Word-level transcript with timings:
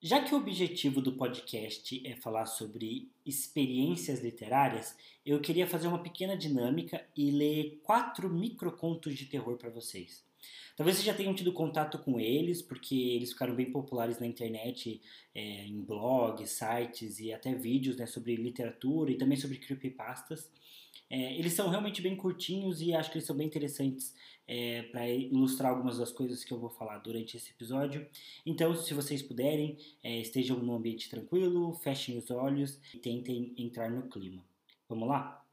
Já 0.00 0.22
que 0.22 0.32
o 0.32 0.38
objetivo 0.38 1.00
do 1.02 1.14
podcast 1.14 2.00
é 2.06 2.14
falar 2.14 2.46
sobre 2.46 3.10
experiências 3.26 4.20
literárias, 4.20 4.96
eu 5.26 5.40
queria 5.40 5.66
fazer 5.66 5.88
uma 5.88 6.00
pequena 6.00 6.36
dinâmica 6.36 7.04
e 7.16 7.32
ler 7.32 7.80
quatro 7.82 8.30
microcontos 8.30 9.16
de 9.16 9.26
terror 9.26 9.56
para 9.56 9.70
vocês. 9.70 10.24
Talvez 10.76 10.96
vocês 10.96 11.04
já 11.04 11.14
tenham 11.14 11.34
tido 11.34 11.52
contato 11.52 11.98
com 11.98 12.20
eles, 12.20 12.62
porque 12.62 12.94
eles 12.94 13.32
ficaram 13.32 13.56
bem 13.56 13.72
populares 13.72 14.20
na 14.20 14.26
internet, 14.26 15.00
é, 15.34 15.66
em 15.66 15.82
blogs, 15.82 16.48
sites 16.52 17.18
e 17.18 17.32
até 17.32 17.52
vídeos 17.52 17.96
né, 17.96 18.06
sobre 18.06 18.36
literatura 18.36 19.10
e 19.10 19.18
também 19.18 19.36
sobre 19.36 19.58
creepypastas. 19.58 20.48
É, 21.10 21.34
eles 21.38 21.54
são 21.54 21.70
realmente 21.70 22.02
bem 22.02 22.14
curtinhos 22.14 22.82
e 22.82 22.92
acho 22.92 23.10
que 23.10 23.16
eles 23.16 23.26
são 23.26 23.36
bem 23.36 23.46
interessantes 23.46 24.14
é, 24.46 24.82
para 24.82 25.08
ilustrar 25.08 25.70
algumas 25.70 25.98
das 25.98 26.12
coisas 26.12 26.44
que 26.44 26.52
eu 26.52 26.58
vou 26.58 26.70
falar 26.70 26.98
durante 26.98 27.36
esse 27.36 27.50
episódio. 27.50 28.06
Então, 28.44 28.74
se 28.74 28.92
vocês 28.94 29.22
puderem, 29.22 29.78
é, 30.02 30.20
estejam 30.20 30.58
num 30.58 30.74
ambiente 30.74 31.08
tranquilo, 31.08 31.72
fechem 31.74 32.18
os 32.18 32.30
olhos 32.30 32.78
e 32.94 32.98
tentem 32.98 33.54
entrar 33.56 33.90
no 33.90 34.02
clima. 34.08 34.44
Vamos 34.88 35.08
lá? 35.08 35.44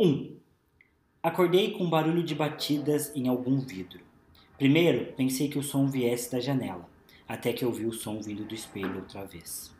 1. 0.00 0.06
Um, 0.06 0.40
acordei 1.22 1.72
com 1.72 1.88
barulho 1.88 2.22
de 2.22 2.34
batidas 2.34 3.14
em 3.16 3.28
algum 3.28 3.58
vidro. 3.58 4.00
Primeiro, 4.56 5.12
pensei 5.14 5.48
que 5.48 5.58
o 5.58 5.62
som 5.62 5.86
viesse 5.86 6.30
da 6.30 6.40
janela, 6.40 6.88
até 7.26 7.52
que 7.52 7.64
ouvi 7.64 7.86
o 7.86 7.92
som 7.92 8.20
vindo 8.20 8.44
do 8.44 8.54
espelho 8.54 8.96
outra 8.96 9.24
vez. 9.24 9.77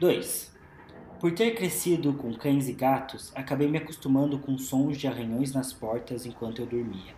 2. 0.00 0.50
Por 1.20 1.30
ter 1.32 1.54
crescido 1.54 2.14
com 2.14 2.32
cães 2.32 2.70
e 2.70 2.72
gatos, 2.72 3.30
acabei 3.34 3.68
me 3.68 3.76
acostumando 3.76 4.38
com 4.38 4.56
sons 4.56 4.96
de 4.96 5.06
arranhões 5.06 5.52
nas 5.52 5.74
portas 5.74 6.24
enquanto 6.24 6.62
eu 6.62 6.66
dormia. 6.66 7.14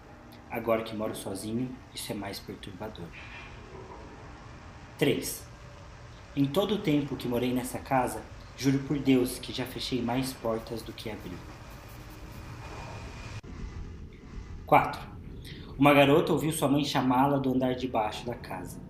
Agora 0.51 0.83
que 0.83 0.97
moro 0.97 1.15
sozinho, 1.15 1.71
isso 1.95 2.11
é 2.11 2.15
mais 2.17 2.41
perturbador. 2.41 3.07
3. 4.99 5.47
Em 6.35 6.45
todo 6.45 6.75
o 6.75 6.79
tempo 6.79 7.15
que 7.15 7.29
morei 7.29 7.55
nessa 7.55 7.79
casa, 7.79 8.21
juro 8.57 8.81
por 8.81 8.99
Deus 8.99 9.39
que 9.39 9.53
já 9.53 9.65
fechei 9.65 10.03
mais 10.03 10.33
portas 10.33 10.83
do 10.83 10.93
que 10.93 11.09
abri. 11.09 11.37
4. 14.67 15.01
Uma 15.79 15.95
garota 15.95 16.33
ouviu 16.33 16.51
sua 16.51 16.67
mãe 16.67 16.85
chamá-la 16.85 17.39
do 17.39 17.55
andar 17.55 17.77
de 17.77 17.87
baixo 17.87 18.27
da 18.27 18.35
casa. 18.35 18.81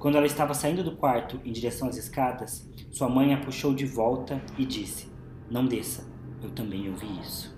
Quando 0.00 0.16
ela 0.16 0.24
estava 0.24 0.54
saindo 0.54 0.82
do 0.82 0.96
quarto 0.96 1.38
em 1.44 1.52
direção 1.52 1.86
às 1.86 1.98
escadas, 1.98 2.66
sua 2.90 3.06
mãe 3.06 3.34
a 3.34 3.38
puxou 3.38 3.74
de 3.74 3.84
volta 3.84 4.42
e 4.56 4.64
disse: 4.64 5.12
Não 5.50 5.66
desça, 5.66 6.10
eu 6.42 6.50
também 6.50 6.88
ouvi 6.88 7.20
isso. 7.20 7.54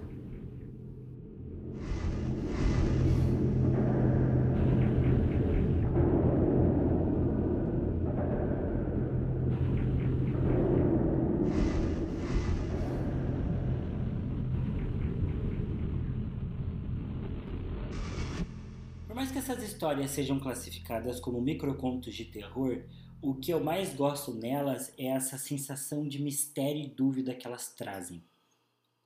Por 19.07 19.15
mais 19.33 19.47
que 19.47 19.51
essas 19.51 19.65
histórias 19.65 20.11
sejam 20.11 20.39
classificadas 20.39 21.19
como 21.19 21.41
microcontos 21.41 22.15
de 22.15 22.27
terror, 22.27 22.83
o 23.23 23.35
que 23.35 23.51
eu 23.51 23.65
mais 23.65 23.95
gosto 23.95 24.35
nelas 24.35 24.93
é 24.99 25.07
essa 25.07 25.39
sensação 25.39 26.07
de 26.07 26.21
mistério 26.21 26.83
e 26.83 26.89
dúvida 26.89 27.35
que 27.35 27.47
elas 27.47 27.73
trazem. 27.73 28.23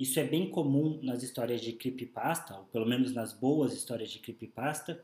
Isso 0.01 0.19
é 0.19 0.25
bem 0.25 0.51
comum 0.51 0.99
nas 1.01 1.23
histórias 1.23 1.61
de 1.61 1.73
creepypasta, 1.73 2.57
ou 2.57 2.65
pelo 2.65 2.89
menos 2.89 3.13
nas 3.13 3.33
boas 3.33 3.73
histórias 3.73 4.11
de 4.11 4.19
creepypasta, 4.19 5.01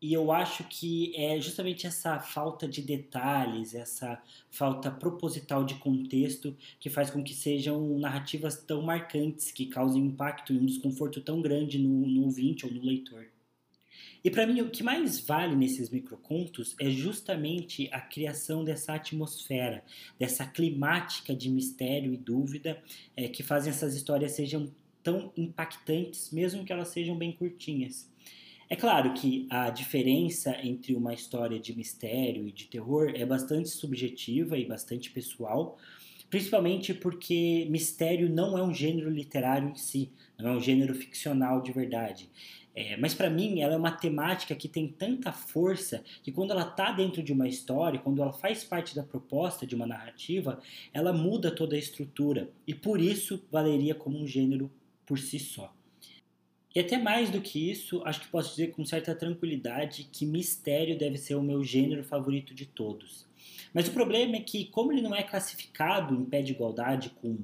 e 0.00 0.12
eu 0.12 0.30
acho 0.30 0.62
que 0.68 1.12
é 1.16 1.40
justamente 1.40 1.84
essa 1.84 2.20
falta 2.20 2.68
de 2.68 2.80
detalhes, 2.80 3.74
essa 3.74 4.22
falta 4.50 4.88
proposital 4.88 5.64
de 5.64 5.74
contexto 5.74 6.56
que 6.78 6.88
faz 6.88 7.10
com 7.10 7.24
que 7.24 7.34
sejam 7.34 7.98
narrativas 7.98 8.62
tão 8.62 8.82
marcantes, 8.82 9.50
que 9.50 9.66
causem 9.66 10.06
impacto 10.06 10.52
e 10.52 10.58
um 10.58 10.66
desconforto 10.66 11.20
tão 11.20 11.42
grande 11.42 11.76
no, 11.76 12.06
no 12.06 12.22
ouvinte 12.22 12.64
ou 12.64 12.72
no 12.72 12.84
leitor. 12.84 13.26
E 14.24 14.30
para 14.30 14.46
mim, 14.46 14.60
o 14.60 14.70
que 14.70 14.82
mais 14.82 15.20
vale 15.20 15.54
nesses 15.54 15.90
microcontos 15.90 16.74
é 16.78 16.90
justamente 16.90 17.88
a 17.92 18.00
criação 18.00 18.64
dessa 18.64 18.94
atmosfera, 18.94 19.84
dessa 20.18 20.46
climática 20.46 21.34
de 21.34 21.48
mistério 21.48 22.12
e 22.12 22.16
dúvida 22.16 22.82
é, 23.16 23.28
que 23.28 23.42
fazem 23.42 23.70
essas 23.70 23.94
histórias 23.94 24.32
sejam 24.32 24.70
tão 25.02 25.32
impactantes, 25.36 26.30
mesmo 26.30 26.64
que 26.64 26.72
elas 26.72 26.88
sejam 26.88 27.16
bem 27.16 27.32
curtinhas. 27.32 28.10
É 28.70 28.76
claro 28.76 29.14
que 29.14 29.46
a 29.48 29.70
diferença 29.70 30.54
entre 30.62 30.94
uma 30.94 31.14
história 31.14 31.58
de 31.58 31.74
mistério 31.74 32.46
e 32.46 32.52
de 32.52 32.66
terror 32.66 33.10
é 33.14 33.24
bastante 33.24 33.70
subjetiva 33.70 34.58
e 34.58 34.66
bastante 34.66 35.10
pessoal, 35.10 35.78
principalmente 36.28 36.92
porque 36.92 37.66
mistério 37.70 38.28
não 38.28 38.58
é 38.58 38.62
um 38.62 38.74
gênero 38.74 39.08
literário 39.08 39.70
em 39.70 39.74
si, 39.74 40.12
não 40.38 40.50
é 40.50 40.56
um 40.56 40.60
gênero 40.60 40.94
ficcional 40.94 41.62
de 41.62 41.72
verdade. 41.72 42.28
É, 42.80 42.96
mas 42.96 43.12
para 43.12 43.28
mim 43.28 43.60
ela 43.60 43.74
é 43.74 43.76
uma 43.76 43.90
temática 43.90 44.54
que 44.54 44.68
tem 44.68 44.86
tanta 44.86 45.32
força 45.32 46.04
que 46.22 46.30
quando 46.30 46.52
ela 46.52 46.62
está 46.62 46.92
dentro 46.92 47.20
de 47.24 47.32
uma 47.32 47.48
história, 47.48 47.98
quando 47.98 48.22
ela 48.22 48.32
faz 48.32 48.62
parte 48.62 48.94
da 48.94 49.02
proposta 49.02 49.66
de 49.66 49.74
uma 49.74 49.84
narrativa, 49.84 50.62
ela 50.94 51.12
muda 51.12 51.50
toda 51.50 51.74
a 51.74 51.78
estrutura 51.78 52.48
e 52.68 52.72
por 52.72 53.00
isso 53.00 53.44
valeria 53.50 53.96
como 53.96 54.16
um 54.16 54.28
gênero 54.28 54.70
por 55.04 55.18
si 55.18 55.40
só. 55.40 55.74
E 56.72 56.78
até 56.78 56.96
mais 56.96 57.30
do 57.30 57.40
que 57.40 57.68
isso, 57.68 58.00
acho 58.04 58.20
que 58.20 58.28
posso 58.28 58.50
dizer 58.50 58.68
com 58.68 58.86
certa 58.86 59.12
tranquilidade 59.12 60.08
que 60.12 60.24
mistério 60.24 60.96
deve 60.96 61.18
ser 61.18 61.34
o 61.34 61.42
meu 61.42 61.64
gênero 61.64 62.04
favorito 62.04 62.54
de 62.54 62.64
todos. 62.64 63.26
Mas 63.74 63.88
o 63.88 63.92
problema 63.92 64.36
é 64.36 64.40
que, 64.40 64.66
como 64.66 64.92
ele 64.92 65.02
não 65.02 65.16
é 65.16 65.24
classificado 65.24 66.14
em 66.14 66.24
pé 66.24 66.42
de 66.42 66.52
igualdade 66.52 67.10
com 67.20 67.38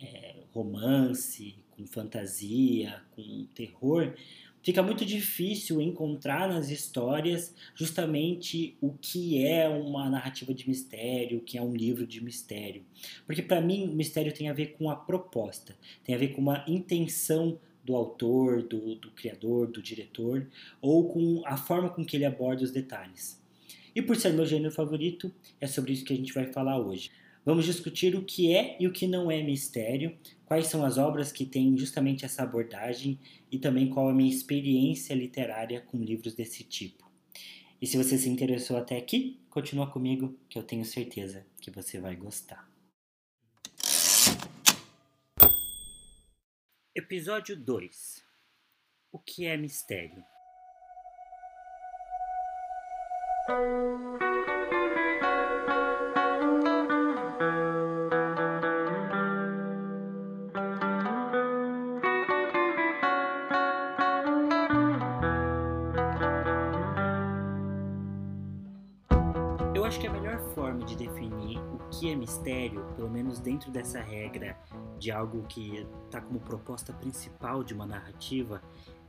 é, 0.00 0.36
romance, 0.52 1.56
com 1.70 1.84
fantasia, 1.86 3.02
com 3.16 3.46
terror, 3.54 4.14
fica 4.62 4.82
muito 4.82 5.04
difícil 5.04 5.80
encontrar 5.80 6.48
nas 6.48 6.70
histórias 6.70 7.54
justamente 7.74 8.76
o 8.80 8.92
que 8.92 9.44
é 9.44 9.68
uma 9.68 10.08
narrativa 10.08 10.52
de 10.52 10.68
mistério, 10.68 11.38
o 11.38 11.42
que 11.42 11.58
é 11.58 11.62
um 11.62 11.74
livro 11.74 12.06
de 12.06 12.22
mistério. 12.22 12.82
Porque 13.26 13.42
para 13.42 13.60
mim 13.60 13.84
o 13.84 13.94
mistério 13.94 14.32
tem 14.32 14.48
a 14.48 14.52
ver 14.52 14.74
com 14.78 14.90
a 14.90 14.96
proposta, 14.96 15.76
tem 16.04 16.14
a 16.14 16.18
ver 16.18 16.28
com 16.28 16.40
uma 16.40 16.64
intenção 16.68 17.58
do 17.84 17.96
autor, 17.96 18.62
do, 18.62 18.94
do 18.96 19.10
criador, 19.10 19.66
do 19.66 19.82
diretor, 19.82 20.46
ou 20.80 21.08
com 21.08 21.42
a 21.46 21.56
forma 21.56 21.88
com 21.88 22.04
que 22.04 22.16
ele 22.16 22.24
aborda 22.24 22.62
os 22.62 22.70
detalhes. 22.70 23.40
E 23.94 24.02
por 24.02 24.16
ser 24.16 24.32
meu 24.32 24.46
gênero 24.46 24.72
favorito, 24.72 25.32
é 25.60 25.66
sobre 25.66 25.92
isso 25.92 26.04
que 26.04 26.12
a 26.12 26.16
gente 26.16 26.32
vai 26.32 26.46
falar 26.46 26.78
hoje. 26.78 27.10
Vamos 27.44 27.64
discutir 27.64 28.14
o 28.14 28.22
que 28.22 28.54
é 28.54 28.76
e 28.78 28.86
o 28.86 28.92
que 28.92 29.06
não 29.06 29.30
é 29.30 29.42
mistério, 29.42 30.16
quais 30.50 30.66
são 30.66 30.84
as 30.84 30.98
obras 30.98 31.30
que 31.30 31.46
têm 31.46 31.78
justamente 31.78 32.24
essa 32.24 32.42
abordagem 32.42 33.20
e 33.52 33.56
também 33.56 33.88
qual 33.88 34.08
a 34.08 34.12
minha 34.12 34.28
experiência 34.28 35.14
literária 35.14 35.80
com 35.80 36.02
livros 36.02 36.34
desse 36.34 36.64
tipo. 36.64 37.08
E 37.80 37.86
se 37.86 37.96
você 37.96 38.18
se 38.18 38.28
interessou 38.28 38.76
até 38.76 38.96
aqui, 38.96 39.40
continua 39.48 39.88
comigo 39.88 40.36
que 40.48 40.58
eu 40.58 40.64
tenho 40.64 40.84
certeza 40.84 41.46
que 41.60 41.70
você 41.70 42.00
vai 42.00 42.16
gostar. 42.16 42.68
Episódio 46.96 47.56
2 47.56 48.24
O 49.12 49.20
que 49.20 49.46
é 49.46 49.56
mistério? 49.56 50.24
Mistério, 72.40 72.82
pelo 72.96 73.10
menos 73.10 73.38
dentro 73.38 73.70
dessa 73.70 74.00
regra 74.00 74.58
de 74.98 75.10
algo 75.10 75.46
que 75.46 75.86
está 76.06 76.22
como 76.22 76.40
proposta 76.40 76.90
principal 76.90 77.62
de 77.62 77.74
uma 77.74 77.84
narrativa, 77.84 78.62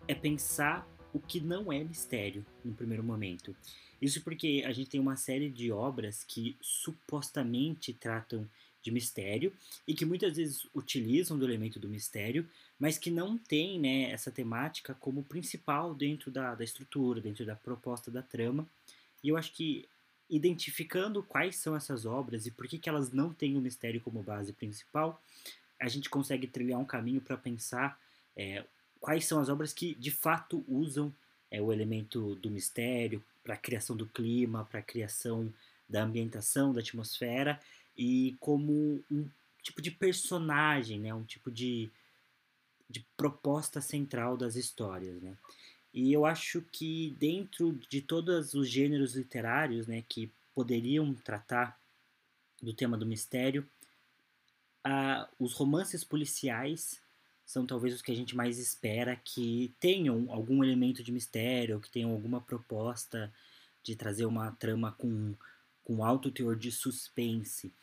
é 0.06 0.13
pensar 0.13 0.86
o 1.13 1.19
que 1.19 1.39
não 1.39 1.72
é 1.72 1.81
mistério 1.81 2.45
no 2.63 2.74
primeiro 2.74 3.01
momento. 3.01 3.56
Isso 4.01 4.22
porque 4.22 4.63
a 4.66 4.74
gente 4.74 4.89
tem 4.89 5.00
uma 5.00 5.16
série 5.16 5.50
de 5.50 5.72
obras 5.72 6.25
que 6.25 6.57
supostamente 6.60 7.94
tratam 7.94 8.45
de 8.83 8.92
mistério 8.92 9.54
e 9.88 9.94
que 9.94 10.04
muitas 10.04 10.36
vezes 10.36 10.68
utilizam 10.75 11.38
do 11.38 11.45
elemento 11.45 11.80
do 11.80 11.88
mistério, 11.88 12.45
mas 12.77 12.98
que 12.98 13.10
não 13.10 13.38
tem 13.38 13.80
né, 13.80 14.12
essa 14.12 14.30
temática 14.30 14.94
como 14.95 15.24
principal 15.24 15.95
dentro 15.95 16.30
da, 16.30 16.54
da 16.54 16.66
estrutura, 16.66 17.22
dentro 17.22 17.45
da 17.45 17.56
proposta 17.56 18.12
da 18.12 18.22
trama. 18.22 18.68
E 19.24 19.30
eu 19.30 19.38
acho 19.38 19.54
que 19.54 19.88
identificando 20.31 21.22
quais 21.22 21.57
são 21.57 21.75
essas 21.75 22.06
obras 22.06 22.45
e 22.45 22.51
por 22.51 22.66
que, 22.66 22.80
que 22.80 22.88
elas 22.88 23.12
não 23.12 23.33
têm 23.33 23.57
o 23.57 23.62
mistério 23.62 24.00
como 24.00 24.24
base 24.24 24.54
principal, 24.54 25.22
a 25.78 25.89
gente 25.89 26.10
consegue 26.10 26.48
trilhar 26.48 26.80
um 26.80 26.86
caminho 26.86 27.19
para 27.19 27.36
pensar 27.36 28.00
é, 28.36 28.63
quais 29.00 29.25
são 29.25 29.42
as 29.42 29.50
obras 29.50 29.74
que 29.74 29.94
de 29.95 30.10
fato 30.10 30.63
usam 30.68 31.13
é 31.51 31.62
o 31.62 31.74
elemento 31.74 32.36
do 32.36 32.50
mistério 32.50 33.22
para 33.44 33.56
a 33.56 33.57
criação 33.57 33.95
do 33.95 34.06
clima, 34.06 34.66
para 34.66 34.80
a 34.80 34.83
criação 34.83 35.54
da 35.89 36.04
ambientação, 36.04 36.72
da 36.72 36.80
atmosfera 36.80 37.60
e 37.98 38.38
como 38.39 39.04
um 39.12 39.27
tipo 39.62 39.81
de 39.81 39.92
personagem, 39.92 41.00
né? 41.00 41.13
Um 41.13 41.25
tipo 41.25 41.51
de, 41.51 41.89
de 42.89 43.06
proposta 43.18 43.81
central 43.81 44.38
das 44.38 44.56
histórias, 44.56 45.22
né? 45.22 45.36
E 45.94 46.14
eu 46.14 46.26
acho 46.26 46.62
que 46.72 47.16
dentro 47.20 47.74
de 47.90 48.02
todos 48.02 48.54
os 48.54 48.70
gêneros 48.70 49.16
literários, 49.16 49.88
né, 49.88 50.04
que 50.08 50.32
poderiam 50.56 51.14
tratar 51.14 51.78
do 52.62 52.74
tema 52.74 52.98
do 52.98 53.06
mistério, 53.06 53.68
a, 54.84 55.28
os 55.40 55.54
romances 55.54 56.04
policiais 56.04 57.02
são 57.46 57.66
talvez 57.66 57.96
os 57.96 58.02
que 58.02 58.12
a 58.12 58.16
gente 58.16 58.36
mais 58.36 58.58
espera 58.58 59.16
que 59.18 59.74
tenham 59.80 60.32
algum 60.32 60.64
elemento 60.64 61.04
de 61.04 61.12
mistério, 61.12 61.82
que 61.82 61.92
tenham 61.92 62.12
alguma 62.12 62.40
proposta 62.40 63.32
de 63.84 63.96
trazer 63.96 64.26
uma 64.26 64.52
trama 64.52 64.94
com, 64.94 65.36
com 65.84 66.04
alto 66.04 66.32
teor 66.32 66.56
de 66.56 66.72
suspense. 66.72 67.74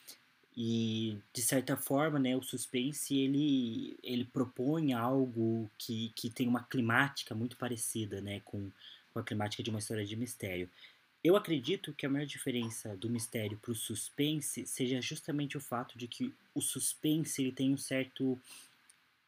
E, 0.61 1.17
de 1.33 1.41
certa 1.41 1.77
forma, 1.77 2.19
né, 2.19 2.35
o 2.37 2.43
suspense 2.43 3.17
ele, 3.17 3.97
ele 4.03 4.25
propõe 4.25 4.93
algo 4.93 5.71
que, 5.79 6.11
que 6.17 6.29
tem 6.29 6.49
uma 6.49 6.65
climática 6.65 7.33
muito 7.33 7.57
parecida 7.57 8.21
né, 8.21 8.41
com, 8.45 8.69
com 9.13 9.21
a 9.21 9.23
climática 9.23 9.63
de 9.63 9.71
uma 9.71 9.79
história 9.79 10.05
de 10.05 10.17
mistério. 10.17 10.69
Eu 11.23 11.37
acredito 11.37 11.93
que 11.93 12.05
a 12.05 12.09
maior 12.09 12.27
diferença 12.27 12.97
do 12.97 13.09
mistério 13.09 13.57
para 13.57 13.71
o 13.71 13.75
suspense 13.77 14.67
seja 14.67 15.01
justamente 15.01 15.57
o 15.57 15.61
fato 15.61 15.97
de 15.97 16.09
que 16.09 16.35
o 16.53 16.61
suspense 16.61 17.41
ele 17.41 17.53
tem 17.53 17.73
um 17.73 17.79
certo 17.79 18.37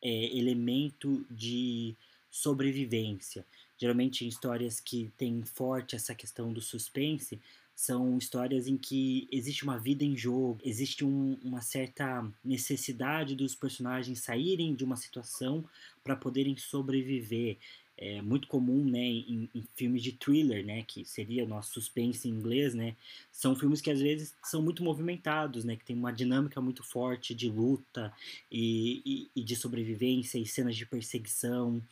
é, 0.02 0.36
elemento 0.36 1.24
de 1.30 1.94
sobrevivência. 2.28 3.46
Geralmente 3.78 4.24
em 4.24 4.28
histórias 4.28 4.80
que 4.80 5.12
têm 5.16 5.44
forte 5.44 5.94
essa 5.94 6.12
questão 6.12 6.52
do 6.52 6.60
suspense, 6.60 7.40
são 7.80 8.18
histórias 8.18 8.68
em 8.68 8.76
que 8.76 9.26
existe 9.32 9.64
uma 9.64 9.78
vida 9.78 10.04
em 10.04 10.14
jogo, 10.14 10.58
existe 10.62 11.02
um, 11.02 11.38
uma 11.42 11.62
certa 11.62 12.30
necessidade 12.44 13.34
dos 13.34 13.54
personagens 13.54 14.20
saírem 14.20 14.74
de 14.74 14.84
uma 14.84 14.96
situação 14.96 15.64
para 16.04 16.14
poderem 16.14 16.54
sobreviver 16.58 17.56
é 17.96 18.22
muito 18.22 18.48
comum, 18.48 18.82
né, 18.82 18.98
em, 18.98 19.46
em, 19.54 19.62
filmes 19.74 20.02
de 20.02 20.12
thriller, 20.12 20.64
né, 20.64 20.82
que 20.84 21.04
seria 21.04 21.44
o 21.44 21.46
nosso 21.46 21.74
suspense 21.74 22.26
em 22.26 22.32
inglês, 22.32 22.72
né, 22.72 22.96
são 23.30 23.54
filmes 23.54 23.82
que 23.82 23.90
às 23.90 24.00
vezes 24.00 24.34
são 24.42 24.62
muito 24.62 24.82
movimentados, 24.82 25.64
né, 25.64 25.76
que 25.76 25.84
tem 25.84 25.94
uma 25.94 26.10
dinâmica 26.10 26.62
muito 26.62 26.82
forte 26.82 27.34
de 27.34 27.50
luta 27.50 28.10
e, 28.50 29.02
e, 29.04 29.30
e 29.36 29.44
de 29.44 29.54
sobrevivência 29.54 30.38
e 30.38 30.46
cenas 30.46 30.76
de 30.76 30.86
perseguição. 30.86 31.82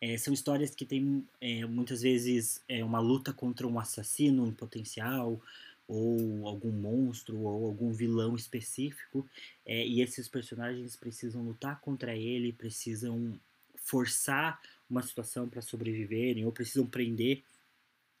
É, 0.00 0.16
são 0.16 0.32
histórias 0.32 0.74
que 0.74 0.84
têm 0.84 1.26
é, 1.40 1.64
muitas 1.64 2.02
vezes 2.02 2.62
é, 2.68 2.84
uma 2.84 3.00
luta 3.00 3.32
contra 3.32 3.66
um 3.66 3.78
assassino 3.78 4.46
em 4.46 4.52
potencial 4.52 5.40
ou 5.88 6.46
algum 6.46 6.70
monstro 6.70 7.40
ou 7.40 7.66
algum 7.66 7.92
vilão 7.92 8.36
específico 8.36 9.26
é, 9.66 9.84
e 9.86 10.00
esses 10.00 10.28
personagens 10.28 10.94
precisam 10.94 11.42
lutar 11.42 11.80
contra 11.80 12.14
ele, 12.14 12.52
precisam 12.52 13.40
forçar 13.76 14.60
uma 14.88 15.02
situação 15.02 15.48
para 15.48 15.62
sobreviverem 15.62 16.44
ou 16.44 16.52
precisam 16.52 16.86
prender 16.86 17.42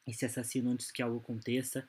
esse 0.06 0.24
assassino 0.24 0.70
antes 0.70 0.90
que 0.90 1.02
algo 1.02 1.18
aconteça. 1.18 1.86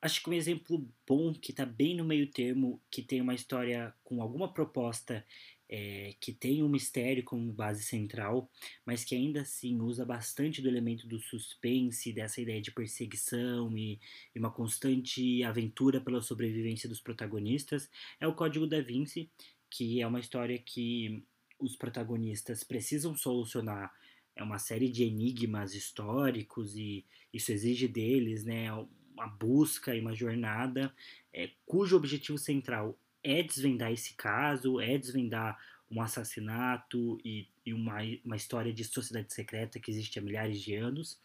Acho 0.00 0.20
que 0.20 0.28
um 0.28 0.32
exemplo 0.32 0.84
bom 1.06 1.32
que 1.32 1.52
está 1.52 1.64
bem 1.64 1.94
no 1.94 2.04
meio 2.04 2.26
termo, 2.26 2.80
que 2.90 3.02
tem 3.02 3.20
uma 3.20 3.34
história 3.34 3.94
com 4.02 4.20
alguma 4.20 4.52
proposta 4.52 5.24
é, 5.74 6.14
que 6.20 6.34
tem 6.34 6.62
um 6.62 6.68
mistério 6.68 7.24
como 7.24 7.50
base 7.50 7.82
central, 7.82 8.50
mas 8.84 9.04
que 9.04 9.14
ainda 9.14 9.40
assim 9.40 9.80
usa 9.80 10.04
bastante 10.04 10.60
do 10.60 10.68
elemento 10.68 11.08
do 11.08 11.18
suspense, 11.18 12.12
dessa 12.12 12.42
ideia 12.42 12.60
de 12.60 12.70
perseguição 12.70 13.74
e, 13.74 13.98
e 14.34 14.38
uma 14.38 14.50
constante 14.50 15.42
aventura 15.42 15.98
pela 15.98 16.20
sobrevivência 16.20 16.86
dos 16.86 17.00
protagonistas, 17.00 17.88
é 18.20 18.28
o 18.28 18.34
Código 18.34 18.66
da 18.66 18.82
Vinci, 18.82 19.30
que 19.70 20.02
é 20.02 20.06
uma 20.06 20.20
história 20.20 20.58
que 20.58 21.24
os 21.58 21.74
protagonistas 21.74 22.62
precisam 22.62 23.16
solucionar. 23.16 23.90
É 24.36 24.42
uma 24.42 24.58
série 24.58 24.90
de 24.90 25.04
enigmas 25.04 25.74
históricos 25.74 26.76
e 26.76 27.02
isso 27.32 27.50
exige 27.50 27.88
deles 27.88 28.44
né, 28.44 28.70
uma 29.14 29.26
busca 29.26 29.96
e 29.96 30.00
uma 30.00 30.14
jornada 30.14 30.94
é, 31.32 31.48
cujo 31.64 31.96
objetivo 31.96 32.36
central 32.36 32.98
é 33.22 33.42
desvendar 33.42 33.92
esse 33.92 34.14
caso, 34.14 34.80
é 34.80 34.96
desvendar 34.98 35.58
um 35.90 36.00
assassinato 36.00 37.18
e, 37.24 37.48
e 37.64 37.72
uma, 37.74 37.98
uma 38.24 38.36
história 38.36 38.72
de 38.72 38.84
sociedade 38.84 39.32
secreta 39.32 39.78
que 39.78 39.90
existe 39.90 40.18
há 40.18 40.22
milhares 40.22 40.60
de 40.60 40.74
anos, 40.74 41.20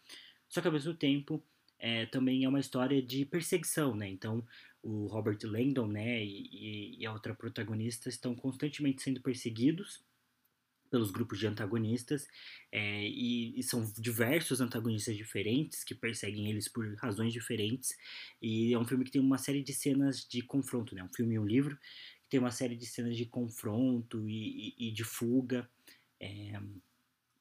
só 0.48 0.60
que 0.60 0.66
ao 0.66 0.72
mesmo 0.72 0.94
tempo 0.94 1.42
é, 1.78 2.06
também 2.06 2.44
é 2.44 2.48
uma 2.48 2.60
história 2.60 3.00
de 3.02 3.24
perseguição, 3.24 3.94
né? 3.94 4.08
Então 4.08 4.44
o 4.82 5.06
Robert 5.06 5.38
Langdon, 5.42 5.86
né, 5.88 6.24
e, 6.24 6.96
e 6.98 7.06
a 7.06 7.12
outra 7.12 7.34
protagonista 7.34 8.08
estão 8.08 8.34
constantemente 8.34 9.02
sendo 9.02 9.20
perseguidos 9.20 10.02
pelos 10.90 11.10
grupos 11.10 11.38
de 11.38 11.46
antagonistas, 11.46 12.26
é, 12.72 13.06
e, 13.06 13.58
e, 13.58 13.62
são 13.62 13.84
diversos 13.98 14.60
antagonistas 14.60 15.16
diferentes 15.16 15.84
que 15.84 15.94
perseguem 15.94 16.48
eles 16.50 16.68
por 16.68 16.94
razões 16.96 17.32
diferentes, 17.32 17.96
e 18.40 18.72
é 18.72 18.78
um 18.78 18.84
filme 18.84 19.04
que 19.04 19.10
tem 19.10 19.20
uma 19.20 19.38
série 19.38 19.62
de 19.62 19.72
cenas 19.72 20.26
de 20.26 20.42
confronto, 20.42 20.94
né? 20.94 21.02
Um 21.02 21.12
filme 21.14 21.34
e 21.34 21.38
um 21.38 21.46
livro 21.46 21.76
que 21.76 22.30
tem 22.30 22.40
uma 22.40 22.50
série 22.50 22.76
de 22.76 22.86
cenas 22.86 23.16
de 23.16 23.24
confronto 23.24 24.28
e, 24.28 24.74
e, 24.78 24.88
e 24.88 24.92
de 24.92 25.04
fuga, 25.04 25.68
é, 26.20 26.60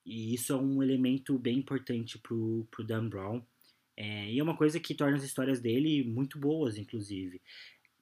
e 0.06 0.34
isso 0.34 0.54
é 0.54 0.56
um 0.56 0.82
elemento 0.82 1.38
bem 1.38 1.58
importante 1.58 2.18
pro, 2.18 2.66
pro 2.72 2.84
Dan 2.84 3.10
Brown, 3.10 3.46
é, 3.98 4.32
e 4.32 4.40
é 4.40 4.44
uma 4.44 4.56
coisa 4.56 4.80
que 4.80 4.94
torna 4.94 5.18
as 5.18 5.24
histórias 5.24 5.60
dele 5.60 6.04
muito 6.04 6.38
boas, 6.38 6.78
inclusive. 6.78 7.42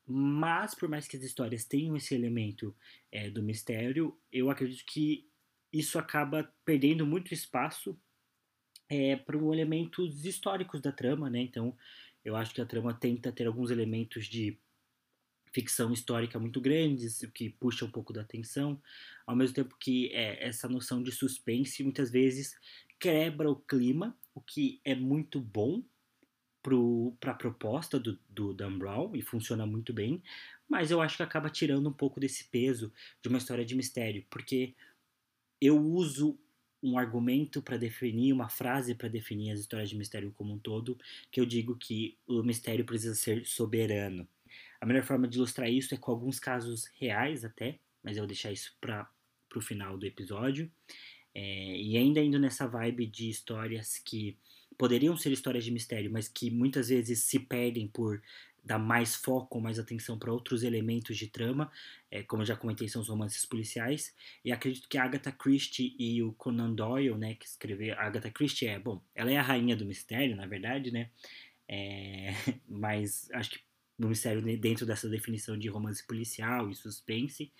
Mas, 0.06 0.76
por 0.76 0.88
mais 0.88 1.08
que 1.08 1.18
as 1.18 1.24
histórias 1.24 1.66
tenham 1.66 1.96
esse 1.96 2.14
elemento 2.14 2.76
é, 3.12 3.30
do 3.30 3.42
mistério, 3.42 4.16
eu 4.32 4.50
acredito 4.52 4.86
que 4.86 5.28
isso 5.78 6.00
acaba 6.00 6.50
perdendo 6.64 7.06
muito 7.06 7.34
espaço 7.34 8.00
é, 8.90 9.16
para 9.16 9.38
os 9.38 9.54
elementos 9.54 10.24
históricos 10.26 10.80
da 10.80 10.92
trama, 10.92 11.30
né? 11.30 11.42
Então, 11.42 11.76
eu 12.24 12.36
acho 12.36 12.54
que 12.54 12.62
a 12.62 12.66
trama 12.66 12.94
tenta 12.94 13.32
ter 13.32 13.46
alguns 13.46 13.70
elementos 13.72 14.26
de 14.26 14.58
ficção 15.52 15.92
histórica 15.92 16.40
muito 16.40 16.62
grandes, 16.62 17.22
o 17.24 17.32
que 17.32 17.50
puxa 17.50 17.86
um 17.86 17.92
pouco 17.92 18.14
da 18.14 18.22
atenção, 18.22 18.82
ao 19.26 19.36
mesmo 19.36 19.56
tempo 19.56 19.76
que 19.80 20.10
é, 20.14 20.48
essa 20.48 20.68
noção 20.68 21.04
de 21.04 21.12
suspense 21.12 21.84
muitas 21.84 22.10
vezes 22.10 22.58
quebra 23.00 23.50
o 23.50 23.56
clima, 23.56 24.18
o 24.34 24.42
que 24.42 24.80
é 24.84 24.96
muito 24.96 25.40
bom 25.40 25.84
para 27.20 27.32
a 27.32 27.36
proposta 27.36 28.00
do, 28.00 28.20
do 28.28 28.54
Dan 28.54 28.78
Brown 28.78 29.16
e 29.16 29.22
funciona 29.22 29.66
muito 29.66 29.94
bem, 29.94 30.22
mas 30.68 30.90
eu 30.90 31.00
acho 31.00 31.18
que 31.18 31.24
acaba 31.24 31.50
tirando 31.50 31.88
um 31.88 31.94
pouco 31.94 32.20
desse 32.20 32.46
peso 32.46 32.92
de 33.22 33.30
uma 33.30 33.38
história 33.38 33.64
de 33.64 33.76
mistério, 33.76 34.26
porque 34.30 34.74
eu 35.66 35.80
uso 35.80 36.38
um 36.82 36.98
argumento 36.98 37.62
para 37.62 37.78
definir, 37.78 38.32
uma 38.32 38.48
frase 38.48 38.94
para 38.94 39.10
definir 39.10 39.52
as 39.52 39.60
histórias 39.60 39.90
de 39.90 39.98
mistério 39.98 40.32
como 40.32 40.54
um 40.54 40.60
todo, 40.60 40.98
que 41.32 41.40
eu 41.40 41.46
digo 41.46 41.76
que 41.76 42.18
o 42.28 42.44
mistério 42.44 42.86
precisa 42.86 43.16
ser 43.16 43.46
soberano. 43.46 44.28
A 44.80 44.86
melhor 44.86 45.04
forma 45.04 45.28
de 45.28 45.38
ilustrar 45.38 45.70
isso 45.70 45.96
é 45.96 45.98
com 45.98 46.12
alguns 46.12 46.40
casos 46.40 46.86
reais 47.00 47.44
até, 47.44 47.80
mas 48.04 48.18
eu 48.18 48.22
vou 48.22 48.28
deixar 48.28 48.52
isso 48.52 48.76
para 48.80 49.10
o 49.56 49.62
final 49.62 49.98
do 49.98 50.06
episódio. 50.06 50.72
É, 51.34 51.78
e 51.78 51.98
ainda 51.98 52.22
indo 52.22 52.40
nessa 52.40 52.68
vibe 52.68 53.08
de 53.08 53.30
histórias 53.30 53.98
que 53.98 54.38
poderiam 54.78 55.18
ser 55.18 55.32
histórias 55.32 55.66
de 55.66 55.72
mistério, 55.72 56.12
mas 56.12 56.28
que 56.28 56.52
muitas 56.52 56.90
vezes 56.90 57.24
se 57.24 57.40
perdem 57.40 57.88
por 57.88 58.22
dar 58.66 58.80
mais 58.80 59.16
foco, 59.16 59.62
mais 59.62 59.78
atenção 59.78 60.18
para 60.18 60.34
outros 60.34 60.64
elementos 60.64 61.16
de 61.16 61.28
trama, 61.28 61.72
é, 62.10 62.24
como 62.24 62.42
eu 62.42 62.48
já 62.48 62.56
comentei, 62.56 62.90
são 62.90 63.02
os 63.02 63.08
romances 63.08 63.46
policiais, 63.46 64.14
e 64.44 64.52
acredito 64.52 64.90
que 64.90 64.98
a 64.98 65.04
Agatha 65.04 65.32
Christie 65.32 65.96
e 66.00 66.24
o 66.24 66.34
Conan 66.34 66.74
Doyle, 66.74 67.16
né, 67.16 67.36
que 67.36 67.46
escreveu, 67.46 67.94
a 67.94 68.02
Agatha 68.02 68.32
Christie 68.32 68.68
é, 68.68 68.80
bom, 68.80 69.02
ela 69.14 69.32
é 69.32 69.38
a 69.38 69.42
rainha 69.44 69.76
do 69.76 69.86
mistério, 69.86 70.36
na 70.36 70.48
verdade, 70.48 70.92
né, 70.92 71.12
é, 71.68 72.34
mas 72.68 73.30
acho 73.32 73.52
que 73.52 73.60
no 73.98 74.10
mistério 74.10 74.42
dentro 74.58 74.86
dessa 74.86 75.08
definição 75.08 75.58
de 75.58 75.70
romance 75.70 76.06
policial 76.06 76.70
e 76.70 76.76
suspense, 76.76 77.54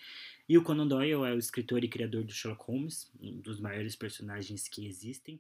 e 0.50 0.58
o 0.58 0.64
Conan 0.64 0.88
Doyle 0.88 1.12
é 1.12 1.34
o 1.34 1.38
escritor 1.38 1.84
e 1.84 1.88
criador 1.88 2.24
do 2.24 2.32
Sherlock 2.32 2.66
Holmes, 2.66 3.12
um 3.22 3.40
dos 3.42 3.60
maiores 3.60 3.96
personagens 3.96 4.68
que 4.68 4.86
existem. 4.86 5.40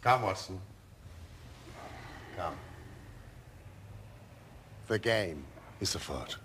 Come, 0.00 0.24
Watson. 0.24 0.60
Come. 2.34 2.67
The 4.88 4.98
game 4.98 5.44
is 5.82 5.94
afoot. 5.94 6.38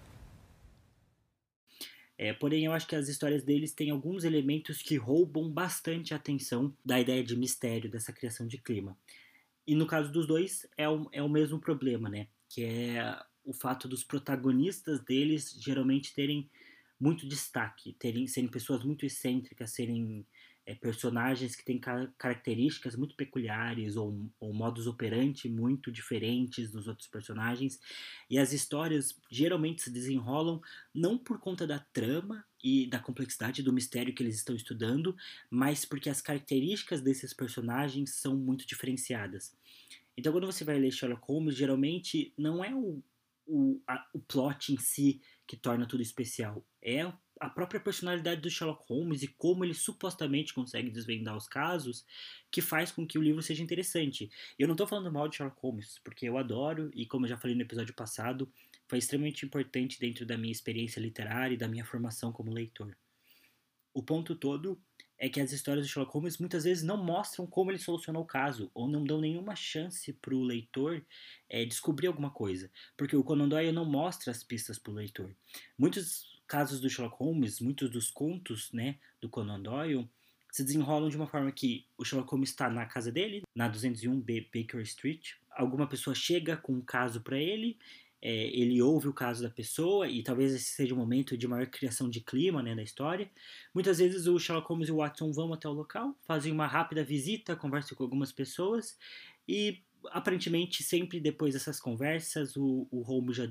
É, 2.18 2.34
porém, 2.34 2.66
eu 2.66 2.74
acho 2.74 2.86
que 2.86 2.96
as 2.96 3.08
histórias 3.08 3.42
deles 3.42 3.72
têm 3.72 3.90
alguns 3.90 4.26
elementos 4.26 4.82
que 4.82 4.98
roubam 4.98 5.50
bastante 5.50 6.14
a 6.14 6.18
atenção 6.18 6.76
da 6.84 7.00
ideia 7.00 7.24
de 7.24 7.38
mistério, 7.38 7.90
dessa 7.90 8.12
criação 8.12 8.46
de 8.46 8.58
clima. 8.58 8.98
E 9.66 9.74
no 9.76 9.88
caso 9.88 10.12
dos 10.12 10.28
dois, 10.28 10.68
é 10.78 10.90
o, 10.90 11.08
é 11.14 11.24
o 11.24 11.30
mesmo 11.30 11.58
problema, 11.58 12.10
né? 12.10 12.28
Que 12.50 12.66
é 12.66 13.18
o 13.46 13.54
fato 13.54 13.88
dos 13.88 14.04
protagonistas 14.04 15.00
deles 15.00 15.58
geralmente 15.62 16.14
terem 16.14 16.50
muito 17.00 17.26
destaque, 17.26 17.94
terem 17.94 18.28
serem 18.28 18.50
pessoas 18.50 18.84
muito 18.84 19.06
excêntricas, 19.06 19.72
serem 19.72 20.26
é, 20.66 20.74
personagens 20.74 21.56
que 21.56 21.66
têm 21.66 21.80
características 22.18 22.96
muito 22.96 23.16
peculiares 23.16 23.96
ou, 23.98 24.30
ou 24.40 24.54
modos 24.54 24.88
operandi 24.88 25.50
muito 25.50 25.92
diferentes 25.92 26.72
dos 26.72 26.88
outros 26.88 27.08
personagens. 27.08 27.80
E 28.30 28.40
as 28.40 28.54
histórias 28.54 29.20
geralmente 29.30 29.82
se 29.82 29.92
desenrolam 29.92 30.62
não 30.94 31.18
por 31.18 31.40
conta 31.40 31.68
da 31.68 31.80
trama 31.80 32.46
e 32.64 32.88
da 32.88 33.00
complexidade 33.00 33.62
do 33.62 33.74
mistério 33.74 34.14
que 34.14 34.24
eles 34.24 34.36
estão 34.36 34.56
estudando, 34.56 35.16
mas 35.50 35.84
porque 35.84 36.10
as 36.10 36.22
características 36.22 37.02
desses 37.02 37.34
personagens 37.34 38.12
são 38.12 38.38
muito 38.38 38.66
diferenciadas. 38.66 39.54
Então, 40.16 40.32
quando 40.32 40.46
você 40.46 40.64
vai 40.64 40.80
ler 40.80 40.92
Sherlock 40.92 41.26
Holmes, 41.26 41.56
geralmente 41.56 42.34
não 42.38 42.64
é 42.64 42.74
o, 42.74 43.04
o, 43.46 43.82
a, 43.86 44.08
o 44.14 44.20
plot 44.20 44.72
em 44.72 44.78
si 44.78 45.22
que 45.46 45.58
torna 45.58 45.86
tudo 45.86 46.02
especial, 46.02 46.66
é 46.82 47.12
a 47.44 47.50
própria 47.50 47.80
personalidade 47.80 48.40
do 48.40 48.50
Sherlock 48.50 48.86
Holmes 48.88 49.22
e 49.22 49.28
como 49.28 49.66
ele 49.66 49.74
supostamente 49.74 50.54
consegue 50.54 50.90
desvendar 50.90 51.36
os 51.36 51.46
casos 51.46 52.06
que 52.50 52.62
faz 52.62 52.90
com 52.90 53.06
que 53.06 53.18
o 53.18 53.22
livro 53.22 53.42
seja 53.42 53.62
interessante. 53.62 54.32
Eu 54.58 54.66
não 54.66 54.76
estou 54.76 54.88
falando 54.88 55.12
mal 55.12 55.28
de 55.28 55.36
Sherlock 55.36 55.60
Holmes, 55.62 56.00
porque 56.04 56.26
eu 56.26 56.38
adoro 56.38 56.90
e 56.94 57.06
como 57.06 57.26
eu 57.26 57.30
já 57.30 57.38
falei 57.38 57.54
no 57.54 57.62
episódio 57.62 57.94
passado, 57.94 58.50
foi 58.88 58.98
extremamente 58.98 59.46
importante 59.46 60.00
dentro 60.00 60.26
da 60.26 60.38
minha 60.38 60.54
experiência 60.54 61.02
literária 61.02 61.56
e 61.56 61.58
da 61.58 61.68
minha 61.68 61.84
formação 61.84 62.32
como 62.32 62.50
leitor. 62.50 62.96
O 63.94 64.02
ponto 64.02 64.36
todo 64.36 64.82
é 65.18 65.28
que 65.28 65.42
as 65.42 65.52
histórias 65.52 65.86
do 65.86 65.90
Sherlock 65.90 66.14
Holmes 66.14 66.38
muitas 66.38 66.64
vezes 66.64 66.84
não 66.84 66.98
mostram 66.98 67.46
como 67.46 67.72
ele 67.72 67.78
solucionou 67.78 68.24
o 68.24 68.28
caso, 68.28 68.72
ou 68.74 68.88
não 68.88 69.04
dão 69.04 69.20
nenhuma 69.20 69.56
chance 69.56 70.12
para 70.14 70.34
o 70.34 70.44
leitor 70.44 71.06
é, 71.50 71.66
descobrir 71.66 72.08
alguma 72.08 72.32
coisa, 72.32 72.72
porque 72.98 73.16
o 73.16 73.24
Conan 73.24 73.50
Doyle 73.50 73.72
não 73.72 73.86
mostra 73.86 74.32
as 74.32 74.44
pistas 74.44 74.80
para 74.80 74.92
o 74.92 74.96
leitor. 74.96 75.36
Muitos 75.78 76.33
casos 76.48 76.80
do 76.80 76.90
Sherlock 76.90 77.18
Holmes, 77.18 77.60
muitos 77.60 77.90
dos 77.90 78.10
contos 78.10 78.72
né, 78.72 78.98
do 79.22 79.30
Conan 79.30 79.62
Doyle, 79.62 80.10
se 80.52 80.64
desenrolam 80.64 81.10
de 81.10 81.18
uma 81.18 81.28
forma 81.28 81.52
que 81.52 81.88
o 81.98 82.06
Sherlock 82.06 82.30
Holmes 82.32 82.50
está 82.50 82.70
na 82.70 82.86
casa 82.86 83.12
dele, 83.12 83.42
na 83.56 83.72
201B 83.72 84.50
Baker 84.54 84.82
Street. 84.82 85.32
Alguma 85.50 85.88
pessoa 85.88 86.14
chega 86.14 86.56
com 86.56 86.74
um 86.74 86.82
caso 86.82 87.22
para 87.22 87.38
ele, 87.38 87.78
é, 88.22 88.46
ele 88.58 88.82
ouve 88.82 89.08
o 89.08 89.14
caso 89.14 89.44
da 89.44 89.50
pessoa 89.50 90.08
e 90.08 90.24
talvez 90.24 90.54
esse 90.54 90.72
seja 90.72 90.94
o 90.94 90.98
um 90.98 91.00
momento 91.02 91.36
de 91.36 91.48
maior 91.48 91.66
criação 91.68 92.10
de 92.10 92.22
clima 92.22 92.64
né, 92.64 92.74
da 92.74 92.82
história. 92.82 93.30
Muitas 93.74 93.98
vezes 93.98 94.28
o 94.28 94.40
Sherlock 94.40 94.68
Holmes 94.70 94.88
e 94.88 94.92
o 94.92 94.98
Watson 94.98 95.32
vão 95.34 95.52
até 95.52 95.68
o 95.68 95.74
local, 95.74 96.16
fazem 96.22 96.52
uma 96.52 96.66
rápida 96.68 97.04
visita, 97.04 97.56
conversam 97.56 97.98
com 97.98 98.04
algumas 98.04 98.32
pessoas 98.32 98.98
e 99.46 99.82
aparentemente, 100.12 100.84
sempre 100.84 101.20
depois 101.20 101.54
dessas 101.54 101.80
conversas, 101.80 102.56
o, 102.56 102.88
o 102.92 103.02
Holmes 103.02 103.38
já, 103.38 103.44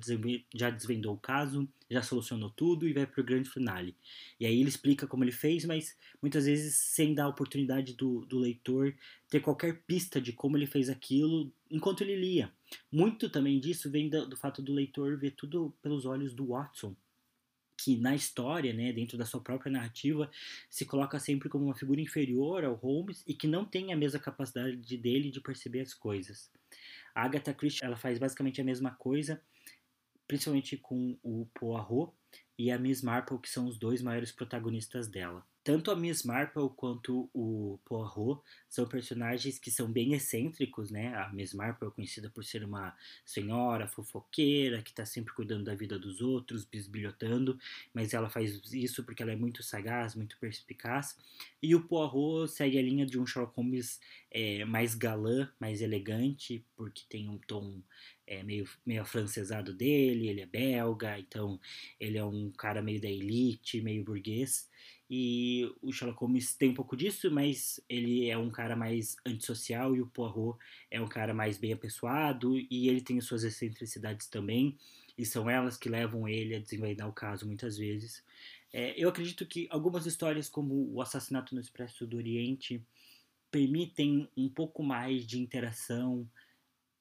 já 0.55 0.71
desvendou 0.71 1.15
o 1.15 1.19
caso, 1.19 1.69
já 1.91 2.03
solucionou 2.03 2.51
tudo 2.51 2.89
e 2.89 2.93
vai 2.93 3.07
para 3.07 3.21
o 3.21 3.25
grande 3.25 3.49
finale. 3.49 3.97
E 4.39 4.47
aí 4.47 4.61
ele 4.61 4.69
explica 4.69 5.07
como 5.07 5.25
ele 5.25 5.33
fez, 5.33 5.65
mas 5.65 5.97
muitas 6.21 6.47
vezes 6.47 6.75
sem 6.75 7.15
dar 7.15 7.25
a 7.25 7.29
oportunidade 7.29 7.95
do, 7.95 8.25
do 8.27 8.39
leitor 8.39 8.95
ter 9.29 9.41
qualquer 9.41 9.83
pista 9.87 10.21
de 10.21 10.33
como 10.33 10.57
ele 10.57 10.67
fez 10.67 10.89
aquilo 10.89 11.53
enquanto 11.71 12.03
ele 12.03 12.17
lia. 12.17 12.53
Muito 12.91 13.29
também 13.29 13.59
disso 13.59 13.91
vem 13.91 14.09
do, 14.09 14.29
do 14.29 14.37
fato 14.37 14.61
do 14.61 14.73
leitor 14.73 15.19
ver 15.19 15.33
tudo 15.33 15.75
pelos 15.83 16.05
olhos 16.05 16.35
do 16.35 16.49
Watson, 16.49 16.95
que 17.83 17.97
na 17.97 18.15
história, 18.15 18.73
né, 18.73 18.93
dentro 18.93 19.19
da 19.19 19.27
sua 19.27 19.41
própria 19.41 19.73
narrativa, 19.73 20.31
se 20.71 20.85
coloca 20.85 21.19
sempre 21.19 21.49
como 21.49 21.65
uma 21.65 21.75
figura 21.75 22.01
inferior 22.01 22.65
ao 22.65 22.75
Holmes 22.75 23.25
e 23.27 23.35
que 23.35 23.49
não 23.49 23.65
tem 23.65 23.93
a 23.93 23.97
mesma 23.97 24.21
capacidade 24.21 24.97
dele 24.97 25.31
de 25.31 25.41
perceber 25.41 25.81
as 25.81 25.93
coisas. 25.93 26.51
A 27.15 27.25
Agatha 27.25 27.53
Christie 27.53 27.85
ela 27.85 27.97
faz 27.97 28.19
basicamente 28.19 28.61
a 28.61 28.65
mesma 28.65 28.93
coisa, 28.93 29.43
principalmente 30.29 30.77
com 30.77 31.19
o 31.23 31.47
Poirot 31.55 32.13
e 32.57 32.71
a 32.71 32.79
Miss 32.79 33.03
Marple, 33.03 33.39
que 33.39 33.51
são 33.51 33.67
os 33.67 33.77
dois 33.79 34.01
maiores 34.01 34.31
protagonistas 34.31 35.09
dela. 35.09 35.45
Tanto 35.65 35.93
a 35.93 35.97
Miss 35.97 36.25
Marple 36.25 36.71
quanto 36.75 37.31
o 37.33 37.79
Poirot 37.85 38.43
são 38.69 38.85
personagens 38.87 39.59
que 39.61 39.71
são 39.71 39.91
bem 39.91 40.13
excêntricos, 40.13 40.91
né? 40.91 41.15
A 41.15 41.33
Miss 41.33 41.55
Marple 41.55 41.87
é 41.87 41.91
conhecida 41.91 42.29
por 42.29 42.45
ser 42.45 42.65
uma 42.65 42.97
senhora 43.25 43.87
fofoqueira 43.87 44.83
que 44.83 44.91
está 44.91 45.05
sempre 45.05 45.33
cuidando 45.33 45.65
da 45.65 45.75
vida 45.75 45.97
dos 45.99 46.21
outros, 46.21 46.65
bisbilhotando, 46.65 47.57
mas 47.95 48.13
ela 48.13 48.29
faz 48.29 48.61
isso 48.73 49.05
porque 49.05 49.23
ela 49.23 49.33
é 49.33 49.37
muito 49.37 49.63
sagaz, 49.63 50.17
muito 50.17 50.37
perspicaz. 50.39 51.17
E 51.63 51.77
o 51.77 51.87
Poirot 51.87 52.51
segue 52.51 52.79
a 52.79 52.83
linha 52.83 53.07
de 53.07 53.19
um 53.19 53.25
Sherlock 53.27 53.57
Holmes 53.57 54.01
é, 54.33 54.65
mais 54.65 54.97
galã, 54.97 55.49
mais 55.61 55.81
elegante, 55.81 56.65
porque 56.77 57.03
tem 57.09 57.29
um 57.29 57.39
tom 57.39 57.81
é, 58.27 58.43
meio, 58.43 58.69
meio 58.85 59.03
afrancesado 59.03 59.73
dele, 59.73 60.29
ele 60.29 60.41
é 60.41 60.47
belga, 60.47 61.19
então 61.19 61.61
ele 62.01 62.19
é 62.19 62.25
um 62.25 62.51
cara 62.51 62.83
meio 62.83 63.01
da 63.01 63.09
elite, 63.09 63.81
meio 63.81 64.03
burguês. 64.03 64.69
E 65.15 65.71
o 65.83 65.93
Sherlock 65.93 66.21
Holmes 66.21 66.55
tem 66.55 66.71
um 66.71 66.75
pouco 66.75 66.97
disso, 66.97 67.31
mas 67.31 67.79
ele 67.87 68.31
é 68.31 68.39
um 68.39 68.51
cara 68.51 68.75
mais 68.75 69.15
antissocial 69.27 69.95
e 69.95 70.01
o 70.01 70.07
Poirot 70.07 70.59
é 70.91 70.99
um 71.03 71.07
cara 71.07 71.35
mais 71.35 71.59
bem 71.59 71.71
apessoado 71.71 72.59
e 72.59 72.89
ele 72.89 73.03
tem 73.03 73.21
suas 73.21 73.45
excentricidades 73.45 74.27
também, 74.27 74.75
e 75.19 75.27
são 75.27 75.51
elas 75.51 75.77
que 75.77 75.91
levam 75.91 76.27
ele 76.27 76.55
a 76.55 76.59
desenvolver 76.59 77.05
o 77.05 77.13
caso 77.13 77.47
muitas 77.47 77.77
vezes. 77.77 78.25
É, 78.73 78.95
eu 78.97 79.07
acredito 79.07 79.45
que 79.45 79.69
algumas 79.71 80.07
histórias, 80.07 80.49
como 80.49 80.91
o 80.91 81.03
Assassinato 81.03 81.55
no 81.55 81.61
Expresso 81.61 82.07
do 82.07 82.17
Oriente, 82.17 82.83
permitem 83.51 84.27
um 84.35 84.49
pouco 84.49 84.83
mais 84.83 85.27
de 85.27 85.39
interação 85.39 86.27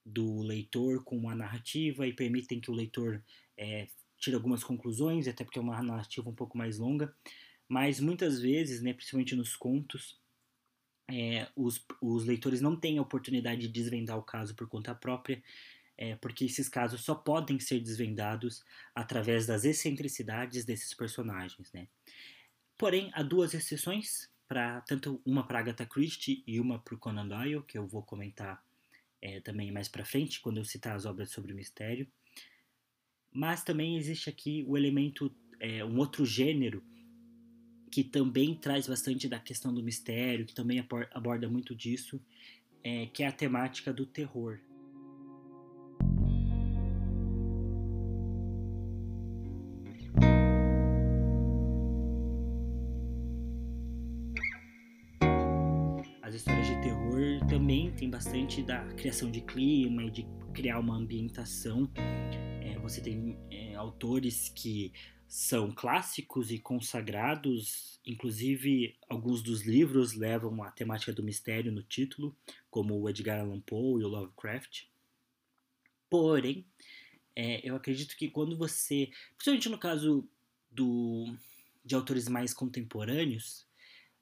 do 0.06 0.42
leitor 0.42 1.02
com 1.06 1.30
a 1.30 1.36
narrativa 1.36 2.06
e 2.06 2.12
permitem 2.12 2.60
que 2.60 2.70
o 2.70 2.74
leitor 2.74 3.24
é, 3.56 3.88
tire 4.18 4.36
algumas 4.36 4.66
conclusões, 4.66 5.30
até 5.30 5.46
porque 5.46 5.60
é 5.60 5.62
uma 5.62 5.82
narrativa 5.82 6.30
um 6.30 6.36
pouco 6.36 6.58
mais 6.58 6.78
longa 6.78 7.16
mas 7.72 8.02
muitas 8.02 8.42
vezes, 8.42 8.82
né, 8.82 8.92
principalmente 8.92 9.34
nos 9.34 9.56
contos, 9.56 10.20
é, 11.10 11.48
os, 11.56 11.82
os 12.02 12.26
leitores 12.26 12.60
não 12.60 12.76
têm 12.76 12.98
a 12.98 13.02
oportunidade 13.02 13.62
de 13.62 13.70
desvendar 13.70 14.18
o 14.18 14.24
caso 14.24 14.54
por 14.54 14.68
conta 14.68 14.94
própria, 14.94 15.42
é, 15.98 16.18
porque 16.18 16.44
esses 16.44 16.68
casos 16.68 17.00
só 17.00 17.16
podem 17.16 17.62
ser 17.62 17.80
desvendados 17.80 18.62
através 18.94 19.48
das 19.48 19.64
excentricidades 19.64 20.66
desses 20.66 20.94
personagens. 20.94 21.72
Né? 21.72 21.88
Porém, 22.78 23.10
há 23.14 23.24
duas 23.24 23.54
exceções, 23.54 24.30
pra, 24.50 24.82
tanto 24.82 25.22
uma 25.26 25.48
para 25.48 25.60
Agatha 25.60 25.86
Christie 25.86 26.44
e 26.46 26.60
uma 26.60 26.78
para 26.78 26.98
Conan 26.98 27.26
Doyle, 27.26 27.64
que 27.64 27.78
eu 27.78 27.88
vou 27.88 28.04
comentar 28.04 28.62
é, 29.22 29.40
também 29.40 29.72
mais 29.72 29.88
para 29.88 30.04
frente, 30.04 30.42
quando 30.42 30.58
eu 30.58 30.66
citar 30.66 30.94
as 30.94 31.06
obras 31.06 31.30
sobre 31.30 31.54
o 31.54 31.56
mistério. 31.56 32.06
Mas 33.32 33.64
também 33.64 33.96
existe 33.96 34.30
aqui 34.30 34.66
o 34.68 34.76
elemento, 34.76 35.34
é, 35.58 35.86
um 35.86 35.98
outro 36.00 36.26
gênero 36.26 36.91
que 37.92 38.06
também 38.06 38.56
traz 38.56 38.88
bastante 38.88 39.28
da 39.28 39.38
questão 39.38 39.74
do 39.74 39.84
mistério, 39.84 40.46
que 40.46 40.56
também 40.56 40.84
aborda 41.14 41.50
muito 41.50 41.76
disso, 41.76 42.22
é, 42.82 43.08
que 43.08 43.22
é 43.22 43.28
a 43.28 43.32
temática 43.34 43.92
do 43.92 44.06
terror. 44.06 44.60
As 56.22 56.36
histórias 56.36 56.66
de 56.66 56.82
terror 56.82 57.46
também 57.50 57.92
tem 57.92 58.10
bastante 58.10 58.64
da 58.64 58.86
criação 58.94 59.30
de 59.30 59.42
clima 59.42 60.06
e 60.06 60.10
de 60.10 60.26
criar 60.54 60.80
uma 60.80 60.96
ambientação. 60.96 61.92
É, 62.62 62.80
você 62.80 63.02
tem 63.02 63.38
é, 63.52 63.76
autores 63.76 64.48
que 64.48 64.94
são 65.32 65.72
clássicos 65.72 66.52
e 66.52 66.60
consagrados, 66.60 67.98
inclusive 68.06 68.98
alguns 69.08 69.42
dos 69.42 69.62
livros 69.62 70.12
levam 70.12 70.62
a 70.62 70.70
temática 70.70 71.14
do 71.14 71.24
mistério 71.24 71.72
no 71.72 71.82
título, 71.82 72.36
como 72.70 73.00
o 73.00 73.10
Edgar 73.10 73.40
Allan 73.40 73.62
Poe 73.62 74.02
e 74.02 74.04
o 74.04 74.10
Lovecraft. 74.10 74.88
Porém, 76.10 76.66
é, 77.34 77.66
eu 77.66 77.78
acredito 77.78 78.18
que 78.18 78.30
quando 78.30 78.58
você, 78.58 79.10
principalmente 79.38 79.70
no 79.70 79.78
caso 79.78 80.28
do, 80.70 81.34
de 81.86 81.96
autores 81.96 82.28
mais 82.28 82.54
contemporâneos, 82.54 83.66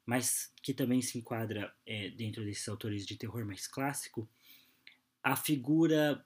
mas 0.06 0.52
que 0.62 0.72
também 0.72 1.02
se 1.02 1.18
enquadra 1.18 1.74
é, 1.84 2.10
dentro 2.10 2.44
desses 2.44 2.68
autores 2.68 3.04
de 3.04 3.16
terror 3.16 3.44
mais 3.44 3.66
clássico, 3.66 4.28
a 5.24 5.34
figura 5.34 6.24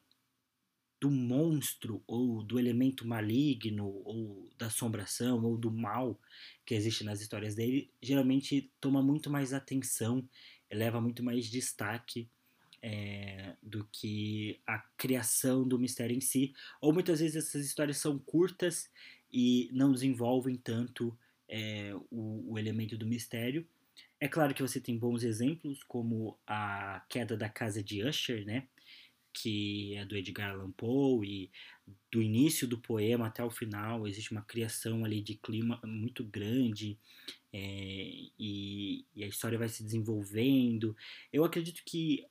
do 1.04 1.10
monstro 1.10 2.02
ou 2.06 2.42
do 2.42 2.58
elemento 2.58 3.06
maligno 3.06 4.00
ou 4.06 4.48
da 4.56 4.68
assombração 4.68 5.44
ou 5.44 5.54
do 5.54 5.70
mal 5.70 6.18
que 6.64 6.74
existe 6.74 7.04
nas 7.04 7.20
histórias 7.20 7.54
dele 7.54 7.90
geralmente 8.00 8.72
toma 8.80 9.02
muito 9.02 9.28
mais 9.28 9.52
atenção, 9.52 10.26
leva 10.72 11.02
muito 11.02 11.22
mais 11.22 11.50
destaque 11.50 12.26
é, 12.80 13.54
do 13.62 13.86
que 13.92 14.58
a 14.66 14.78
criação 14.96 15.68
do 15.68 15.78
mistério 15.78 16.16
em 16.16 16.22
si. 16.22 16.54
Ou 16.80 16.90
muitas 16.90 17.20
vezes 17.20 17.36
essas 17.36 17.66
histórias 17.66 17.98
são 17.98 18.18
curtas 18.18 18.90
e 19.30 19.68
não 19.74 19.92
desenvolvem 19.92 20.56
tanto 20.56 21.14
é, 21.46 21.94
o, 22.10 22.52
o 22.52 22.58
elemento 22.58 22.96
do 22.96 23.06
mistério. 23.06 23.68
É 24.18 24.26
claro 24.26 24.54
que 24.54 24.62
você 24.62 24.80
tem 24.80 24.98
bons 24.98 25.22
exemplos, 25.22 25.82
como 25.82 26.38
a 26.46 27.04
queda 27.10 27.36
da 27.36 27.50
casa 27.50 27.82
de 27.82 28.02
Usher, 28.02 28.46
né? 28.46 28.68
Que 29.34 29.94
é 29.96 30.04
do 30.04 30.16
Edgar 30.16 30.52
Allan 30.52 30.70
Poe 30.70 31.26
e 31.26 31.50
do 32.10 32.22
início 32.22 32.66
do 32.66 32.78
poema 32.78 33.26
até 33.26 33.44
o 33.44 33.50
final 33.50 34.06
existe 34.06 34.30
uma 34.32 34.42
criação 34.42 35.04
ali 35.04 35.20
de 35.20 35.34
clima 35.34 35.80
muito 35.84 36.24
grande 36.24 36.96
é, 37.52 37.58
e, 38.38 39.04
e, 39.14 39.24
a 39.24 39.26
história 39.26 39.58
vai 39.58 39.68
se 39.68 39.82
desenvolvendo. 39.82 40.96
Eu 41.32 41.44
acredito 41.44 41.82
que 41.84 42.24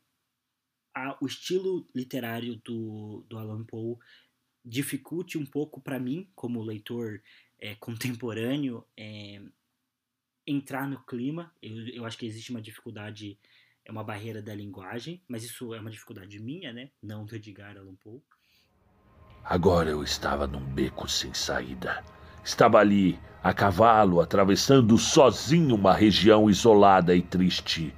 a, 0.94 1.18
o 1.22 1.26
estilo 1.26 1.88
literário 1.94 2.56
do, 2.58 3.26
do 3.28 3.38
Alan 3.38 3.64
Poe 3.64 3.98
dificulte 4.66 5.38
um 5.38 5.46
pouco 5.46 5.82
para 5.82 6.00
mim, 6.00 6.28
como 6.36 6.64
leitor 6.64 7.22
é, 7.60 7.76
contemporâneo, 7.80 8.86
é, 8.98 9.42
entrar 10.46 10.88
no 10.90 11.04
clima. 11.06 11.54
Eu, 11.62 11.88
eu 11.88 12.06
acho 12.06 12.18
que 12.18 12.26
existe 12.26 12.52
uma 12.52 12.62
dificuldade, 12.62 13.38
é 13.86 13.92
uma 13.92 14.04
barreira 14.04 14.42
da 14.42 14.56
linguagem, 14.56 15.22
mas 15.28 15.44
isso 15.44 15.74
é 15.74 15.80
uma 15.80 15.90
dificuldade 15.92 16.40
minha, 16.40 16.72
né? 16.72 16.90
Não 17.02 17.26
do 17.26 17.36
Edgar 17.36 17.78
Allan 17.78 17.96
Poe. 17.96 18.22
Agora 19.44 19.90
eu 19.90 20.02
estava 20.02 20.48
num 20.48 20.62
beco 20.62 21.08
sem 21.08 21.34
saída. 21.34 22.04
Estava 22.44 22.78
ali, 22.78 23.20
a 23.44 23.54
cavalo, 23.54 24.22
atravessando 24.22 24.98
sozinho 24.98 25.76
uma 25.76 25.94
região 25.94 26.50
isolada 26.50 27.14
e 27.14 27.22
triste. 27.22 27.94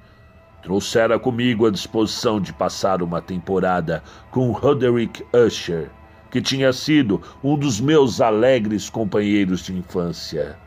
Trouxera 0.62 1.18
comigo 1.18 1.66
a 1.66 1.70
disposição 1.70 2.40
de 2.40 2.52
passar 2.52 3.00
uma 3.00 3.22
temporada 3.22 4.02
com 4.32 4.50
Roderick 4.50 5.24
Usher, 5.32 5.88
que 6.30 6.42
tinha 6.42 6.72
sido 6.72 7.22
um 7.44 7.56
dos 7.56 7.80
meus 7.80 8.20
alegres 8.20 8.90
companheiros 8.90 9.64
de 9.64 9.72
infância. 9.72 10.58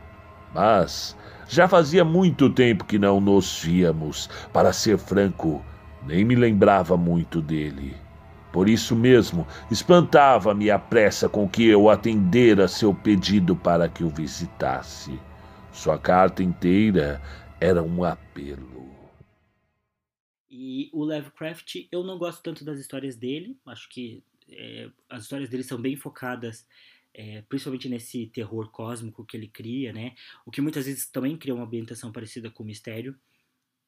Mas 0.54 1.16
já 1.48 1.66
fazia 1.68 2.04
muito 2.04 2.48
tempo 2.50 2.84
que 2.84 2.98
não 2.98 3.20
nos 3.20 3.62
víamos. 3.62 4.28
Para 4.52 4.72
ser 4.72 4.98
franco, 4.98 5.64
nem 6.06 6.24
me 6.24 6.34
lembrava 6.34 6.96
muito 6.96 7.40
dele. 7.40 7.96
Por 8.52 8.68
isso 8.68 8.96
mesmo, 8.96 9.46
espantava-me 9.70 10.70
a 10.70 10.78
pressa 10.78 11.28
com 11.28 11.48
que 11.48 11.64
eu 11.66 11.88
atendera 11.88 12.66
seu 12.66 12.92
pedido 12.92 13.54
para 13.54 13.88
que 13.88 14.02
o 14.02 14.08
visitasse. 14.08 15.18
Sua 15.72 15.98
carta 15.98 16.42
inteira 16.42 17.22
era 17.60 17.82
um 17.82 18.02
apelo. 18.02 18.90
E 20.50 20.90
o 20.92 21.04
Lovecraft, 21.04 21.86
eu 21.92 22.02
não 22.02 22.18
gosto 22.18 22.42
tanto 22.42 22.64
das 22.64 22.80
histórias 22.80 23.14
dele. 23.14 23.56
Acho 23.66 23.88
que 23.88 24.24
é, 24.48 24.88
as 25.08 25.22
histórias 25.22 25.48
dele 25.48 25.62
são 25.62 25.80
bem 25.80 25.94
focadas 25.94 26.66
é, 27.14 27.42
principalmente 27.42 27.88
nesse 27.88 28.26
terror 28.26 28.70
cósmico 28.70 29.24
que 29.24 29.36
ele 29.36 29.48
cria, 29.48 29.92
né? 29.92 30.14
O 30.44 30.50
que 30.50 30.60
muitas 30.60 30.86
vezes 30.86 31.08
também 31.08 31.36
cria 31.36 31.54
uma 31.54 31.64
ambientação 31.64 32.12
parecida 32.12 32.50
com 32.50 32.62
o 32.62 32.66
mistério, 32.66 33.18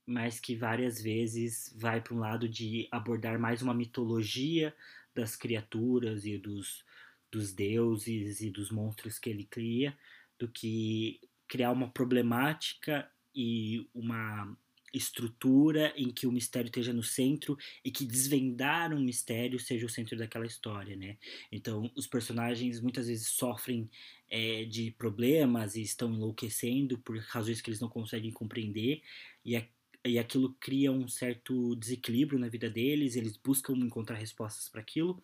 mas 0.06 0.40
que 0.40 0.56
várias 0.56 1.00
vezes 1.00 1.74
vai 1.78 2.00
para 2.00 2.14
um 2.14 2.18
lado 2.18 2.48
de 2.48 2.88
abordar 2.90 3.38
mais 3.38 3.62
uma 3.62 3.74
mitologia 3.74 4.74
das 5.14 5.36
criaturas 5.36 6.24
e 6.24 6.36
dos, 6.38 6.84
dos 7.30 7.52
deuses 7.52 8.40
e 8.40 8.50
dos 8.50 8.70
monstros 8.70 9.18
que 9.18 9.30
ele 9.30 9.44
cria, 9.44 9.96
do 10.38 10.48
que 10.48 11.20
criar 11.46 11.70
uma 11.70 11.88
problemática 11.88 13.08
e 13.34 13.88
uma 13.94 14.56
estrutura 14.92 15.92
em 15.96 16.10
que 16.10 16.26
o 16.26 16.32
mistério 16.32 16.66
esteja 16.68 16.92
no 16.92 17.02
centro 17.02 17.56
e 17.84 17.90
que 17.90 18.04
desvendar 18.04 18.92
um 18.92 19.00
mistério 19.00 19.58
seja 19.58 19.86
o 19.86 19.88
centro 19.88 20.16
daquela 20.16 20.46
história, 20.46 20.94
né? 20.96 21.16
Então, 21.50 21.90
os 21.96 22.06
personagens 22.06 22.80
muitas 22.80 23.06
vezes 23.06 23.28
sofrem 23.28 23.88
é, 24.28 24.64
de 24.64 24.90
problemas 24.92 25.76
e 25.76 25.82
estão 25.82 26.12
enlouquecendo 26.12 26.98
por 26.98 27.18
razões 27.18 27.60
que 27.60 27.70
eles 27.70 27.80
não 27.80 27.88
conseguem 27.88 28.30
compreender 28.30 29.02
e, 29.44 29.56
a, 29.56 29.66
e 30.04 30.18
aquilo 30.18 30.54
cria 30.60 30.92
um 30.92 31.08
certo 31.08 31.74
desequilíbrio 31.76 32.38
na 32.38 32.48
vida 32.48 32.68
deles, 32.68 33.16
eles 33.16 33.36
buscam 33.36 33.74
encontrar 33.74 34.16
respostas 34.16 34.68
para 34.68 34.80
aquilo, 34.80 35.22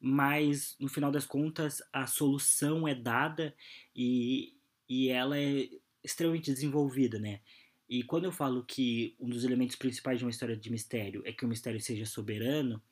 mas 0.00 0.76
no 0.78 0.88
final 0.88 1.10
das 1.10 1.26
contas 1.26 1.82
a 1.92 2.06
solução 2.06 2.86
é 2.86 2.94
dada 2.94 3.54
e, 3.94 4.54
e 4.88 5.08
ela 5.08 5.38
é 5.38 5.68
extremamente 6.02 6.52
desenvolvida, 6.52 7.18
né? 7.18 7.40
E 7.88 8.02
quando 8.02 8.24
eu 8.24 8.32
falo 8.32 8.64
que 8.64 9.14
um 9.20 9.28
dos 9.28 9.44
elementos 9.44 9.76
principais 9.76 10.18
de 10.18 10.24
uma 10.24 10.30
história 10.30 10.56
de 10.56 10.70
mistério 10.70 11.22
é 11.24 11.32
que 11.32 11.44
o 11.44 11.48
mistério 11.48 11.80
seja 11.80 12.06
soberano, 12.06 12.82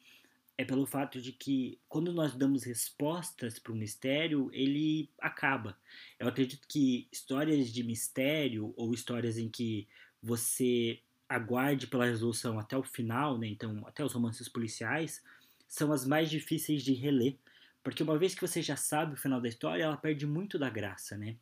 é 0.57 0.65
pelo 0.65 0.87
fato 0.87 1.21
de 1.21 1.33
que 1.33 1.81
quando 1.89 2.13
nós 2.13 2.35
damos 2.35 2.65
respostas 2.65 3.59
para 3.59 3.73
o 3.73 3.77
mistério, 3.77 4.51
ele 4.53 5.11
acaba. 5.19 5.79
Eu 6.19 6.29
acredito 6.29 6.67
que 6.69 7.09
histórias 7.11 7.73
de 7.73 7.83
mistério 7.83 8.73
ou 8.77 8.93
histórias 8.93 9.39
em 9.39 9.49
que 9.49 9.89
você 10.23 11.01
aguarde 11.29 11.87
pela 11.87 12.05
resolução 12.05 12.59
até 12.59 12.77
o 12.77 12.83
final, 12.83 13.39
né, 13.39 13.49
então 13.49 13.83
até 13.87 14.05
os 14.05 14.13
romances 14.13 14.49
policiais, 14.49 15.23
são 15.67 15.91
as 15.91 16.07
mais 16.07 16.29
difíceis 16.31 16.83
de 16.85 16.93
reler, 16.93 17.39
porque 17.83 18.03
uma 18.03 18.19
vez 18.19 18.35
que 18.35 18.47
você 18.47 18.61
já 18.61 18.77
sabe 18.77 19.15
o 19.15 19.17
final 19.17 19.41
da 19.41 19.49
história, 19.49 19.85
ela 19.85 19.97
perde 19.97 20.27
muito 20.27 20.59
da 20.59 20.69
graça, 20.69 21.17
né? 21.17 21.37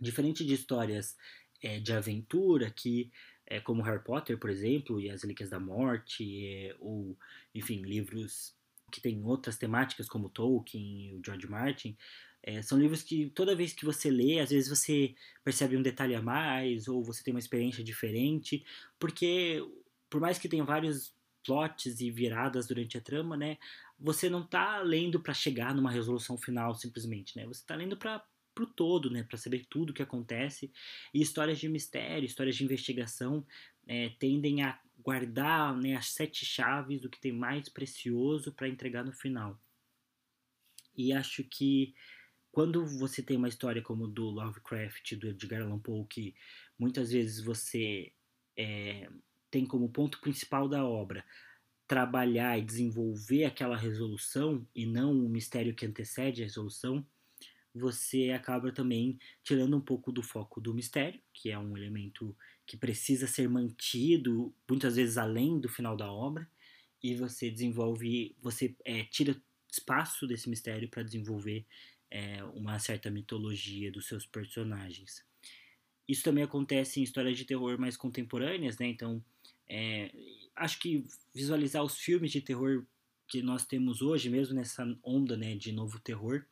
Diferente 0.00 0.44
de 0.44 0.54
histórias 0.54 1.16
é, 1.62 1.78
de 1.78 1.92
aventura 1.92 2.70
que, 2.70 3.10
é, 3.46 3.60
como 3.60 3.82
Harry 3.82 4.02
Potter, 4.02 4.38
por 4.38 4.50
exemplo, 4.50 5.00
e 5.00 5.10
as 5.10 5.22
Relíquias 5.22 5.50
da 5.50 5.60
Morte, 5.60 6.46
é, 6.46 6.76
ou, 6.80 7.16
enfim, 7.54 7.82
livros 7.82 8.54
que 8.90 9.00
têm 9.00 9.24
outras 9.24 9.56
temáticas, 9.56 10.08
como 10.08 10.28
Tolkien 10.28 11.08
e 11.08 11.14
o 11.14 11.22
George 11.24 11.48
Martin, 11.48 11.96
é, 12.42 12.60
são 12.60 12.78
livros 12.78 13.02
que 13.02 13.30
toda 13.30 13.54
vez 13.54 13.72
que 13.72 13.84
você 13.84 14.10
lê, 14.10 14.40
às 14.40 14.50
vezes 14.50 14.68
você 14.68 15.14
percebe 15.44 15.76
um 15.76 15.82
detalhe 15.82 16.14
a 16.14 16.20
mais, 16.20 16.88
ou 16.88 17.02
você 17.02 17.22
tem 17.22 17.32
uma 17.32 17.40
experiência 17.40 17.84
diferente, 17.84 18.64
porque 18.98 19.62
por 20.10 20.20
mais 20.20 20.38
que 20.38 20.48
tenha 20.48 20.64
vários 20.64 21.14
plots 21.44 22.00
e 22.00 22.10
viradas 22.10 22.66
durante 22.66 22.98
a 22.98 23.00
trama, 23.00 23.36
né, 23.36 23.58
você 23.98 24.28
não 24.28 24.42
está 24.42 24.80
lendo 24.82 25.20
para 25.20 25.32
chegar 25.32 25.74
numa 25.74 25.90
resolução 25.90 26.36
final 26.36 26.74
simplesmente, 26.74 27.36
né? 27.36 27.46
Você 27.46 27.60
está 27.60 27.74
lendo 27.76 27.96
para 27.96 28.22
pro 28.54 28.66
todo, 28.66 29.10
né, 29.10 29.22
para 29.22 29.38
saber 29.38 29.66
tudo 29.68 29.90
o 29.90 29.94
que 29.94 30.02
acontece. 30.02 30.72
E 31.12 31.20
histórias 31.20 31.58
de 31.58 31.68
mistério, 31.68 32.26
histórias 32.26 32.56
de 32.56 32.64
investigação 32.64 33.46
é, 33.86 34.10
tendem 34.18 34.62
a 34.62 34.78
guardar 34.98 35.76
né, 35.76 35.96
as 35.96 36.08
sete 36.08 36.44
chaves 36.44 37.00
do 37.00 37.10
que 37.10 37.20
tem 37.20 37.32
mais 37.32 37.68
precioso 37.68 38.52
para 38.52 38.68
entregar 38.68 39.04
no 39.04 39.12
final. 39.12 39.60
E 40.96 41.12
acho 41.12 41.42
que 41.44 41.94
quando 42.50 42.86
você 42.86 43.22
tem 43.22 43.36
uma 43.36 43.48
história 43.48 43.80
como 43.80 44.06
do 44.06 44.24
Lovecraft, 44.24 45.16
do 45.16 45.28
Edgar 45.28 45.62
Allan 45.62 45.78
Poe, 45.78 46.06
que 46.06 46.34
muitas 46.78 47.10
vezes 47.10 47.42
você 47.42 48.12
é, 48.56 49.08
tem 49.50 49.66
como 49.66 49.90
ponto 49.90 50.20
principal 50.20 50.68
da 50.68 50.84
obra 50.84 51.24
trabalhar 51.86 52.58
e 52.58 52.62
desenvolver 52.62 53.44
aquela 53.44 53.76
resolução 53.76 54.66
e 54.74 54.86
não 54.86 55.12
o 55.12 55.28
mistério 55.28 55.74
que 55.74 55.84
antecede 55.84 56.42
a 56.42 56.44
resolução, 56.44 57.06
você 57.74 58.30
acaba 58.30 58.72
também 58.72 59.18
tirando 59.42 59.76
um 59.76 59.80
pouco 59.80 60.12
do 60.12 60.22
foco 60.22 60.60
do 60.60 60.74
mistério, 60.74 61.20
que 61.32 61.50
é 61.50 61.58
um 61.58 61.76
elemento 61.76 62.36
que 62.66 62.76
precisa 62.76 63.26
ser 63.26 63.48
mantido 63.48 64.54
muitas 64.68 64.96
vezes 64.96 65.18
além 65.18 65.58
do 65.58 65.68
final 65.68 65.96
da 65.96 66.10
obra, 66.10 66.48
e 67.02 67.16
você 67.16 67.50
desenvolve, 67.50 68.36
você 68.40 68.76
é, 68.84 69.04
tira 69.04 69.36
espaço 69.70 70.26
desse 70.26 70.48
mistério 70.48 70.88
para 70.88 71.02
desenvolver 71.02 71.64
é, 72.10 72.44
uma 72.44 72.78
certa 72.78 73.10
mitologia 73.10 73.90
dos 73.90 74.06
seus 74.06 74.26
personagens. 74.26 75.24
Isso 76.06 76.22
também 76.22 76.44
acontece 76.44 77.00
em 77.00 77.02
histórias 77.02 77.36
de 77.36 77.44
terror 77.44 77.78
mais 77.78 77.96
contemporâneas, 77.96 78.78
né? 78.78 78.86
Então, 78.86 79.24
é, 79.68 80.12
acho 80.54 80.78
que 80.78 81.04
visualizar 81.34 81.82
os 81.82 81.96
filmes 81.96 82.30
de 82.30 82.40
terror 82.40 82.84
que 83.26 83.40
nós 83.40 83.64
temos 83.64 84.02
hoje, 84.02 84.28
mesmo 84.28 84.54
nessa 84.54 84.86
onda 85.02 85.36
né, 85.36 85.54
de 85.56 85.72
novo 85.72 85.98
terror, 86.00 86.44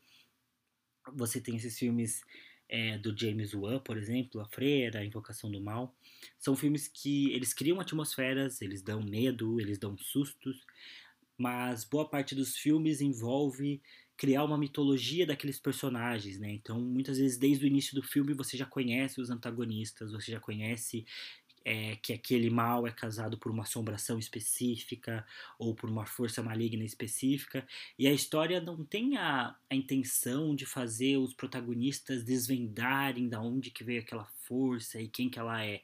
você 1.14 1.40
tem 1.40 1.57
esses 1.57 1.79
filmes 1.79 2.23
é, 2.68 2.96
do 2.99 3.16
James 3.16 3.53
Wan, 3.53 3.81
por 3.81 3.96
exemplo, 3.96 4.40
A 4.40 4.46
Freira, 4.46 5.01
A 5.01 5.05
Invocação 5.05 5.51
do 5.51 5.61
Mal. 5.61 5.94
São 6.38 6.55
filmes 6.55 6.88
que 6.88 7.33
eles 7.33 7.53
criam 7.53 7.81
atmosferas, 7.81 8.62
eles 8.62 8.83
dão 8.83 9.03
medo, 9.03 9.61
eles 9.61 9.79
dão 9.79 9.96
sustos, 9.99 10.64
mas 11.37 11.85
boa 11.85 12.09
parte 12.09 12.35
dos 12.35 12.57
filmes 12.57 13.01
envolve 13.01 13.83
criar 14.16 14.44
uma 14.44 14.59
mitologia 14.59 15.27
daqueles 15.27 15.59
personagens, 15.59 16.38
né? 16.38 16.53
Então, 16.53 16.79
muitas 16.79 17.16
vezes, 17.16 17.38
desde 17.38 17.64
o 17.64 17.66
início 17.66 17.94
do 17.94 18.03
filme, 18.03 18.35
você 18.35 18.55
já 18.55 18.66
conhece 18.66 19.18
os 19.18 19.31
antagonistas, 19.31 20.12
você 20.12 20.31
já 20.31 20.38
conhece 20.38 21.07
é, 21.64 21.96
que 21.96 22.12
aquele 22.12 22.51
mal 22.51 22.87
é 22.87 22.90
causado 22.90 23.38
por 23.38 23.51
uma 23.51 23.62
assombração 23.62 24.18
específica 24.18 25.27
ou 25.59 25.75
por 25.75 25.90
uma 25.90 26.07
força 26.07 26.42
maligna 26.42 26.85
específica, 26.85 27.66
e 27.99 28.07
a 28.07 28.12
história 28.12 28.61
não 28.61 28.85
tem 28.85 29.16
a, 29.16 29.57
a 29.68 29.75
intenção 29.75 30.55
de 30.55 30.66
fazer 30.66 31.16
os 31.16 31.35
protagonistas 31.35 32.25
desvendarem 32.25 33.29
da 33.29 33.40
onde 33.40 33.70
que 33.70 33.85
veio 33.85 34.01
aquela 34.01 34.25
força 34.50 35.00
e 35.00 35.06
quem 35.06 35.30
que 35.30 35.38
ela 35.38 35.64
é. 35.64 35.80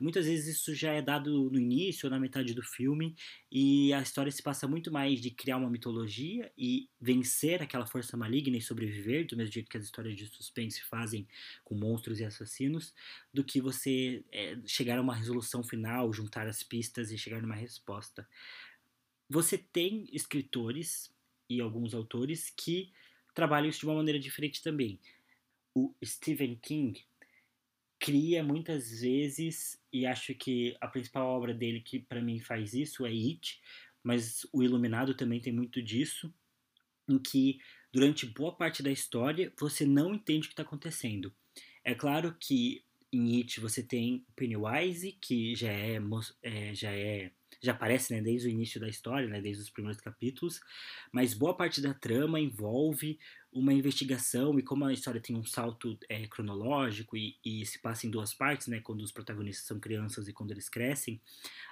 Muitas 0.00 0.26
vezes 0.26 0.56
isso 0.56 0.74
já 0.74 0.92
é 0.92 1.00
dado 1.00 1.48
no 1.48 1.58
início 1.58 2.06
ou 2.06 2.10
na 2.10 2.18
metade 2.18 2.52
do 2.52 2.62
filme 2.62 3.14
e 3.50 3.92
a 3.92 4.02
história 4.02 4.32
se 4.32 4.42
passa 4.42 4.66
muito 4.66 4.90
mais 4.90 5.20
de 5.20 5.30
criar 5.30 5.56
uma 5.56 5.70
mitologia 5.70 6.50
e 6.58 6.88
vencer 7.00 7.62
aquela 7.62 7.86
força 7.86 8.16
maligna 8.16 8.56
e 8.56 8.60
sobreviver, 8.60 9.24
do 9.28 9.36
mesmo 9.36 9.52
jeito 9.52 9.70
que 9.70 9.76
as 9.76 9.84
histórias 9.84 10.16
de 10.16 10.26
suspense 10.26 10.82
fazem 10.82 11.28
com 11.62 11.76
monstros 11.76 12.18
e 12.18 12.24
assassinos, 12.24 12.92
do 13.32 13.44
que 13.44 13.60
você 13.60 14.24
é, 14.32 14.58
chegar 14.66 14.98
a 14.98 15.02
uma 15.02 15.14
resolução 15.14 15.62
final, 15.62 16.12
juntar 16.12 16.48
as 16.48 16.64
pistas 16.64 17.12
e 17.12 17.18
chegar 17.18 17.40
numa 17.40 17.54
resposta. 17.54 18.28
Você 19.30 19.56
tem 19.56 20.08
escritores 20.12 21.12
e 21.48 21.60
alguns 21.60 21.94
autores 21.94 22.50
que 22.50 22.92
trabalham 23.32 23.68
isso 23.68 23.80
de 23.80 23.86
uma 23.86 23.94
maneira 23.94 24.18
diferente 24.18 24.60
também. 24.60 24.98
O 25.72 25.94
Stephen 26.04 26.56
King 26.56 27.00
cria 27.98 28.42
muitas 28.42 29.00
vezes 29.00 29.80
e 29.92 30.06
acho 30.06 30.34
que 30.34 30.76
a 30.80 30.86
principal 30.86 31.26
obra 31.26 31.52
dele 31.52 31.80
que 31.80 31.98
para 31.98 32.22
mim 32.22 32.38
faz 32.38 32.74
isso 32.74 33.04
é 33.04 33.10
It, 33.10 33.60
mas 34.02 34.46
o 34.52 34.62
Iluminado 34.62 35.14
também 35.14 35.40
tem 35.40 35.52
muito 35.52 35.82
disso, 35.82 36.32
em 37.08 37.18
que 37.18 37.58
durante 37.92 38.26
boa 38.26 38.54
parte 38.56 38.82
da 38.82 38.90
história 38.90 39.52
você 39.58 39.84
não 39.84 40.14
entende 40.14 40.46
o 40.46 40.48
que 40.48 40.52
está 40.52 40.62
acontecendo. 40.62 41.34
É 41.84 41.94
claro 41.94 42.36
que 42.38 42.84
em 43.12 43.38
It 43.38 43.60
você 43.60 43.82
tem 43.82 44.24
Pennywise, 44.36 45.12
que 45.12 45.54
já 45.54 45.72
é, 45.72 45.98
é 46.42 46.74
já 46.74 46.90
é 46.90 47.32
já 47.60 47.72
aparece 47.72 48.14
né, 48.14 48.20
desde 48.20 48.48
o 48.48 48.50
início 48.50 48.80
da 48.80 48.88
história, 48.88 49.28
né, 49.28 49.40
desde 49.40 49.62
os 49.62 49.70
primeiros 49.70 50.00
capítulos, 50.00 50.60
mas 51.12 51.34
boa 51.34 51.56
parte 51.56 51.80
da 51.80 51.92
trama 51.92 52.38
envolve 52.38 53.18
uma 53.52 53.72
investigação 53.72 54.58
e 54.58 54.62
como 54.62 54.84
a 54.84 54.92
história 54.92 55.20
tem 55.20 55.34
um 55.34 55.44
salto 55.44 55.98
é, 56.08 56.26
cronológico 56.26 57.16
e, 57.16 57.36
e, 57.44 57.64
se 57.66 57.80
passa 57.80 58.06
em 58.06 58.10
duas 58.10 58.32
partes, 58.32 58.68
né, 58.68 58.80
quando 58.80 59.00
os 59.00 59.10
protagonistas 59.12 59.66
são 59.66 59.80
crianças 59.80 60.28
e 60.28 60.32
quando 60.32 60.52
eles 60.52 60.68
crescem, 60.68 61.20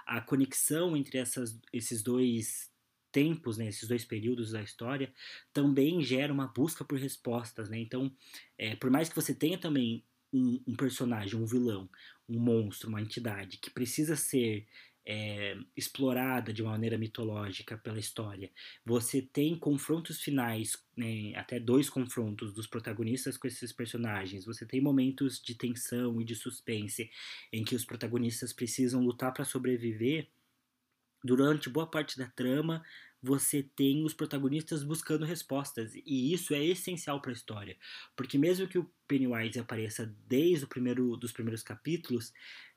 a 0.06 0.20
conexão 0.20 0.96
entre 0.96 1.18
essas, 1.18 1.58
esses 1.72 2.02
dois 2.02 2.70
tempos, 3.12 3.56
né, 3.56 3.68
esses 3.68 3.88
dois 3.88 4.04
períodos 4.04 4.52
da 4.52 4.62
história, 4.62 5.12
também 5.52 6.02
gera 6.02 6.32
uma 6.32 6.48
busca 6.48 6.84
por 6.84 6.98
respostas, 6.98 7.70
né? 7.70 7.78
Então, 7.78 8.14
é, 8.58 8.76
por 8.76 8.90
mais 8.90 9.08
que 9.08 9.16
você 9.16 9.34
tenha 9.34 9.56
também 9.56 10.04
um, 10.32 10.60
um, 10.66 10.76
personagem, 10.76 11.38
um 11.38 11.46
vilão, 11.46 11.88
um 12.28 12.38
monstro, 12.38 12.88
uma 12.88 13.00
entidade 13.00 13.56
que 13.56 13.70
precisa 13.70 14.16
ser 14.16 14.66
é, 15.06 15.56
explorada 15.76 16.52
de 16.52 16.62
uma 16.62 16.72
maneira 16.72 16.98
mitológica 16.98 17.78
pela 17.78 17.98
história. 17.98 18.50
Você 18.84 19.22
tem 19.22 19.56
confrontos 19.56 20.20
finais, 20.20 20.76
né, 20.96 21.32
até 21.36 21.60
dois 21.60 21.88
confrontos 21.88 22.52
dos 22.52 22.66
protagonistas 22.66 23.36
com 23.36 23.46
esses 23.46 23.72
personagens. 23.72 24.44
Você 24.44 24.66
tem 24.66 24.80
momentos 24.80 25.40
de 25.40 25.54
tensão 25.54 26.20
e 26.20 26.24
de 26.24 26.34
suspense 26.34 27.08
em 27.52 27.62
que 27.62 27.76
os 27.76 27.84
protagonistas 27.84 28.52
precisam 28.52 29.00
lutar 29.04 29.32
para 29.32 29.44
sobreviver. 29.44 30.28
Durante 31.22 31.70
boa 31.70 31.88
parte 31.88 32.18
da 32.18 32.26
trama, 32.26 32.84
você 33.22 33.62
tem 33.62 34.04
os 34.04 34.12
protagonistas 34.12 34.82
buscando 34.82 35.24
respostas 35.24 35.94
e 35.94 36.32
isso 36.32 36.54
é 36.54 36.64
essencial 36.64 37.20
para 37.20 37.30
a 37.30 37.34
história, 37.34 37.76
porque 38.14 38.38
mesmo 38.38 38.68
que 38.68 38.78
o 38.78 38.88
Pennywise 39.08 39.58
apareça 39.58 40.14
desde 40.28 40.64
o 40.64 40.68
primeiro 40.68 41.16
dos 41.16 41.32
primeiros 41.32 41.62
capítulos, 41.62 42.32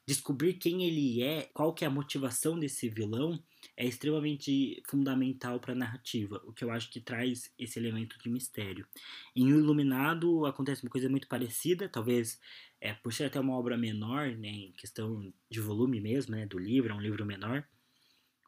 descobrir 0.09 0.55
quem 0.55 0.85
ele 0.85 1.21
é, 1.21 1.47
qual 1.53 1.71
que 1.71 1.85
é 1.85 1.87
a 1.87 1.91
motivação 1.91 2.57
desse 2.57 2.89
vilão, 2.89 3.39
é 3.77 3.85
extremamente 3.85 4.81
fundamental 4.87 5.59
para 5.59 5.73
a 5.73 5.75
narrativa, 5.75 6.41
o 6.47 6.51
que 6.51 6.63
eu 6.63 6.71
acho 6.71 6.89
que 6.89 6.99
traz 6.99 7.53
esse 7.59 7.77
elemento 7.77 8.17
de 8.17 8.27
mistério. 8.27 8.87
Em 9.35 9.53
O 9.53 9.59
Iluminado 9.59 10.47
acontece 10.47 10.81
uma 10.81 10.89
coisa 10.89 11.07
muito 11.07 11.27
parecida, 11.27 11.87
talvez 11.87 12.39
é, 12.81 12.91
por 12.91 13.13
ser 13.13 13.25
até 13.25 13.39
uma 13.39 13.55
obra 13.55 13.77
menor, 13.77 14.29
né, 14.29 14.49
em 14.49 14.71
questão 14.71 15.31
de 15.47 15.59
volume 15.61 16.01
mesmo, 16.01 16.35
né, 16.35 16.47
do 16.47 16.57
livro, 16.57 16.91
é 16.91 16.95
um 16.95 17.01
livro 17.01 17.23
menor, 17.23 17.63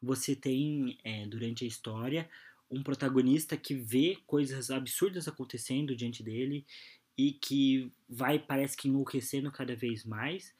você 0.02 0.34
tem 0.34 0.98
é, 1.04 1.24
durante 1.28 1.64
a 1.64 1.68
história 1.68 2.28
um 2.68 2.82
protagonista 2.82 3.56
que 3.56 3.72
vê 3.74 4.18
coisas 4.26 4.68
absurdas 4.68 5.28
acontecendo 5.28 5.94
diante 5.94 6.24
dele 6.24 6.66
e 7.16 7.32
que 7.32 7.92
vai, 8.08 8.38
parece 8.38 8.76
que 8.76 8.88
enlouquecendo 8.88 9.52
cada 9.52 9.76
vez 9.76 10.04
mais, 10.04 10.52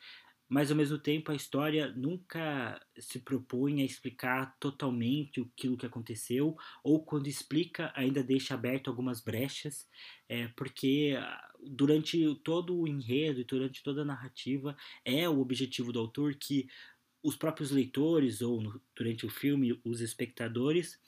mas 0.52 0.70
ao 0.70 0.76
mesmo 0.76 0.98
tempo 0.98 1.32
a 1.32 1.34
história 1.34 1.90
nunca 1.96 2.78
se 2.98 3.20
propõe 3.20 3.80
a 3.80 3.86
explicar 3.86 4.54
totalmente 4.60 5.40
aquilo 5.40 5.78
que 5.78 5.86
aconteceu, 5.86 6.54
ou 6.84 7.02
quando 7.02 7.26
explica, 7.26 7.90
ainda 7.96 8.22
deixa 8.22 8.52
aberto 8.52 8.90
algumas 8.90 9.22
brechas, 9.22 9.88
é, 10.28 10.48
porque 10.48 11.16
ah, 11.18 11.52
durante 11.58 12.34
todo 12.44 12.78
o 12.78 12.86
enredo 12.86 13.40
e 13.40 13.44
durante 13.44 13.82
toda 13.82 14.02
a 14.02 14.04
narrativa 14.04 14.76
é 15.06 15.26
o 15.26 15.40
objetivo 15.40 15.90
do 15.90 16.00
autor 16.00 16.34
que 16.34 16.68
os 17.22 17.34
próprios 17.34 17.70
leitores, 17.70 18.42
ou 18.42 18.60
no, 18.60 18.78
durante 18.94 19.24
o 19.24 19.30
filme, 19.30 19.80
os 19.82 20.02
espectadores, 20.02 21.00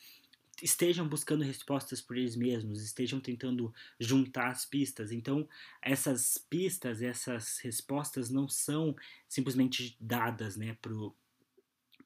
estejam 0.64 1.06
buscando 1.06 1.44
respostas 1.44 2.00
por 2.00 2.16
eles 2.16 2.34
mesmos, 2.34 2.82
estejam 2.82 3.20
tentando 3.20 3.72
juntar 4.00 4.48
as 4.48 4.64
pistas. 4.64 5.12
Então, 5.12 5.46
essas 5.82 6.38
pistas, 6.38 7.02
essas 7.02 7.58
respostas 7.58 8.30
não 8.30 8.48
são 8.48 8.96
simplesmente 9.28 9.94
dadas 10.00 10.56
né, 10.56 10.74
para 10.80 10.94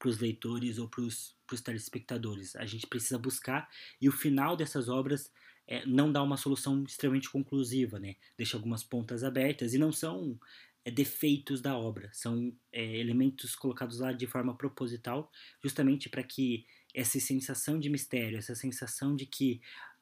os 0.05 0.18
leitores 0.18 0.77
ou 0.77 0.88
para 0.88 1.03
os 1.03 1.37
telespectadores. 1.62 2.57
A 2.57 2.66
gente 2.66 2.88
precisa 2.88 3.16
buscar 3.16 3.71
e 4.01 4.09
o 4.09 4.12
final 4.12 4.57
dessas 4.57 4.88
obras 4.88 5.31
é, 5.64 5.87
não 5.87 6.11
dá 6.11 6.21
uma 6.21 6.37
solução 6.37 6.83
extremamente 6.83 7.31
conclusiva, 7.31 8.01
né? 8.01 8.16
deixa 8.37 8.57
algumas 8.57 8.83
pontas 8.83 9.23
abertas 9.23 9.73
e 9.73 9.79
não 9.79 9.92
são 9.92 10.37
é, 10.85 10.90
defeitos 10.90 11.61
da 11.61 11.79
obra, 11.79 12.11
são 12.12 12.53
é, 12.73 12.97
elementos 12.97 13.55
colocados 13.55 14.01
lá 14.01 14.11
de 14.11 14.27
forma 14.27 14.57
proposital, 14.57 15.31
justamente 15.62 16.09
para 16.09 16.25
que 16.25 16.66
essa 16.94 17.20
sensação 17.20 17.79
de 17.79 17.88
mistério, 17.88 18.38
essa 18.38 18.55
sensação 18.55 19.14
de 19.14 19.27
que 19.27 19.61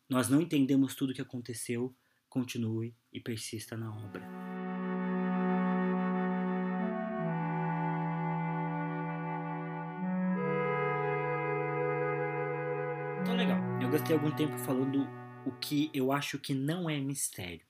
nós 0.09 0.29
não 0.29 0.41
entendemos 0.41 0.95
tudo 0.95 1.11
o 1.11 1.15
que 1.15 1.21
aconteceu, 1.21 1.95
continue 2.29 2.95
e 3.13 3.21
persista 3.21 3.77
na 3.77 3.91
obra. 3.91 4.27
Então, 13.21 13.35
legal. 13.35 13.59
Eu 13.81 13.91
gastei 13.91 14.15
algum 14.15 14.31
tempo 14.31 14.57
falando 14.59 15.07
o 15.45 15.53
que 15.53 15.91
eu 15.93 16.13
acho 16.13 16.39
que 16.39 16.55
não 16.55 16.89
é 16.89 17.01
mistério. 17.01 17.67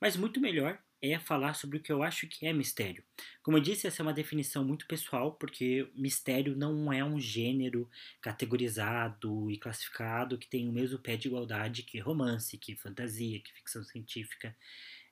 Mas 0.00 0.16
muito 0.16 0.40
melhor 0.40 0.80
é 1.02 1.18
falar 1.18 1.54
sobre 1.54 1.78
o 1.78 1.82
que 1.82 1.90
eu 1.90 2.02
acho 2.02 2.26
que 2.26 2.46
é 2.46 2.52
mistério. 2.52 3.02
Como 3.42 3.56
eu 3.56 3.62
disse, 3.62 3.86
essa 3.86 4.02
é 4.02 4.04
uma 4.04 4.12
definição 4.12 4.64
muito 4.64 4.86
pessoal, 4.86 5.32
porque 5.32 5.90
mistério 5.94 6.54
não 6.54 6.92
é 6.92 7.02
um 7.04 7.18
gênero 7.18 7.88
categorizado 8.20 9.50
e 9.50 9.56
classificado 9.56 10.36
que 10.38 10.48
tem 10.48 10.68
o 10.68 10.72
mesmo 10.72 10.98
pé 10.98 11.16
de 11.16 11.28
igualdade 11.28 11.82
que 11.82 11.98
romance, 11.98 12.58
que 12.58 12.76
fantasia, 12.76 13.40
que 13.40 13.52
ficção 13.52 13.82
científica. 13.82 14.54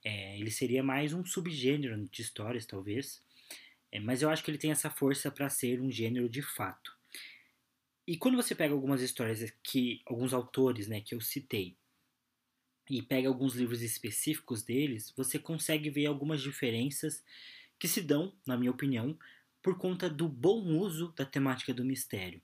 É, 0.04 0.38
ele 0.38 0.50
seria 0.50 0.82
mais 0.82 1.12
um 1.12 1.24
subgênero 1.24 2.08
de 2.10 2.22
histórias, 2.22 2.66
talvez, 2.66 3.22
é, 3.90 3.98
mas 3.98 4.22
eu 4.22 4.30
acho 4.30 4.44
que 4.44 4.50
ele 4.50 4.58
tem 4.58 4.70
essa 4.70 4.90
força 4.90 5.30
para 5.30 5.48
ser 5.48 5.80
um 5.80 5.90
gênero 5.90 6.28
de 6.28 6.42
fato. 6.42 6.96
E 8.06 8.16
quando 8.16 8.36
você 8.36 8.54
pega 8.54 8.72
algumas 8.72 9.02
histórias 9.02 9.52
que 9.62 10.00
alguns 10.06 10.32
autores, 10.32 10.88
né, 10.88 11.00
que 11.00 11.14
eu 11.14 11.20
citei, 11.20 11.76
e 12.90 13.02
pega 13.02 13.28
alguns 13.28 13.54
livros 13.54 13.82
específicos 13.82 14.62
deles, 14.62 15.12
você 15.16 15.38
consegue 15.38 15.90
ver 15.90 16.06
algumas 16.06 16.40
diferenças 16.40 17.22
que 17.78 17.86
se 17.86 18.02
dão, 18.02 18.32
na 18.46 18.56
minha 18.56 18.70
opinião, 18.70 19.18
por 19.62 19.76
conta 19.76 20.08
do 20.08 20.28
bom 20.28 20.78
uso 20.78 21.12
da 21.16 21.24
temática 21.24 21.74
do 21.74 21.84
mistério. 21.84 22.40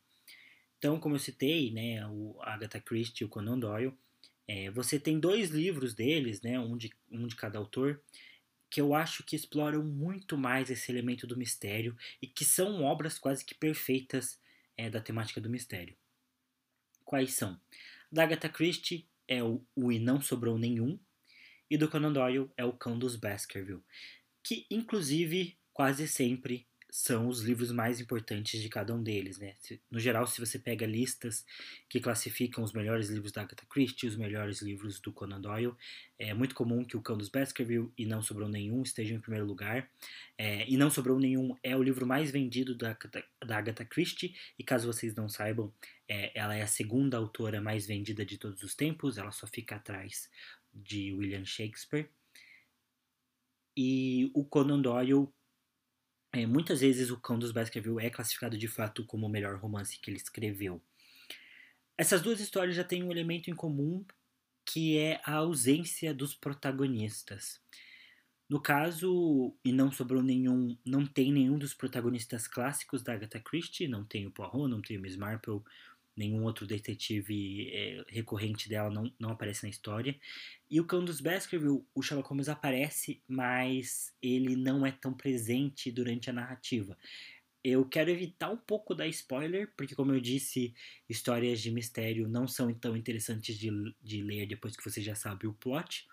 Então, 0.79 1.01
como 1.01 1.15
eu 1.15 1.19
citei, 1.19 1.71
né, 1.71 2.07
o 2.07 2.37
Agatha 2.43 2.81
Christie 2.81 3.23
e 3.23 3.27
o 3.27 3.29
Conan 3.29 3.59
Doyle, 3.59 3.95
é, 4.47 4.71
você 4.71 5.01
tem 5.01 5.19
dois 5.19 5.51
livros 5.51 5.95
deles, 5.95 6.43
né, 6.43 6.61
um 6.61 6.77
de, 6.77 6.93
um 7.11 7.27
de 7.27 7.35
cada 7.35 7.59
autor, 7.59 8.03
que 8.69 8.81
eu 8.81 8.93
acho 8.93 9.23
que 9.23 9.37
exploram 9.37 9.83
muito 9.83 10.37
mais 10.37 10.69
esse 10.69 10.91
elemento 10.91 11.27
do 11.27 11.37
mistério 11.37 11.97
e 12.21 12.27
que 12.27 12.45
são 12.45 12.83
obras 12.83 13.19
quase 13.19 13.45
que 13.45 13.55
perfeitas 13.55 14.39
é, 14.77 14.91
da 14.91 15.01
temática 15.01 15.41
do 15.41 15.49
mistério. 15.49 15.97
Quais 17.05 17.35
são? 17.35 17.59
Da 18.11 18.25
Agatha 18.25 18.49
Christie, 18.49 19.07
é 19.29 19.43
o, 19.43 19.65
o 19.75 19.91
E 19.91 19.99
Não 19.99 20.21
Sobrou 20.21 20.59
Nenhum, 20.59 20.99
e 21.71 21.77
do 21.77 21.89
Conan 21.89 22.13
Doyle 22.13 22.51
é 22.57 22.65
o 22.65 22.73
Cão 22.73 22.99
dos 22.99 23.17
Baskerville, 23.17 23.83
que 24.43 24.67
inclusive 24.71 25.59
quase 25.73 26.07
sempre 26.07 26.69
são 26.97 27.27
os 27.27 27.41
livros 27.41 27.73
mais 27.73 28.01
importantes 28.01 28.63
de 28.63 28.69
cada 28.69 28.95
um 28.95 29.03
deles, 29.03 29.37
né? 29.37 29.57
No 29.91 29.99
geral, 29.99 30.29
se 30.29 30.39
você 30.39 30.61
pega 30.61 30.87
listas 30.87 31.45
que 31.89 31.99
classificam 31.99 32.63
os 32.63 32.73
melhores 32.73 33.09
livros 33.09 33.33
da 33.33 33.43
Agatha 33.43 33.67
Christie, 33.69 34.07
os 34.07 34.15
melhores 34.15 34.63
livros 34.63 35.01
do 35.01 35.13
Conan 35.13 35.41
Doyle, 35.41 35.75
é 36.17 36.33
muito 36.33 36.55
comum 36.55 36.85
que 36.85 36.97
o 36.97 37.03
Cão 37.03 37.19
dos 37.19 37.29
Baskerville 37.29 37.91
e 37.99 38.07
Não 38.07 38.23
Sobrou 38.23 38.49
Nenhum 38.49 38.81
estejam 38.85 39.17
em 39.17 39.21
primeiro 39.21 39.45
lugar. 39.45 39.91
É, 40.39 40.71
e 40.71 40.77
Não 40.77 40.89
Sobrou 40.89 41.19
Nenhum 41.19 41.57
é 41.65 41.77
o 41.77 41.83
livro 41.83 42.07
mais 42.07 42.31
vendido 42.31 42.77
da, 42.77 42.97
da 43.45 43.59
Agatha 43.59 43.85
Christie, 43.85 44.37
e 44.57 44.63
caso 44.63 44.87
vocês 44.87 45.17
não 45.17 45.29
saibam, 45.29 45.75
é, 46.09 46.31
ela 46.33 46.55
é 46.55 46.63
a 46.63 46.69
segunda 46.69 47.17
autora 47.17 47.61
mais 47.61 47.89
vendida 47.89 48.25
de 48.25 48.39
todos 48.39 48.63
os 48.63 48.77
tempos, 48.77 49.19
ela 49.19 49.33
só 49.33 49.49
fica 49.49 49.75
atrás 49.75 50.31
de 50.73 51.13
William 51.13 51.45
Shakespeare. 51.45 52.09
E 53.77 54.31
o 54.33 54.45
Conan 54.45 54.81
Doyle 54.81 55.29
é, 56.35 56.47
muitas 56.47 56.81
vezes 56.81 57.11
o 57.11 57.19
Cão 57.19 57.39
dos 57.39 57.53
Baskerville 57.53 58.05
é 58.05 58.11
classificado 58.11 58.59
de 58.59 58.67
fato 58.67 59.05
como 59.07 59.27
o 59.27 59.31
melhor 59.31 59.57
romance 59.57 59.99
que 59.99 60.11
ele 60.11 60.19
escreveu. 60.19 60.83
Essas 61.97 62.21
duas 62.21 62.41
histórias 62.41 62.75
já 62.75 62.83
têm 62.83 63.05
um 63.05 63.13
elemento 63.13 63.51
em 63.51 63.55
comum 63.55 64.05
que 64.67 64.99
é 64.99 65.21
a 65.25 65.35
ausência 65.35 66.13
dos 66.13 66.35
protagonistas. 66.35 67.61
No 68.49 68.61
caso, 68.61 69.55
e 69.65 69.73
não 69.73 69.93
sobrou 69.93 70.23
nenhum, 70.23 70.77
não 70.85 71.07
tem 71.07 71.33
nenhum 71.33 71.59
dos 71.59 71.73
protagonistas 71.73 72.47
clássicos 72.49 73.03
da 73.03 73.15
Agatha 73.15 73.41
Christie, 73.41 73.89
não 73.89 74.05
tem 74.05 74.27
o 74.27 74.31
Poirot, 74.31 74.69
não 74.69 74.83
tem 74.83 74.99
o 74.99 75.01
Miss 75.01 75.17
Marple, 75.17 75.61
nenhum 76.17 76.45
outro 76.45 76.67
detetive 76.67 77.71
é, 77.73 78.05
recorrente 78.09 78.69
dela 78.69 78.91
não, 78.91 79.13
não 79.19 79.31
aparece 79.31 79.65
na 79.65 79.71
história. 79.71 80.19
E 80.71 80.81
o 80.81 80.87
Cão 80.87 81.05
dos 81.05 81.21
Baskerville, 81.21 81.85
o 81.95 82.03
Sherlock 82.03 82.29
Holmes 82.29 82.49
aparece, 82.49 83.23
mas 83.29 84.15
ele 84.23 84.57
não 84.57 84.85
é 84.85 84.93
tão 84.93 85.13
presente 85.13 85.91
durante 85.91 86.31
a 86.31 86.33
narrativa. 86.33 86.97
Eu 87.63 87.85
quero 87.89 88.11
evitar 88.11 88.51
um 88.51 88.59
pouco 88.59 88.95
da 88.95 89.07
spoiler, 89.07 89.73
porque, 89.77 89.95
como 89.95 90.13
eu 90.13 90.21
disse, 90.21 90.75
histórias 91.09 91.61
de 91.61 91.71
mistério 91.71 92.29
não 92.29 92.47
são 92.47 92.73
tão 92.75 92.95
interessantes 92.95 93.57
de, 93.57 93.71
de 94.03 94.23
ler 94.23 94.47
depois 94.47 94.77
que 94.77 94.85
você 94.85 95.01
já 95.01 95.15
sabe 95.15 95.47
o 95.47 95.55
plot. 95.55 96.07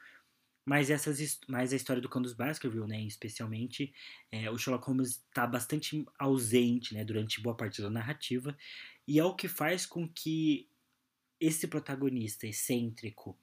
Mas, 0.63 0.89
essas, 0.89 1.39
mas 1.47 1.74
a 1.74 1.76
história 1.76 2.02
do 2.02 2.08
dos 2.08 2.34
Baskerville, 2.34 2.88
né, 2.88 3.02
especialmente, 3.02 3.93
é, 4.32 4.50
o 4.50 4.58
Sherlock 4.58 4.86
Holmes 4.86 5.21
está 5.28 5.47
bastante 5.47 6.06
ausente 6.19 6.93
né, 6.93 7.04
durante 7.04 7.41
boa 7.41 7.56
parte 7.56 7.82
da 7.82 7.89
narrativa, 7.89 8.56
e 9.08 9.17
é 9.17 9.24
o 9.26 9.36
que 9.36 9.47
faz 9.47 9.86
com 9.86 10.08
que 10.08 10.69
esse 11.39 11.67
protagonista 11.67 12.45
excêntrico, 12.45 13.36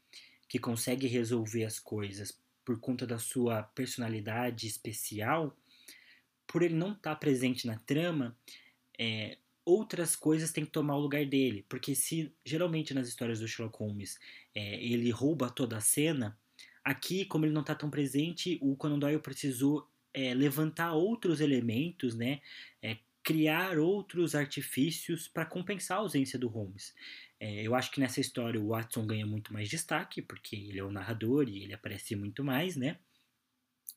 que 0.48 0.58
consegue 0.58 1.06
resolver 1.08 1.64
as 1.64 1.78
coisas 1.78 2.40
por 2.64 2.78
conta 2.78 3.06
da 3.06 3.18
sua 3.18 3.62
personalidade 3.62 4.66
especial, 4.66 5.56
por 6.46 6.62
ele 6.62 6.74
não 6.74 6.92
estar 6.92 7.14
tá 7.14 7.16
presente 7.16 7.66
na 7.66 7.78
trama, 7.78 8.36
é, 8.98 9.38
outras 9.64 10.16
coisas 10.16 10.52
têm 10.52 10.64
que 10.64 10.70
tomar 10.70 10.96
o 10.96 11.00
lugar 11.00 11.26
dele. 11.26 11.64
Porque 11.68 11.94
se 11.94 12.32
geralmente 12.44 12.94
nas 12.94 13.08
histórias 13.08 13.40
do 13.40 13.48
Sherlock 13.48 13.78
Holmes 13.78 14.18
é, 14.54 14.82
ele 14.82 15.10
rouba 15.10 15.50
toda 15.50 15.76
a 15.76 15.80
cena, 15.80 16.38
aqui, 16.88 17.26
como 17.26 17.44
ele 17.44 17.52
não 17.52 17.60
está 17.60 17.74
tão 17.74 17.90
presente, 17.90 18.58
o 18.62 18.74
Conan 18.74 18.98
Doyle 18.98 19.20
precisou 19.20 19.86
é, 20.14 20.32
levantar 20.32 20.94
outros 20.94 21.38
elementos, 21.38 22.14
né? 22.14 22.40
É, 22.82 22.96
criar 23.22 23.78
outros 23.78 24.34
artifícios 24.34 25.28
para 25.28 25.44
compensar 25.44 25.98
a 25.98 26.00
ausência 26.00 26.38
do 26.38 26.48
Holmes. 26.48 26.94
É, 27.38 27.62
eu 27.62 27.74
acho 27.74 27.90
que 27.90 28.00
nessa 28.00 28.20
história 28.20 28.58
o 28.58 28.68
Watson 28.68 29.06
ganha 29.06 29.26
muito 29.26 29.52
mais 29.52 29.68
destaque, 29.68 30.22
porque 30.22 30.56
ele 30.56 30.78
é 30.78 30.84
o 30.84 30.90
narrador 30.90 31.46
e 31.46 31.62
ele 31.62 31.74
aparece 31.74 32.16
muito 32.16 32.42
mais, 32.42 32.74
né? 32.74 32.96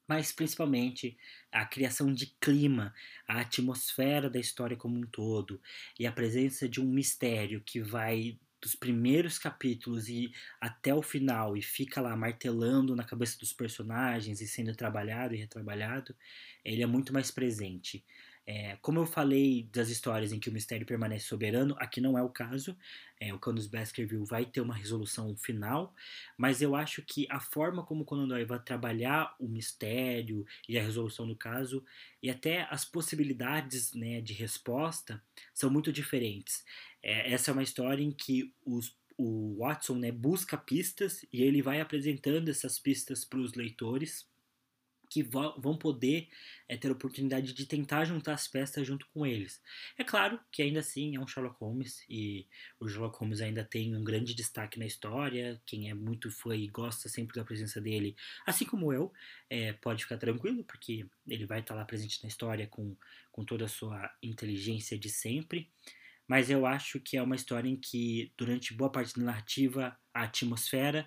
mas 0.07 0.33
principalmente 0.33 1.17
a 1.49 1.65
criação 1.65 2.13
de 2.13 2.25
clima, 2.41 2.93
a 3.25 3.39
atmosfera 3.39 4.29
da 4.29 4.39
história 4.39 4.75
como 4.75 4.97
um 4.97 5.05
todo 5.05 5.61
e 5.97 6.05
a 6.05 6.11
presença 6.11 6.67
de 6.67 6.81
um 6.81 6.85
mistério 6.85 7.61
que 7.61 7.79
vai 7.79 8.37
dos 8.61 8.75
primeiros 8.75 9.39
capítulos 9.39 10.07
e 10.07 10.31
até 10.59 10.93
o 10.93 11.01
final 11.01 11.57
e 11.57 11.61
fica 11.61 11.99
lá 11.99 12.15
martelando 12.15 12.95
na 12.95 13.03
cabeça 13.03 13.37
dos 13.39 13.51
personagens 13.53 14.39
e 14.41 14.47
sendo 14.47 14.75
trabalhado 14.75 15.33
e 15.33 15.37
retrabalhado, 15.37 16.15
ele 16.63 16.83
é 16.83 16.85
muito 16.85 17.11
mais 17.11 17.31
presente. 17.31 18.05
É, 18.45 18.75
como 18.81 18.99
eu 18.99 19.05
falei 19.05 19.69
das 19.71 19.89
histórias 19.89 20.31
em 20.31 20.39
que 20.39 20.49
o 20.49 20.51
mistério 20.51 20.85
permanece 20.85 21.25
soberano, 21.25 21.75
aqui 21.77 22.01
não 22.01 22.17
é 22.17 22.23
o 22.23 22.29
caso. 22.29 22.75
É, 23.19 23.33
o 23.33 23.39
Canus 23.39 23.67
Baskerville 23.67 24.25
vai 24.25 24.45
ter 24.45 24.61
uma 24.61 24.75
resolução 24.75 25.35
final, 25.37 25.93
mas 26.37 26.61
eu 26.61 26.75
acho 26.75 27.03
que 27.03 27.27
a 27.29 27.39
forma 27.39 27.85
como 27.85 28.03
Conan 28.03 28.27
Doyle 28.27 28.45
vai 28.45 28.59
trabalhar 28.59 29.35
o 29.39 29.47
mistério 29.47 30.45
e 30.67 30.77
a 30.77 30.81
resolução 30.81 31.27
do 31.27 31.35
caso 31.35 31.83
e 32.21 32.29
até 32.29 32.67
as 32.71 32.83
possibilidades 32.83 33.93
né, 33.93 34.21
de 34.21 34.33
resposta 34.33 35.21
são 35.53 35.69
muito 35.69 35.93
diferentes. 35.93 36.63
É, 37.03 37.31
essa 37.31 37.51
é 37.51 37.53
uma 37.53 37.63
história 37.63 38.03
em 38.03 38.11
que 38.11 38.53
os 38.65 38.99
o 39.17 39.57
Watson 39.59 39.95
né, 39.95 40.11
busca 40.11 40.57
pistas 40.57 41.23
e 41.31 41.43
ele 41.43 41.61
vai 41.61 41.79
apresentando 41.79 42.49
essas 42.49 42.79
pistas 42.79 43.23
para 43.23 43.37
os 43.37 43.53
leitores 43.53 44.27
que 45.11 45.21
vão 45.21 45.75
poder 45.77 46.29
é, 46.69 46.77
ter 46.77 46.87
a 46.87 46.93
oportunidade 46.93 47.51
de 47.51 47.65
tentar 47.65 48.05
juntar 48.05 48.33
as 48.33 48.47
peças 48.47 48.87
junto 48.87 49.05
com 49.13 49.25
eles. 49.25 49.61
É 49.97 50.05
claro 50.05 50.39
que 50.49 50.61
ainda 50.61 50.79
assim 50.79 51.17
é 51.17 51.19
um 51.19 51.27
Sherlock 51.27 51.57
Holmes 51.59 52.05
e 52.09 52.47
o 52.79 52.87
Sherlock 52.87 53.17
Holmes 53.19 53.41
ainda 53.41 53.61
tem 53.61 53.93
um 53.93 54.05
grande 54.05 54.33
destaque 54.33 54.79
na 54.79 54.85
história. 54.85 55.61
Quem 55.65 55.89
é 55.89 55.93
muito 55.93 56.31
fã 56.31 56.55
e 56.55 56.65
gosta 56.67 57.09
sempre 57.09 57.35
da 57.35 57.43
presença 57.43 57.81
dele, 57.81 58.15
assim 58.47 58.63
como 58.63 58.93
eu, 58.93 59.11
é, 59.49 59.73
pode 59.73 60.03
ficar 60.03 60.17
tranquilo, 60.17 60.63
porque 60.63 61.05
ele 61.27 61.45
vai 61.45 61.59
estar 61.59 61.75
lá 61.75 61.83
presente 61.83 62.23
na 62.23 62.29
história 62.29 62.65
com, 62.65 62.95
com 63.33 63.43
toda 63.43 63.65
a 63.65 63.67
sua 63.67 64.09
inteligência 64.23 64.97
de 64.97 65.09
sempre. 65.09 65.69
Mas 66.25 66.49
eu 66.49 66.65
acho 66.65 67.01
que 67.01 67.17
é 67.17 67.21
uma 67.21 67.35
história 67.35 67.67
em 67.67 67.75
que, 67.75 68.31
durante 68.37 68.73
boa 68.73 68.89
parte 68.89 69.19
da 69.19 69.25
narrativa, 69.25 69.97
a 70.13 70.23
atmosfera 70.23 71.05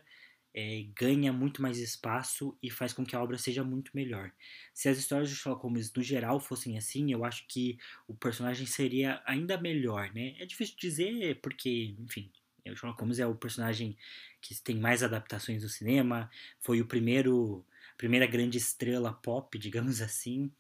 é, 0.54 0.86
ganha 0.94 1.32
muito 1.32 1.60
mais 1.60 1.78
espaço 1.78 2.56
e 2.62 2.70
faz 2.70 2.92
com 2.92 3.04
que 3.04 3.16
a 3.16 3.22
obra 3.22 3.36
seja 3.36 3.64
muito 3.64 3.90
melhor. 3.92 4.30
Se 4.72 4.88
as 4.88 4.96
histórias 4.96 5.28
de 5.28 5.34
Sherlock 5.34 5.64
Holmes 5.64 5.92
no 5.92 6.02
geral 6.02 6.38
fossem 6.38 6.78
assim, 6.78 7.12
eu 7.12 7.24
acho 7.24 7.44
que 7.48 7.76
o 8.06 8.14
personagem 8.14 8.64
seria 8.64 9.20
ainda 9.26 9.58
melhor, 9.60 10.12
né? 10.14 10.36
É 10.38 10.46
difícil 10.46 10.76
dizer 10.78 11.40
porque, 11.42 11.96
enfim, 11.98 12.30
o 12.64 12.76
Sherlock 12.76 13.00
Holmes 13.00 13.18
é 13.18 13.26
o 13.26 13.34
personagem 13.34 13.96
que 14.40 14.54
tem 14.62 14.76
mais 14.76 15.02
adaptações 15.02 15.64
no 15.64 15.68
cinema, 15.68 16.30
foi 16.60 16.80
o 16.80 16.86
primeiro, 16.86 17.64
a 17.92 17.96
primeira 17.96 18.26
grande 18.26 18.56
estrela 18.56 19.12
pop, 19.12 19.58
digamos 19.58 20.00
assim, 20.00 20.52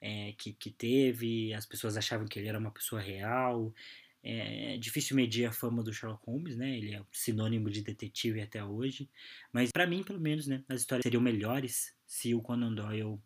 é, 0.00 0.34
que, 0.38 0.52
que 0.52 0.70
teve, 0.70 1.52
as 1.52 1.66
pessoas 1.66 1.96
achavam 1.96 2.28
que 2.28 2.38
ele 2.38 2.48
era 2.48 2.58
uma 2.58 2.70
pessoa 2.70 3.00
real, 3.00 3.74
é 4.22 4.76
difícil 4.78 5.16
medir 5.16 5.46
a 5.46 5.52
fama 5.52 5.82
do 5.82 5.92
Sherlock 5.92 6.24
Holmes, 6.26 6.56
né? 6.56 6.76
Ele 6.76 6.94
é 6.94 7.02
sinônimo 7.10 7.70
de 7.70 7.82
detetive 7.82 8.40
até 8.40 8.64
hoje. 8.64 9.10
Mas 9.52 9.70
para 9.72 9.86
mim, 9.86 10.02
pelo 10.02 10.20
menos, 10.20 10.46
né, 10.46 10.62
as 10.68 10.80
histórias 10.80 11.02
seriam 11.02 11.20
melhores 11.20 11.94
se 12.06 12.34
o 12.34 12.40
Conan 12.40 12.72
Doyle 12.72 13.20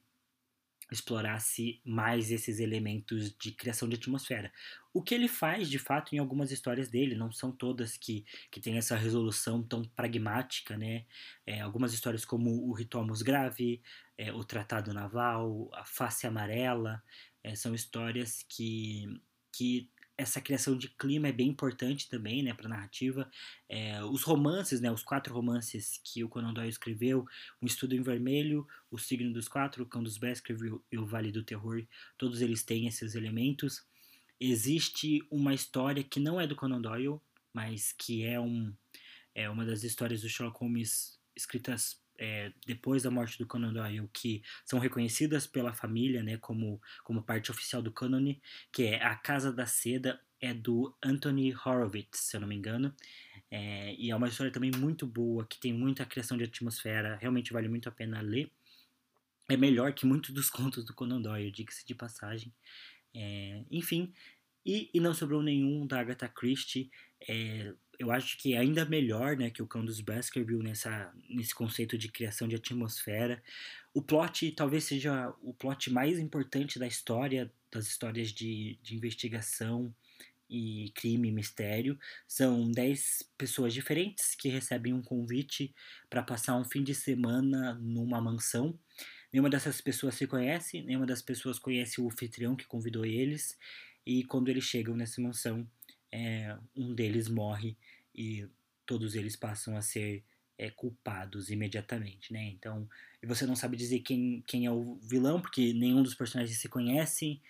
explorasse 0.91 1.81
mais 1.85 2.31
esses 2.31 2.61
elementos 2.61 3.37
de 3.37 3.51
criação 3.51 3.89
de 3.89 3.97
atmosfera. 3.97 4.53
O 4.95 5.03
que 5.03 5.15
ele 5.15 5.29
faz, 5.29 5.69
de 5.69 5.79
fato, 5.79 6.15
em 6.15 6.19
algumas 6.19 6.53
histórias 6.53 6.89
dele, 6.89 7.15
não 7.15 7.33
são 7.33 7.51
todas 7.51 7.97
que, 7.97 8.25
que 8.51 8.61
têm 8.61 8.77
essa 8.77 8.97
resolução 8.97 9.63
tão 9.63 9.83
pragmática, 9.85 10.77
né? 10.77 11.05
É, 11.45 11.61
algumas 11.61 11.93
histórias 11.93 12.25
como 12.25 12.69
o 12.69 12.73
Ritual 12.73 13.05
Musgrave, 13.05 13.83
é, 14.17 14.33
o 14.33 14.45
Tratado 14.45 14.95
Naval, 14.95 15.69
a 15.75 15.85
Face 15.85 16.27
Amarela, 16.27 17.03
é, 17.43 17.55
são 17.55 17.75
histórias 17.75 18.45
que, 18.49 19.21
que 19.53 19.91
essa 20.19 20.41
criação 20.41 20.77
de 20.77 20.89
clima 20.89 21.29
é 21.29 21.33
bem 21.33 21.49
importante 21.49 22.09
também, 22.09 22.43
né, 22.43 22.55
para 22.55 22.67
a 22.67 22.71
narrativa. 22.71 23.31
É, 23.69 24.03
os 24.05 24.23
romances, 24.23 24.81
né, 24.81 24.91
os 24.91 25.03
quatro 25.03 25.35
romances 25.35 26.01
que 26.03 26.25
o 26.25 26.29
Conan 26.29 26.55
Doyle 26.55 26.71
escreveu, 26.71 27.27
O 27.61 27.67
Estudo 27.67 27.95
em 27.95 28.03
Vermelho, 28.03 28.67
O 28.91 28.99
Signo 28.99 29.33
dos 29.33 29.47
Quatro, 29.47 29.83
O 29.83 29.87
Cão 29.87 30.03
dos 30.03 30.17
Baskerville 30.17 30.81
e 30.91 30.99
O 30.99 31.05
Vale 31.05 31.31
do 31.31 31.45
Terror, 31.45 31.85
todos 32.17 32.41
eles 32.41 32.63
têm 32.63 32.87
esses 32.87 33.15
elementos. 33.15 33.85
Existe 34.41 35.23
uma 35.31 35.53
história 35.53 36.03
que 36.03 36.21
não 36.21 36.41
é 36.41 36.47
do 36.47 36.57
Conan 36.57 36.81
Doyle, 36.81 37.21
mas 37.53 37.93
que 37.93 38.25
é, 38.25 38.41
um, 38.41 38.73
é 39.35 39.49
uma 39.51 39.65
das 39.67 39.83
histórias 39.83 40.23
do 40.23 40.29
Sherlock 40.29 40.59
Holmes 40.61 41.19
escritas 41.35 42.01
é, 42.19 42.53
depois 42.67 43.03
da 43.03 43.11
morte 43.11 43.39
do 43.39 43.47
Conan 43.47 43.73
Doyle 43.73 44.09
que 44.13 44.43
são 44.65 44.79
reconhecidas 44.79 45.47
pela 45.47 45.73
família 45.73 46.23
né, 46.23 46.37
como, 46.37 46.81
como 47.05 47.23
parte 47.23 47.51
oficial 47.51 47.83
do 47.83 47.93
cânone, 47.93 48.41
que 48.73 48.85
é 48.85 49.03
A 49.03 49.15
Casa 49.15 49.53
da 49.53 49.67
Seda, 49.67 50.21
é 50.41 50.53
do 50.53 50.95
Anthony 51.03 51.55
Horowitz, 51.55 52.21
se 52.21 52.37
eu 52.37 52.41
não 52.41 52.49
me 52.49 52.55
engano. 52.55 52.95
É, 53.51 53.95
e 53.95 54.11
é 54.11 54.17
uma 54.17 54.29
história 54.29 54.53
também 54.53 54.71
muito 54.71 55.07
boa, 55.07 55.47
que 55.47 55.59
tem 55.59 55.73
muita 55.73 56.05
criação 56.05 56.37
de 56.37 56.45
atmosfera, 56.45 57.17
realmente 57.17 57.53
vale 57.53 57.69
muito 57.69 57.89
a 57.89 57.93
pena 57.93 58.21
ler. 58.21 58.51
É 59.49 59.57
melhor 59.57 59.93
que 59.93 60.07
muitos 60.07 60.31
dos 60.31 60.51
contos 60.51 60.85
do 60.85 60.95
Conan 60.95 61.21
Doyle, 61.21 61.51
diga-se 61.51 61.87
de 61.87 61.95
passagem. 61.95 62.53
É, 63.15 63.65
enfim, 63.71 64.13
e, 64.65 64.91
e 64.93 65.01
não 65.01 65.15
sobrou 65.15 65.43
nenhum 65.43 65.87
da 65.87 66.01
Agatha 66.01 66.29
Christie. 66.29 66.91
É, 67.29 67.73
eu 67.99 68.11
acho 68.11 68.39
que 68.39 68.55
é 68.55 68.59
ainda 68.59 68.85
melhor 68.85 69.37
né, 69.37 69.51
que 69.51 69.63
o 69.63 69.67
Cão 69.67 69.85
dos 69.85 70.01
Baskerville 70.01 70.63
nessa, 70.63 71.13
nesse 71.29 71.55
conceito 71.55 71.97
de 71.97 72.09
criação 72.09 72.47
de 72.47 72.57
atmosfera. 72.57 73.43
O 73.95 74.03
plot 74.03 74.53
talvez 74.53 74.85
seja 74.85 75.35
o 75.43 75.55
plot 75.55 75.91
mais 75.91 76.19
importante 76.19 76.79
da 76.79 76.87
história, 76.87 77.51
das 77.71 77.87
histórias 77.87 78.33
de, 78.33 78.79
de 78.83 78.95
investigação 78.95 79.95
e 80.49 80.93
crime 80.95 81.29
e 81.29 81.33
mistério. 81.33 81.99
São 82.27 82.71
dez 82.71 83.23
pessoas 83.37 83.73
diferentes 83.73 84.35
que 84.35 84.49
recebem 84.49 84.93
um 84.93 85.03
convite 85.03 85.75
para 86.09 86.23
passar 86.23 86.57
um 86.57 86.65
fim 86.65 86.83
de 86.83 86.95
semana 86.95 87.75
numa 87.75 88.21
mansão. 88.21 88.79
Nenhuma 89.33 89.51
dessas 89.51 89.81
pessoas 89.81 90.15
se 90.15 90.27
conhece, 90.27 90.83
nenhuma 90.83 91.07
das 91.07 91.21
pessoas 91.21 91.59
conhece 91.59 92.01
o 92.01 92.07
anfitrião 92.07 92.57
que 92.57 92.67
convidou 92.67 93.05
eles. 93.05 93.59
E 94.07 94.25
quando 94.25 94.49
eles 94.49 94.65
chegam 94.65 94.95
nessa 94.95 95.21
mansão, 95.21 95.69
é, 96.13 96.57
um 96.75 96.95
deles 96.95 97.29
morre 97.29 97.77
e 98.15 98.49
todos 98.85 99.15
eles 99.15 99.37
passam 99.37 99.77
a 99.77 99.83
ser 99.83 100.25
é, 100.59 100.71
culpados 100.71 101.51
imediatamente, 101.51 102.33
né? 102.33 102.45
Então, 102.49 102.89
você 103.25 103.47
não 103.47 103.57
sabe 103.57 103.77
dizer 103.77 104.01
quem, 104.01 104.43
quem 104.47 104.67
é 104.67 104.71
o 104.71 104.97
vilão, 105.03 105.41
porque 105.41 105.73
nenhum 105.73 106.03
dos 106.03 106.15
personagens 106.15 106.59
se 106.59 106.69
conhece, 106.69 107.41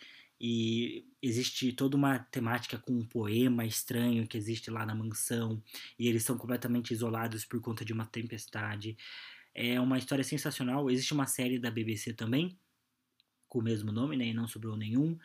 e 0.41 1.07
existe 1.23 1.73
toda 1.73 1.97
uma 1.97 2.19
temática 2.19 2.79
com 2.79 2.93
um 2.93 3.07
poema 3.07 3.65
estranho 3.65 4.27
que 4.27 4.37
existe 4.37 4.71
lá 4.71 4.85
na 4.85 4.95
mansão, 4.95 5.63
e 5.99 6.09
eles 6.09 6.25
são 6.25 6.37
completamente 6.37 6.93
isolados 6.93 7.45
por 7.45 7.61
conta 7.61 7.85
de 7.85 7.93
uma 7.93 8.07
tempestade. 8.07 8.97
É 9.55 9.81
uma 9.81 9.97
história 9.99 10.23
sensacional. 10.23 10.91
Existe 10.91 11.15
uma 11.15 11.27
série 11.27 11.59
da 11.59 11.71
BBC 11.71 12.13
também, 12.13 12.59
com 13.49 13.61
o 13.61 13.63
mesmo 13.63 13.91
nome, 13.91 14.17
né? 14.17 14.27
E 14.27 14.35
não 14.35 14.47
sobrou 14.47 14.77
nenhum. 14.77 15.19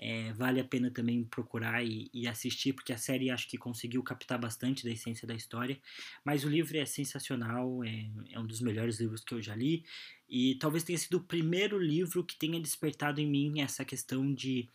É, 0.00 0.32
vale 0.34 0.60
a 0.60 0.64
pena 0.64 0.92
também 0.92 1.24
procurar 1.24 1.84
e, 1.84 2.08
e, 2.14 2.28
assistir, 2.28 2.72
porque 2.72 2.92
a 2.92 2.96
série 2.96 3.30
acho 3.30 3.48
que 3.48 3.58
conseguiu 3.58 4.00
captar 4.00 4.38
bastante 4.38 4.84
da 4.84 4.90
essência 4.92 5.26
da 5.26 5.34
história. 5.34 5.76
Mas 6.24 6.44
o 6.44 6.48
livro 6.48 6.78
é 6.78 6.86
sensacional, 6.86 7.82
é, 7.82 8.08
é 8.30 8.38
um 8.38 8.46
dos 8.46 8.60
melhores 8.60 9.00
livros 9.00 9.24
que 9.24 9.34
eu 9.34 9.42
já 9.42 9.56
li. 9.56 9.84
E 10.28 10.54
talvez 10.54 10.84
tenha 10.84 10.96
sido 10.96 11.16
o 11.16 11.24
primeiro 11.24 11.76
livro 11.78 12.24
que 12.24 12.38
tenha 12.38 12.60
despertado 12.60 13.20
em 13.20 13.26
mim 13.26 13.60
essa 13.60 13.84
questão 13.84 14.32
de 14.32 14.68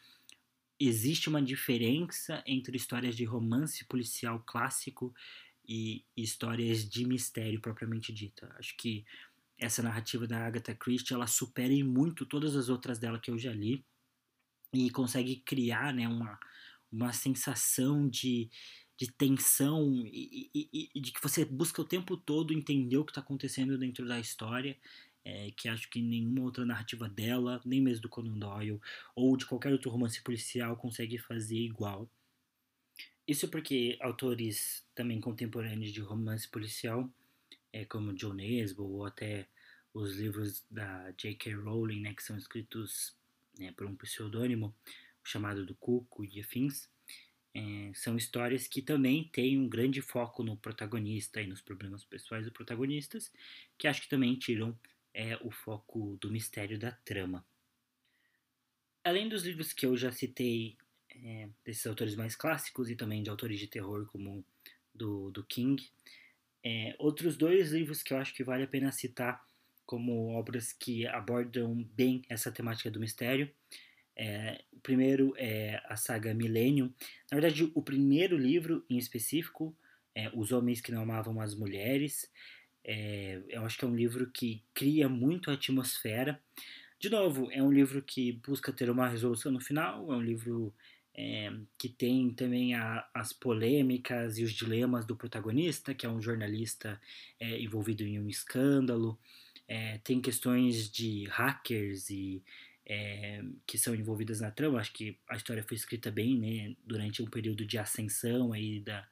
existe 0.77 1.29
uma 1.29 1.41
diferença 1.41 2.43
entre 2.45 2.75
histórias 2.75 3.15
de 3.15 3.23
romance 3.23 3.85
policial 3.85 4.43
clássico 4.45 5.13
e 5.65 6.03
histórias 6.17 6.89
de 6.89 7.05
mistério 7.05 7.61
propriamente 7.61 8.11
dita. 8.11 8.53
Acho 8.59 8.75
que 8.75 9.05
essa 9.57 9.81
narrativa 9.81 10.27
da 10.27 10.45
Agatha 10.45 10.75
Christie 10.75 11.13
ela 11.13 11.27
supera 11.27 11.71
em 11.71 11.83
muito 11.83 12.25
todas 12.25 12.57
as 12.57 12.67
outras 12.67 12.99
dela 12.99 13.19
que 13.19 13.31
eu 13.31 13.37
já 13.37 13.53
li 13.53 13.85
e 14.73 14.89
consegue 14.89 15.37
criar 15.37 15.93
né, 15.93 16.07
uma, 16.07 16.39
uma 16.91 17.13
sensação 17.13 18.07
de, 18.07 18.49
de 18.97 19.11
tensão 19.11 20.03
e, 20.05 20.49
e, 20.53 20.89
e, 20.95 20.99
de 20.99 21.11
que 21.11 21.21
você 21.21 21.45
busca 21.45 21.81
o 21.81 21.85
tempo 21.85 22.17
todo 22.17 22.53
entender 22.53 22.97
o 22.97 23.05
que 23.05 23.11
está 23.11 23.21
acontecendo 23.21 23.77
dentro 23.77 24.07
da 24.07 24.19
história, 24.19 24.77
é, 25.23 25.51
que 25.51 25.69
acho 25.69 25.89
que 25.89 26.01
nenhuma 26.01 26.41
outra 26.41 26.65
narrativa 26.65 27.07
dela, 27.07 27.61
nem 27.63 27.81
mesmo 27.81 28.01
do 28.01 28.09
Conan 28.09 28.37
Doyle, 28.37 28.81
ou 29.15 29.37
de 29.37 29.45
qualquer 29.45 29.71
outro 29.71 29.91
romance 29.91 30.21
policial 30.21 30.75
consegue 30.75 31.17
fazer 31.17 31.57
igual. 31.57 32.09
Isso 33.25 33.47
porque 33.47 33.97
autores 34.01 34.85
também 34.93 35.21
contemporâneos 35.21 35.93
de 35.93 36.01
romance 36.01 36.47
policial, 36.47 37.09
é, 37.71 37.85
como 37.85 38.13
John 38.13 38.33
Nesbo, 38.33 38.83
ou 38.83 39.05
até 39.05 39.47
os 39.93 40.17
livros 40.17 40.65
da 40.69 41.11
J.K. 41.11 41.53
Rowling, 41.53 42.01
né, 42.01 42.13
que 42.13 42.23
são 42.23 42.35
escritos 42.35 43.15
né, 43.57 43.71
por 43.71 43.85
um 43.85 43.95
pseudônimo 43.95 44.75
chamado 45.23 45.65
do 45.65 45.75
Cuco 45.75 46.25
e 46.25 46.39
afins, 46.39 46.89
é, 47.55 47.91
são 47.93 48.17
histórias 48.17 48.67
que 48.67 48.81
também 48.81 49.29
têm 49.31 49.59
um 49.59 49.69
grande 49.69 50.01
foco 50.01 50.43
no 50.43 50.57
protagonista 50.57 51.41
e 51.41 51.47
nos 51.47 51.61
problemas 51.61 52.03
pessoais 52.03 52.45
dos 52.45 52.53
protagonistas, 52.53 53.31
que 53.77 53.87
acho 53.87 54.01
que 54.01 54.09
também 54.09 54.35
tiram 54.35 54.77
é, 55.13 55.37
o 55.37 55.51
foco 55.51 56.17
do 56.19 56.31
mistério 56.31 56.79
da 56.79 56.91
trama. 56.91 57.45
Além 59.03 59.29
dos 59.29 59.43
livros 59.43 59.71
que 59.71 59.85
eu 59.85 59.95
já 59.95 60.11
citei, 60.11 60.77
é, 61.09 61.49
desses 61.63 61.85
autores 61.85 62.15
mais 62.15 62.35
clássicos 62.35 62.89
e 62.89 62.95
também 62.95 63.21
de 63.21 63.29
autores 63.29 63.59
de 63.59 63.67
terror 63.67 64.07
como 64.07 64.43
do, 64.93 65.29
do 65.29 65.43
King, 65.43 65.87
é, 66.63 66.95
outros 66.97 67.37
dois 67.37 67.71
livros 67.71 68.01
que 68.01 68.13
eu 68.13 68.17
acho 68.17 68.33
que 68.33 68.43
vale 68.43 68.63
a 68.63 68.67
pena 68.67 68.91
citar 68.91 69.45
como 69.85 70.29
obras 70.29 70.71
que 70.73 71.05
abordam 71.07 71.83
bem 71.95 72.21
essa 72.29 72.51
temática 72.51 72.89
do 72.89 72.99
mistério. 72.99 73.49
É, 74.15 74.63
o 74.71 74.79
primeiro 74.79 75.33
é 75.37 75.81
a 75.85 75.95
saga 75.95 76.33
Millennium. 76.33 76.93
Na 77.31 77.39
verdade, 77.39 77.71
o 77.73 77.81
primeiro 77.81 78.37
livro 78.37 78.85
em 78.89 78.97
específico, 78.97 79.75
é 80.15 80.29
Os 80.33 80.51
Homens 80.51 80.81
que 80.81 80.91
Não 80.91 81.01
Amavam 81.01 81.41
as 81.41 81.55
Mulheres. 81.55 82.29
É, 82.83 83.41
eu 83.49 83.65
acho 83.65 83.77
que 83.77 83.85
é 83.85 83.87
um 83.87 83.95
livro 83.95 84.29
que 84.29 84.63
cria 84.73 85.09
muito 85.09 85.49
a 85.49 85.53
atmosfera. 85.53 86.39
De 86.99 87.09
novo, 87.09 87.49
é 87.51 87.61
um 87.61 87.71
livro 87.71 88.01
que 88.01 88.31
busca 88.31 88.71
ter 88.71 88.89
uma 88.89 89.07
resolução 89.07 89.51
no 89.51 89.59
final, 89.59 90.11
é 90.11 90.15
um 90.15 90.21
livro 90.21 90.73
é, 91.15 91.51
que 91.77 91.89
tem 91.89 92.31
também 92.31 92.75
a, 92.75 93.07
as 93.13 93.33
polêmicas 93.33 94.37
e 94.37 94.43
os 94.43 94.51
dilemas 94.51 95.05
do 95.05 95.15
protagonista, 95.15 95.93
que 95.93 96.05
é 96.05 96.09
um 96.09 96.21
jornalista 96.21 96.99
é, 97.39 97.59
envolvido 97.59 98.03
em 98.03 98.19
um 98.19 98.29
escândalo. 98.29 99.19
É, 99.67 99.97
tem 99.99 100.21
questões 100.21 100.89
de 100.89 101.25
hackers 101.29 102.09
e 102.09 102.43
é, 102.85 103.43
que 103.65 103.77
são 103.77 103.95
envolvidas 103.95 104.41
na 104.41 104.51
trama. 104.51 104.79
Acho 104.79 104.93
que 104.93 105.17
a 105.29 105.35
história 105.35 105.63
foi 105.63 105.75
escrita 105.75 106.11
bem, 106.11 106.37
né, 106.37 106.75
durante 106.85 107.21
um 107.21 107.29
período 107.29 107.65
de 107.65 107.77
ascensão 107.77 108.53
aí 108.53 108.79
da, 108.79 109.07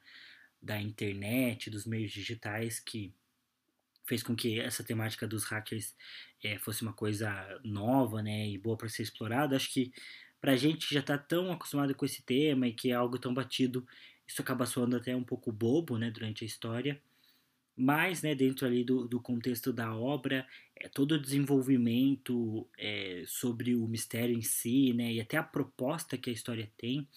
da 0.62 0.82
internet, 0.82 1.70
dos 1.70 1.86
meios 1.86 2.12
digitais, 2.12 2.80
que 2.80 3.14
fez 4.06 4.24
com 4.24 4.36
que 4.36 4.60
essa 4.60 4.84
temática 4.84 5.28
dos 5.28 5.46
hackers 5.46 5.96
é, 6.44 6.58
fosse 6.58 6.82
uma 6.82 6.94
coisa 6.94 7.32
nova, 7.64 8.22
né, 8.22 8.48
e 8.50 8.58
boa 8.58 8.78
para 8.78 8.90
ser 8.90 9.04
explorada. 9.04 9.56
Acho 9.56 9.72
que 9.72 9.94
para 10.40 10.54
a 10.54 10.58
gente 10.58 10.94
já 10.94 11.00
está 11.00 11.18
tão 11.18 11.52
acostumado 11.52 11.96
com 11.96 12.06
esse 12.06 12.24
tema 12.24 12.68
e 12.68 12.74
que 12.74 12.92
é 12.92 12.96
algo 12.96 13.18
tão 13.20 13.34
batido, 13.34 13.88
isso 14.28 14.42
acaba 14.42 14.66
soando 14.66 14.98
até 14.98 15.16
um 15.16 15.24
pouco 15.24 15.52
bobo, 15.52 15.98
né, 15.98 16.12
durante 16.12 16.44
a 16.44 16.48
história 16.48 17.02
mas 17.76 18.22
né, 18.22 18.36
dentro 18.36 18.66
ali 18.66 18.84
do, 18.84 19.08
do 19.08 19.20
contexto 19.20 19.72
da 19.72 19.96
obra, 19.96 20.46
é, 20.76 20.88
todo 20.88 21.14
o 21.14 21.22
desenvolvimento 21.22 22.68
é, 22.78 23.24
sobre 23.26 23.76
o 23.76 23.88
mistério 23.88 24.36
em 24.36 24.42
si, 24.42 24.94
né, 24.94 25.14
e 25.14 25.22
até 25.22 25.38
a 25.38 25.44
proposta 25.44 26.18
que 26.18 26.30
a 26.30 26.34
história 26.34 26.72
tem, 26.78 27.08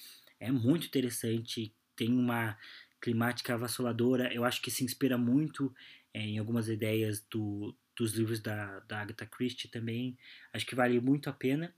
é 0.40 0.50
muito 0.50 0.86
interessante, 0.86 1.74
tem 1.96 2.12
uma 2.12 2.56
climática 3.00 3.54
avassaladora, 3.54 4.32
eu 4.32 4.44
acho 4.44 4.62
que 4.62 4.70
se 4.70 4.84
inspira 4.84 5.18
muito 5.18 5.74
é, 6.12 6.20
em 6.20 6.38
algumas 6.38 6.68
ideias 6.68 7.24
do, 7.30 7.76
dos 7.96 8.12
livros 8.12 8.40
da, 8.40 8.80
da 8.80 9.00
Agatha 9.00 9.26
Christie 9.26 9.68
também, 9.68 10.16
acho 10.52 10.66
que 10.66 10.74
vale 10.74 11.00
muito 11.00 11.28
a 11.28 11.32
pena. 11.32 11.74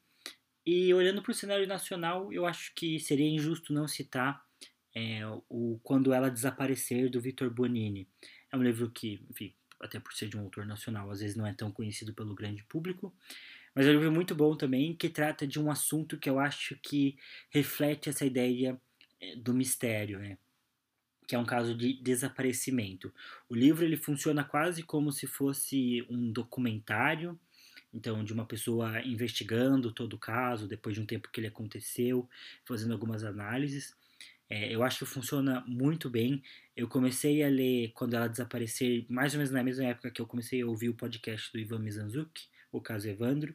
E 0.64 0.92
olhando 0.92 1.22
para 1.22 1.30
o 1.30 1.34
cenário 1.34 1.66
nacional, 1.66 2.32
eu 2.32 2.44
acho 2.44 2.74
que 2.74 2.98
seria 2.98 3.28
injusto 3.28 3.72
não 3.72 3.86
citar 3.86 4.44
é, 4.94 5.20
o 5.48 5.78
Quando 5.82 6.12
Ela 6.12 6.30
Desaparecer, 6.30 7.10
do 7.10 7.20
Victor 7.20 7.50
Bonini. 7.50 8.08
É 8.52 8.56
um 8.56 8.62
livro 8.62 8.90
que, 8.90 9.20
enfim, 9.30 9.54
até 9.80 10.00
por 10.00 10.12
ser 10.14 10.28
de 10.28 10.36
um 10.36 10.42
autor 10.42 10.66
nacional, 10.66 11.10
às 11.10 11.20
vezes 11.20 11.36
não 11.36 11.46
é 11.46 11.52
tão 11.52 11.70
conhecido 11.70 12.14
pelo 12.14 12.34
grande 12.34 12.64
público, 12.64 13.14
mas 13.74 13.86
é 13.86 13.90
um 13.90 13.94
livro 13.94 14.12
muito 14.12 14.34
bom 14.34 14.56
também, 14.56 14.94
que 14.96 15.08
trata 15.08 15.46
de 15.46 15.60
um 15.60 15.70
assunto 15.70 16.18
que 16.18 16.30
eu 16.30 16.38
acho 16.38 16.76
que 16.82 17.18
reflete 17.50 18.08
essa 18.08 18.24
ideia 18.24 18.80
eh, 19.20 19.36
do 19.36 19.54
mistério, 19.54 20.18
né? 20.18 20.38
que 21.26 21.34
é 21.34 21.38
um 21.38 21.44
caso 21.44 21.74
de 21.74 21.92
desaparecimento. 21.94 23.12
O 23.48 23.54
livro 23.54 23.84
ele 23.84 23.96
funciona 23.96 24.44
quase 24.44 24.82
como 24.82 25.10
se 25.12 25.26
fosse 25.26 26.06
um 26.08 26.30
documentário, 26.30 27.38
então 27.92 28.22
de 28.24 28.32
uma 28.32 28.46
pessoa 28.46 29.00
investigando 29.02 29.92
todo 29.92 30.14
o 30.14 30.18
caso 30.18 30.68
depois 30.68 30.94
de 30.94 31.00
um 31.00 31.06
tempo 31.06 31.28
que 31.30 31.40
ele 31.40 31.48
aconteceu, 31.48 32.28
fazendo 32.64 32.92
algumas 32.92 33.24
análises. 33.24 33.94
É, 34.48 34.72
eu 34.74 34.82
acho 34.82 35.00
que 35.00 35.06
funciona 35.06 35.64
muito 35.66 36.08
bem. 36.08 36.42
Eu 36.76 36.88
comecei 36.88 37.42
a 37.42 37.48
ler 37.48 37.92
quando 37.94 38.14
ela 38.14 38.28
desaparecer, 38.28 39.04
mais 39.08 39.32
ou 39.34 39.38
menos 39.38 39.52
na 39.52 39.62
mesma 39.62 39.84
época 39.84 40.10
que 40.10 40.20
eu 40.20 40.26
comecei 40.26 40.62
a 40.62 40.66
ouvir 40.66 40.88
o 40.88 40.94
podcast 40.94 41.52
do 41.52 41.58
Ivan 41.58 41.80
Mizanzuki, 41.80 42.48
o 42.70 42.80
caso 42.80 43.08
Evandro. 43.08 43.54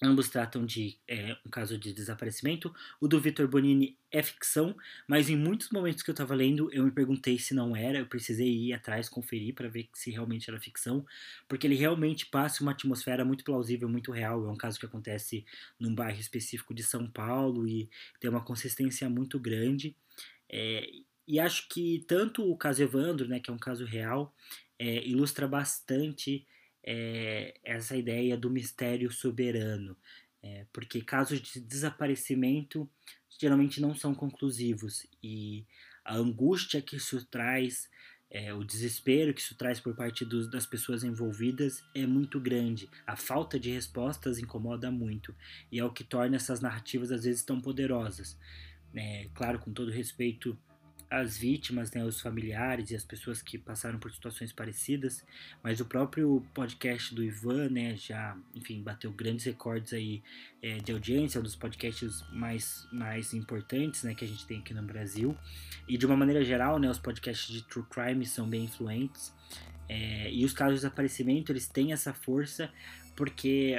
Ambos 0.00 0.28
tratam 0.28 0.64
de 0.64 0.96
é, 1.08 1.36
um 1.44 1.50
caso 1.50 1.76
de 1.76 1.92
desaparecimento. 1.92 2.72
O 3.00 3.08
do 3.08 3.20
Victor 3.20 3.48
Bonini 3.48 3.98
é 4.12 4.22
ficção, 4.22 4.76
mas 5.08 5.28
em 5.28 5.36
muitos 5.36 5.70
momentos 5.70 6.04
que 6.04 6.10
eu 6.10 6.12
estava 6.12 6.36
lendo, 6.36 6.72
eu 6.72 6.84
me 6.84 6.92
perguntei 6.92 7.36
se 7.36 7.52
não 7.52 7.74
era. 7.74 7.98
Eu 7.98 8.06
precisei 8.06 8.48
ir 8.48 8.72
atrás, 8.72 9.08
conferir 9.08 9.54
para 9.54 9.68
ver 9.68 9.88
se 9.92 10.12
realmente 10.12 10.48
era 10.48 10.60
ficção, 10.60 11.04
porque 11.48 11.66
ele 11.66 11.74
realmente 11.74 12.26
passa 12.26 12.62
uma 12.62 12.70
atmosfera 12.70 13.24
muito 13.24 13.42
plausível, 13.42 13.88
muito 13.88 14.12
real. 14.12 14.46
É 14.46 14.50
um 14.50 14.56
caso 14.56 14.78
que 14.78 14.86
acontece 14.86 15.44
num 15.80 15.92
bairro 15.92 16.20
específico 16.20 16.72
de 16.72 16.84
São 16.84 17.10
Paulo 17.10 17.66
e 17.66 17.90
tem 18.20 18.30
uma 18.30 18.44
consistência 18.44 19.10
muito 19.10 19.40
grande. 19.40 19.96
É, 20.48 20.88
e 21.26 21.40
acho 21.40 21.68
que 21.68 22.04
tanto 22.06 22.48
o 22.48 22.56
caso 22.56 22.82
Evandro, 22.82 23.26
né, 23.26 23.40
que 23.40 23.50
é 23.50 23.52
um 23.52 23.58
caso 23.58 23.84
real, 23.84 24.32
é, 24.78 25.04
ilustra 25.04 25.48
bastante 25.48 26.46
é, 26.84 27.54
essa 27.64 27.96
ideia 27.96 28.36
do 28.36 28.50
mistério 28.50 29.10
soberano, 29.10 29.96
é, 30.42 30.66
porque 30.72 31.00
casos 31.00 31.40
de 31.40 31.60
desaparecimento 31.60 32.88
geralmente 33.40 33.80
não 33.80 33.94
são 33.94 34.14
conclusivos 34.14 35.06
e 35.22 35.64
a 36.04 36.16
angústia 36.16 36.80
que 36.80 36.96
isso 36.96 37.24
traz, 37.26 37.88
é, 38.30 38.52
o 38.52 38.64
desespero 38.64 39.34
que 39.34 39.40
isso 39.40 39.54
traz 39.54 39.78
por 39.78 39.94
parte 39.94 40.24
dos, 40.24 40.50
das 40.50 40.66
pessoas 40.66 41.04
envolvidas 41.04 41.84
é 41.94 42.06
muito 42.06 42.40
grande. 42.40 42.88
A 43.06 43.14
falta 43.14 43.58
de 43.60 43.70
respostas 43.70 44.38
incomoda 44.38 44.90
muito 44.90 45.34
e 45.70 45.78
é 45.78 45.84
o 45.84 45.92
que 45.92 46.02
torna 46.02 46.36
essas 46.36 46.60
narrativas 46.60 47.12
às 47.12 47.24
vezes 47.24 47.42
tão 47.42 47.60
poderosas. 47.60 48.38
É, 48.94 49.28
claro, 49.34 49.58
com 49.58 49.72
todo 49.72 49.90
respeito 49.90 50.58
as 51.10 51.38
vítimas, 51.38 51.90
né, 51.92 52.04
os 52.04 52.20
familiares 52.20 52.90
e 52.90 52.96
as 52.96 53.04
pessoas 53.04 53.40
que 53.40 53.56
passaram 53.56 53.98
por 53.98 54.12
situações 54.12 54.52
parecidas, 54.52 55.24
mas 55.62 55.80
o 55.80 55.84
próprio 55.86 56.44
podcast 56.52 57.14
do 57.14 57.24
Ivan, 57.24 57.70
né, 57.70 57.96
já, 57.96 58.36
enfim, 58.54 58.82
bateu 58.82 59.10
grandes 59.10 59.44
recordes 59.44 59.92
aí 59.92 60.22
é, 60.62 60.78
de 60.78 60.92
audiência, 60.92 61.40
um 61.40 61.42
dos 61.42 61.56
podcasts 61.56 62.22
mais, 62.30 62.86
mais 62.92 63.32
importantes, 63.32 64.02
né, 64.02 64.14
que 64.14 64.24
a 64.24 64.28
gente 64.28 64.46
tem 64.46 64.58
aqui 64.58 64.74
no 64.74 64.82
Brasil, 64.82 65.36
e 65.88 65.96
de 65.96 66.04
uma 66.04 66.16
maneira 66.16 66.44
geral, 66.44 66.78
né, 66.78 66.90
os 66.90 66.98
podcasts 66.98 67.54
de 67.54 67.62
true 67.62 67.84
crime 67.88 68.26
são 68.26 68.46
bem 68.46 68.64
influentes, 68.64 69.32
é, 69.88 70.30
e 70.30 70.44
os 70.44 70.52
casos 70.52 70.74
de 70.74 70.80
desaparecimento, 70.80 71.50
eles 71.50 71.66
têm 71.66 71.92
essa 71.92 72.12
força 72.12 72.70
porque 73.16 73.74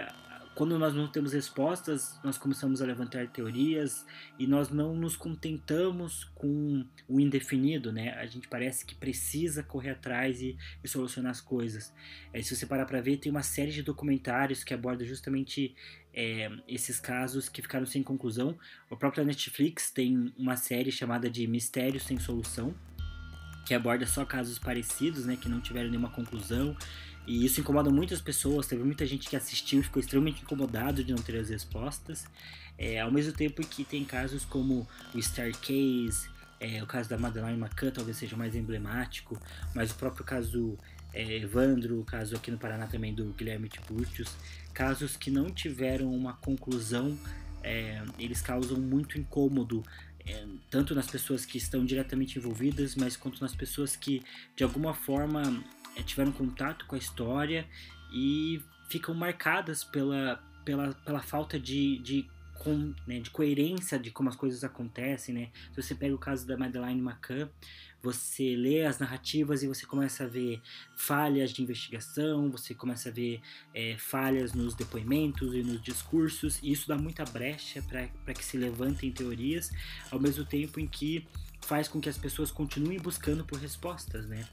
quando 0.60 0.78
nós 0.78 0.93
não 0.93 1.07
temos 1.07 1.32
respostas, 1.32 2.20
nós 2.22 2.38
começamos 2.38 2.82
a 2.82 2.86
levantar 2.86 3.26
teorias 3.30 4.05
e 4.38 4.45
nós 4.45 4.70
não 4.70 4.93
nos 4.93 5.16
contentamos 5.16 6.26
com 6.36 6.86
o 7.07 7.18
indefinido, 7.18 7.93
né? 7.93 8.10
A 8.16 8.26
gente 8.26 8.45
parece 8.49 8.86
que 8.86 8.93
precisa 8.93 9.64
correr 9.64 9.91
atrás 9.91 10.41
e, 10.41 10.57
e 10.84 10.88
solucionar 10.89 11.32
as 11.32 11.39
coisas. 11.39 11.93
É, 12.34 12.41
se 12.41 12.53
você 12.53 12.66
parar 12.66 12.86
para 12.86 12.99
ver, 12.99 13.16
tem 13.16 13.32
uma 13.32 13.41
série 13.41 13.72
de 13.72 13.82
documentários 13.82 14.62
que 14.62 14.74
abordam 14.74 15.07
justamente 15.07 15.74
é, 16.14 16.51
esses 16.68 16.99
casos 16.99 17.47
que 17.47 17.62
ficaram 17.62 17.86
sem 17.86 18.03
conclusão. 18.03 18.60
O 18.89 18.97
próprio 18.97 19.24
Netflix 19.24 19.89
tem 19.89 20.34
uma 20.38 20.57
série 20.57 20.91
chamada 20.91 21.30
de 21.30 21.47
Mistério 21.47 22.01
Sem 22.01 22.20
Solução, 22.20 22.76
que 23.66 23.74
aborda 23.74 24.05
só 24.05 24.26
casos 24.26 24.60
parecidos, 24.60 25.26
né, 25.26 25.38
que 25.39 25.47
não 25.47 25.62
tiveram 25.62 25.89
nenhuma 25.89 26.10
conclusão. 26.10 26.76
E 27.30 27.45
isso 27.45 27.61
incomoda 27.61 27.91
muitas 27.91 28.19
pessoas. 28.19 28.65
Teve 28.65 28.84
muita 28.84 29.05
gente 29.05 29.30
que 29.30 29.36
assistiu 29.36 29.80
e 29.80 29.84
ficou 29.84 29.99
extremamente 29.99 30.41
incomodado 30.41 31.03
de 31.03 31.13
não 31.13 31.21
ter 31.21 31.38
as 31.38 31.49
respostas. 31.49 32.25
É, 32.75 32.99
ao 32.99 33.11
mesmo 33.11 33.34
tempo 33.34 33.61
que 33.61 33.84
tem 33.84 34.03
casos 34.03 34.43
como 34.43 34.88
o 35.13 35.19
Starcase, 35.19 36.27
é, 36.59 36.82
o 36.82 36.88
caso 36.88 37.07
da 37.07 37.19
Madeleine 37.19 37.61
McCann 37.61 37.91
talvez 37.91 38.17
seja 38.17 38.36
mais 38.36 38.55
emblemático, 38.55 39.39
mas 39.75 39.91
o 39.91 39.95
próprio 39.95 40.25
caso 40.25 40.75
é, 41.13 41.38
Evandro, 41.38 41.99
o 41.99 42.03
caso 42.03 42.36
aqui 42.36 42.49
no 42.49 42.57
Paraná 42.57 42.88
também 42.88 43.13
do 43.13 43.25
Guilherme 43.25 43.69
Tiburtius, 43.69 44.36
casos 44.73 45.15
que 45.15 45.30
não 45.30 45.51
tiveram 45.51 46.11
uma 46.11 46.34
conclusão, 46.34 47.15
é, 47.61 48.01
eles 48.17 48.41
causam 48.41 48.80
muito 48.80 49.19
incômodo 49.19 49.84
é, 50.25 50.47
tanto 50.71 50.95
nas 50.95 51.05
pessoas 51.05 51.45
que 51.45 51.59
estão 51.59 51.86
diretamente 51.86 52.39
envolvidas, 52.39 52.95
mas 52.95 53.15
quanto 53.15 53.39
nas 53.39 53.53
pessoas 53.53 53.95
que 53.95 54.23
de 54.55 54.63
alguma 54.63 54.95
forma 54.95 55.63
tiveram 56.04 56.32
contato 56.32 56.86
com 56.86 56.95
a 56.95 56.97
história 56.97 57.68
e 58.12 58.62
ficam 58.89 59.14
marcadas 59.14 59.84
pela, 59.84 60.41
pela, 60.66 60.93
pela 60.93 61.22
falta 61.22 61.60
de, 61.60 62.00
de, 62.00 62.28
com, 62.56 62.93
né, 63.08 63.20
de 63.20 63.30
coerência 63.30 64.00
de 64.00 64.12
como 64.12 64.30
as 64.30 64.36
coisas 64.36 64.64
acontecem. 64.64 65.36
Né? 65.36 65.50
Se 65.72 65.82
você 65.82 65.95
pega 65.95 66.14
o 66.14 66.18
caso 66.18 66.45
da 66.47 66.58
Madeleine 66.58 67.02
McCann, 67.02 67.50
você 68.02 68.56
lê 68.56 68.86
as 68.86 68.97
narrativas 68.97 69.62
e 69.62 69.68
você 69.68 69.86
começa 69.86 70.24
a 70.24 70.28
ver 70.28 70.62
falhas 70.95 71.52
de 71.52 71.62
investigação, 71.62 72.50
você 72.50 72.74
começa 72.74 73.10
a 73.10 73.12
ver 73.12 73.41
é, 73.74 73.97
falhas 73.97 74.54
nos 74.54 74.74
depoimentos 74.74 75.54
e 75.54 75.62
nos 75.62 75.82
discursos, 75.82 76.60
e 76.64 76.72
isso 76.72 76.88
dá 76.88 76.97
muita 76.97 77.26
brecha 77.26 77.82
para 77.82 78.34
que 78.34 78.43
se 78.43 78.58
levantem 78.58 79.12
teorias, 79.12 79.70
ao 80.10 80.20
mesmo 80.20 80.45
tempo 80.45 80.80
em 80.80 80.88
que 80.88 81.28
faz 81.62 81.88
com 81.88 82.00
que 82.00 82.08
as 82.08 82.18
pessoas 82.18 82.52
continuem 82.52 83.00
buscando 83.00 83.43
por 83.43 83.60
respostas, 83.60 84.26
né? 84.28 84.47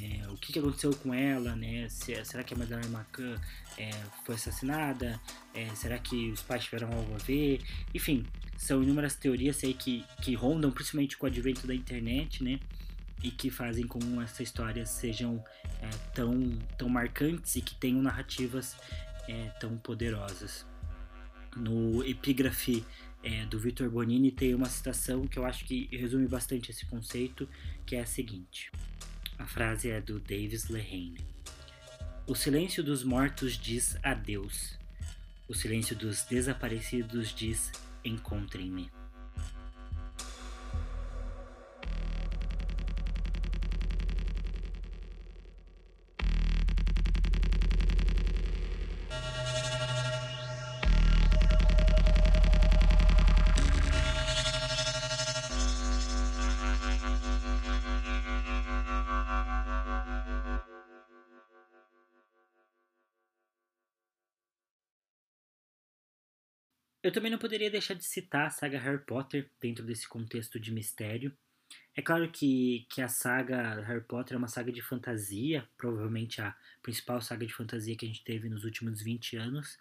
É, 0.00 0.28
o 0.28 0.36
que, 0.36 0.52
que, 0.52 0.58
aconteceu 0.58 0.94
com 0.96 1.12
ela, 1.12 1.54
né? 1.54 1.88
Se, 1.88 2.24
será 2.24 2.42
que 2.42 2.54
a 2.54 2.56
Madeleine 2.56 2.92
McCann 2.92 3.38
é, 3.76 3.90
foi 4.24 4.34
assassinada? 4.34 5.20
É, 5.54 5.68
será 5.74 5.98
que 5.98 6.30
os 6.30 6.42
pais 6.42 6.64
tiveram 6.64 6.90
algo 6.92 7.14
a 7.14 7.18
ver? 7.18 7.60
Enfim, 7.94 8.24
são 8.56 8.82
inúmeras 8.82 9.14
teorias 9.14 9.62
aí 9.62 9.74
que, 9.74 10.04
que 10.22 10.34
rondam, 10.34 10.70
principalmente 10.70 11.16
com 11.16 11.26
o 11.26 11.28
advento 11.28 11.66
da 11.66 11.74
internet, 11.74 12.42
né? 12.42 12.58
e 13.22 13.30
que 13.30 13.50
fazem 13.50 13.86
com 13.86 13.98
que 14.00 14.18
essas 14.20 14.40
histórias 14.40 14.90
sejam 14.90 15.42
é, 15.80 15.88
tão, 16.14 16.58
tão 16.76 16.88
marcantes 16.88 17.54
e 17.56 17.62
que 17.62 17.74
tenham 17.76 18.02
narrativas 18.02 18.76
é, 19.28 19.48
tão 19.60 19.76
poderosas. 19.78 20.66
No 21.56 22.04
epígrafe 22.04 22.84
é, 23.22 23.46
do 23.46 23.58
Victor 23.58 23.88
Bonini 23.88 24.32
tem 24.32 24.54
uma 24.54 24.68
citação 24.68 25.26
que 25.26 25.38
eu 25.38 25.44
acho 25.44 25.64
que 25.64 25.88
resume 25.92 26.26
bastante 26.26 26.70
esse 26.70 26.84
conceito, 26.86 27.48
que 27.86 27.94
é 27.94 28.00
a 28.00 28.06
seguinte. 28.06 28.72
A 29.42 29.44
frase 29.44 29.90
é 29.90 30.00
do 30.00 30.20
Davis 30.20 30.68
Lehane. 30.68 31.18
O 32.28 32.34
silêncio 32.36 32.80
dos 32.80 33.02
mortos 33.02 33.58
diz 33.58 33.96
adeus. 34.00 34.78
O 35.48 35.52
silêncio 35.52 35.96
dos 35.96 36.22
desaparecidos 36.22 37.34
diz 37.34 37.72
encontrem-me. 38.04 38.88
Eu 67.12 67.14
também 67.14 67.30
não 67.30 67.38
poderia 67.38 67.70
deixar 67.70 67.92
de 67.92 68.06
citar 68.06 68.46
a 68.46 68.50
saga 68.50 68.78
Harry 68.78 69.04
Potter 69.04 69.46
dentro 69.60 69.84
desse 69.84 70.08
contexto 70.08 70.58
de 70.58 70.72
mistério. 70.72 71.30
É 71.94 72.00
claro 72.00 72.26
que, 72.32 72.86
que 72.88 73.02
a 73.02 73.08
saga 73.08 73.82
Harry 73.82 74.00
Potter 74.00 74.34
é 74.34 74.38
uma 74.38 74.48
saga 74.48 74.72
de 74.72 74.80
fantasia, 74.80 75.68
provavelmente 75.76 76.40
a 76.40 76.56
principal 76.82 77.20
saga 77.20 77.44
de 77.44 77.52
fantasia 77.52 77.94
que 77.94 78.06
a 78.06 78.08
gente 78.08 78.24
teve 78.24 78.48
nos 78.48 78.64
últimos 78.64 79.02
20 79.02 79.36
anos, 79.36 79.76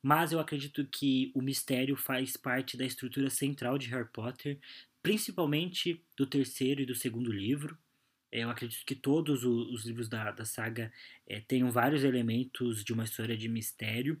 mas 0.00 0.32
eu 0.32 0.40
acredito 0.40 0.86
que 0.86 1.30
o 1.34 1.42
mistério 1.42 1.96
faz 1.96 2.34
parte 2.34 2.78
da 2.78 2.86
estrutura 2.86 3.28
central 3.28 3.76
de 3.76 3.90
Harry 3.90 4.08
Potter, 4.10 4.58
principalmente 5.02 6.02
do 6.16 6.24
terceiro 6.24 6.80
e 6.80 6.86
do 6.86 6.94
segundo 6.94 7.30
livro. 7.30 7.76
Eu 8.32 8.48
acredito 8.48 8.86
que 8.86 8.94
todos 8.94 9.44
os 9.44 9.84
livros 9.84 10.08
da, 10.08 10.30
da 10.30 10.46
saga 10.46 10.90
é, 11.26 11.40
tenham 11.40 11.70
vários 11.70 12.02
elementos 12.04 12.82
de 12.82 12.94
uma 12.94 13.04
história 13.04 13.36
de 13.36 13.50
mistério. 13.50 14.18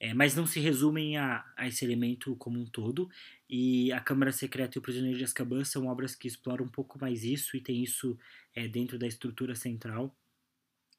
É, 0.00 0.12
mas 0.12 0.34
não 0.34 0.46
se 0.46 0.60
resumem 0.60 1.16
a, 1.16 1.44
a, 1.56 1.66
esse 1.66 1.84
elemento 1.84 2.34
como 2.36 2.60
um 2.60 2.66
todo. 2.66 3.08
E 3.48 3.92
A 3.92 4.00
Câmara 4.00 4.32
Secreta 4.32 4.76
e 4.76 4.80
O 4.80 4.82
Prisioneiro 4.82 5.16
de 5.16 5.24
Azkaban 5.24 5.64
são 5.64 5.86
obras 5.86 6.14
que 6.14 6.28
exploram 6.28 6.64
um 6.64 6.68
pouco 6.68 6.98
mais 6.98 7.24
isso 7.24 7.56
e 7.56 7.60
tem 7.60 7.82
isso 7.82 8.18
é, 8.54 8.66
dentro 8.68 8.98
da 8.98 9.06
estrutura 9.06 9.54
central 9.54 10.14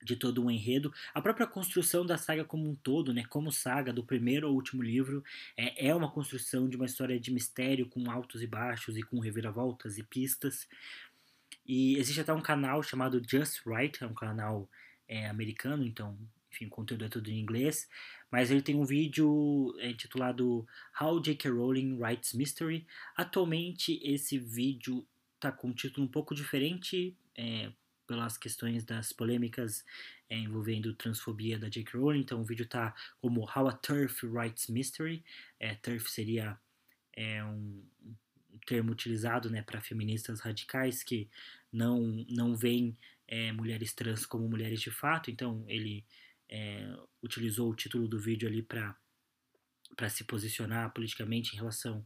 de 0.03 0.15
todo 0.15 0.43
um 0.43 0.51
enredo. 0.51 0.93
A 1.13 1.21
própria 1.21 1.47
construção 1.47 2.05
da 2.05 2.17
saga 2.17 2.45
como 2.45 2.69
um 2.69 2.75
todo, 2.75 3.13
né, 3.13 3.25
como 3.25 3.51
saga 3.51 3.91
do 3.91 4.03
primeiro 4.03 4.47
ao 4.47 4.53
último 4.53 4.81
livro, 4.81 5.23
é, 5.57 5.87
é 5.87 5.95
uma 5.95 6.11
construção 6.11 6.69
de 6.69 6.75
uma 6.75 6.85
história 6.85 7.19
de 7.19 7.31
mistério 7.31 7.87
com 7.87 8.09
altos 8.09 8.41
e 8.41 8.47
baixos 8.47 8.95
e 8.97 9.01
com 9.01 9.19
reviravoltas 9.19 9.97
e 9.97 10.03
pistas. 10.03 10.67
E 11.65 11.97
existe 11.97 12.21
até 12.21 12.31
um 12.33 12.41
canal 12.41 12.83
chamado 12.83 13.21
Just 13.27 13.65
Right, 13.65 14.03
é 14.03 14.07
um 14.07 14.13
canal 14.13 14.69
é, 15.07 15.27
americano, 15.27 15.83
então 15.83 16.17
enfim, 16.55 16.67
o 16.67 16.69
conteúdo 16.69 17.03
é 17.03 17.09
tudo 17.09 17.29
em 17.29 17.39
inglês, 17.39 17.89
mas 18.31 18.49
ele 18.49 18.61
tem 18.61 18.75
um 18.75 18.85
vídeo 18.85 19.75
é, 19.79 19.89
intitulado 19.89 20.65
How 20.99 21.19
J.K. 21.19 21.51
Rowling 21.51 21.97
Writes 21.99 22.33
Mystery. 22.33 22.87
Atualmente 23.15 23.99
esse 24.01 24.39
vídeo 24.39 25.05
está 25.35 25.51
com 25.51 25.67
um 25.67 25.73
título 25.73 26.07
um 26.07 26.09
pouco 26.09 26.33
diferente, 26.33 27.15
é, 27.37 27.71
pelas 28.07 28.37
questões 28.37 28.85
das 28.85 29.11
polêmicas 29.11 29.83
é, 30.29 30.37
envolvendo 30.37 30.93
transfobia 30.93 31.59
da 31.59 31.67
J.K. 31.67 31.97
Rowling, 31.97 32.21
então 32.21 32.41
o 32.41 32.45
vídeo 32.45 32.63
está 32.63 32.95
como 33.19 33.41
How 33.41 33.67
a 33.67 33.73
Turf 33.73 34.23
Writes 34.25 34.67
Mystery. 34.67 35.23
É, 35.59 35.75
turf 35.75 36.09
seria 36.09 36.57
é, 37.13 37.43
um, 37.43 37.83
termo 38.65 38.91
utilizado 38.91 39.49
né, 39.49 39.61
para 39.61 39.81
feministas 39.81 40.39
radicais 40.39 41.03
que 41.03 41.29
não, 41.71 42.25
não 42.29 42.55
veem 42.55 42.97
é, 43.27 43.51
mulheres 43.51 43.93
trans 43.93 44.25
como 44.25 44.47
mulheres 44.47 44.79
de 44.81 44.91
fato, 44.91 45.29
então 45.31 45.63
ele 45.67 46.05
é, 46.49 46.95
utilizou 47.21 47.69
o 47.71 47.75
título 47.75 48.07
do 48.07 48.19
vídeo 48.19 48.47
ali 48.47 48.61
para 48.61 48.95
se 50.09 50.23
posicionar 50.23 50.93
politicamente 50.93 51.53
em 51.53 51.57
relação 51.57 52.05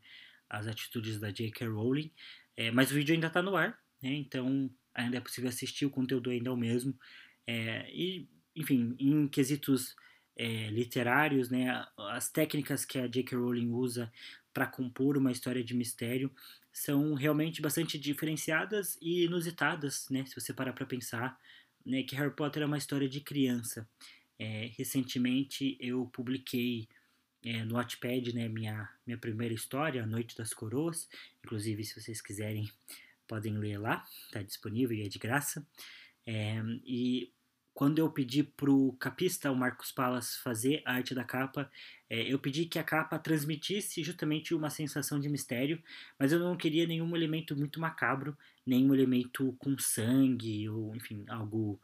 às 0.49 0.67
atitudes 0.67 1.19
da 1.19 1.31
J.K. 1.31 1.67
Rowling, 1.67 2.11
é, 2.55 2.71
mas 2.71 2.91
o 2.91 2.95
vídeo 2.95 3.13
ainda 3.13 3.27
está 3.27 3.41
no 3.41 3.55
ar, 3.55 3.79
né, 4.01 4.13
então 4.13 4.69
ainda 4.93 5.17
é 5.17 5.21
possível 5.21 5.49
assistir, 5.49 5.85
o 5.85 5.89
conteúdo 5.89 6.29
ainda 6.29 6.49
é 6.49 6.53
o 6.53 6.57
mesmo, 6.57 6.97
é, 7.45 7.89
e, 7.91 8.27
enfim, 8.55 8.95
em 8.99 9.27
quesitos 9.27 9.95
é, 10.35 10.69
literários, 10.69 11.49
né, 11.49 11.85
as 11.97 12.29
técnicas 12.31 12.85
que 12.85 12.97
a 12.97 13.07
J.K. 13.07 13.35
Rowling 13.37 13.71
usa 13.71 14.11
para 14.53 14.65
compor 14.67 15.17
uma 15.17 15.31
história 15.31 15.63
de 15.63 15.73
mistério 15.73 16.31
são 16.71 17.13
realmente 17.13 17.61
bastante 17.61 17.97
diferenciadas 17.97 18.97
e 19.01 19.25
inusitadas, 19.25 20.07
né, 20.09 20.25
se 20.25 20.35
você 20.35 20.53
parar 20.53 20.73
para 20.73 20.85
pensar, 20.85 21.37
né, 21.85 22.03
que 22.03 22.15
Harry 22.15 22.33
Potter 22.35 22.63
é 22.63 22.65
uma 22.65 22.77
história 22.77 23.09
de 23.09 23.21
criança. 23.21 23.87
É, 24.39 24.71
recentemente 24.77 25.77
eu 25.81 26.05
publiquei 26.05 26.87
é, 27.43 27.63
no 27.65 27.75
Wattpad 27.75 28.33
né, 28.33 28.47
minha, 28.47 28.89
minha 29.05 29.17
primeira 29.17 29.53
história, 29.53 30.01
A 30.01 30.07
Noite 30.07 30.35
das 30.37 30.53
Coroas. 30.53 31.09
Inclusive, 31.43 31.83
se 31.83 31.99
vocês 31.99 32.21
quiserem, 32.21 32.71
podem 33.27 33.57
ler 33.57 33.77
lá, 33.77 34.05
está 34.25 34.41
disponível 34.41 34.95
e 34.95 35.05
é 35.05 35.09
de 35.09 35.19
graça. 35.19 35.67
É, 36.25 36.61
e 36.85 37.33
quando 37.73 37.99
eu 37.99 38.09
pedi 38.09 38.43
para 38.43 38.71
o 38.71 38.93
capista, 38.93 39.51
o 39.51 39.55
Marcos 39.55 39.91
Palas, 39.91 40.35
fazer 40.37 40.81
a 40.85 40.93
arte 40.93 41.15
da 41.15 41.23
capa, 41.23 41.71
eu 42.09 42.37
pedi 42.37 42.65
que 42.65 42.77
a 42.77 42.83
capa 42.83 43.17
transmitisse 43.17 44.03
justamente 44.03 44.53
uma 44.53 44.69
sensação 44.69 45.17
de 45.17 45.29
mistério, 45.29 45.81
mas 46.17 46.33
eu 46.33 46.39
não 46.39 46.57
queria 46.57 46.85
nenhum 46.85 47.15
elemento 47.15 47.55
muito 47.55 47.79
macabro, 47.79 48.37
nenhum 48.65 48.93
elemento 48.93 49.55
com 49.59 49.77
sangue, 49.77 50.67
ou 50.67 50.93
enfim, 50.93 51.23
algo 51.29 51.79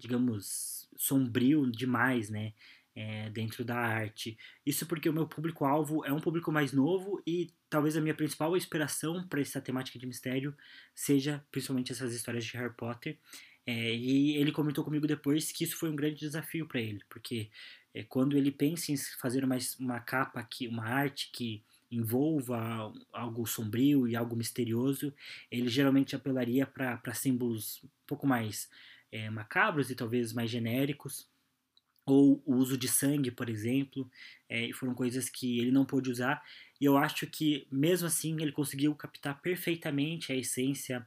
digamos, 0.00 0.88
sombrio 1.00 1.66
demais, 1.70 2.28
né? 2.28 2.52
É, 2.92 3.30
dentro 3.30 3.64
da 3.64 3.76
arte. 3.76 4.36
Isso 4.66 4.84
porque 4.84 5.08
o 5.08 5.12
meu 5.12 5.26
público-alvo 5.26 6.04
é 6.04 6.12
um 6.12 6.20
público 6.20 6.50
mais 6.50 6.72
novo 6.72 7.22
e 7.24 7.48
talvez 7.70 7.96
a 7.96 8.00
minha 8.00 8.14
principal 8.14 8.54
inspiração 8.56 9.26
para 9.28 9.40
essa 9.40 9.60
temática 9.60 9.96
de 9.96 10.06
mistério 10.06 10.54
seja 10.92 11.42
principalmente 11.52 11.92
essas 11.92 12.12
histórias 12.12 12.44
de 12.44 12.56
Harry 12.56 12.74
Potter. 12.74 13.16
É, 13.64 13.94
e 13.94 14.36
ele 14.36 14.50
comentou 14.50 14.84
comigo 14.84 15.06
depois 15.06 15.52
que 15.52 15.64
isso 15.64 15.76
foi 15.76 15.88
um 15.88 15.96
grande 15.96 16.16
desafio 16.16 16.66
para 16.66 16.80
ele, 16.80 17.00
porque 17.08 17.48
é, 17.94 18.02
quando 18.02 18.36
ele 18.36 18.50
pensa 18.50 18.92
em 18.92 18.96
fazer 18.96 19.44
uma, 19.44 19.56
uma 19.78 20.00
capa, 20.00 20.42
que, 20.42 20.66
uma 20.66 20.84
arte 20.84 21.30
que 21.32 21.62
envolva 21.90 22.92
algo 23.12 23.46
sombrio 23.46 24.06
e 24.06 24.16
algo 24.16 24.36
misterioso, 24.36 25.14
ele 25.50 25.68
geralmente 25.68 26.14
apelaria 26.14 26.66
para 26.66 27.14
símbolos 27.14 27.82
um 27.84 27.88
pouco 28.06 28.26
mais 28.26 28.68
é, 29.12 29.28
macabros 29.30 29.90
e 29.90 29.94
talvez 29.94 30.32
mais 30.32 30.50
genéricos, 30.50 31.28
ou 32.06 32.42
o 32.44 32.56
uso 32.56 32.76
de 32.76 32.88
sangue, 32.88 33.30
por 33.30 33.48
exemplo, 33.48 34.10
é, 34.48 34.72
foram 34.72 34.94
coisas 34.94 35.28
que 35.28 35.60
ele 35.60 35.70
não 35.70 35.84
pôde 35.84 36.10
usar, 36.10 36.42
e 36.80 36.84
eu 36.84 36.96
acho 36.96 37.26
que 37.26 37.66
mesmo 37.70 38.06
assim 38.06 38.40
ele 38.40 38.52
conseguiu 38.52 38.94
captar 38.94 39.40
perfeitamente 39.40 40.32
a 40.32 40.36
essência 40.36 41.06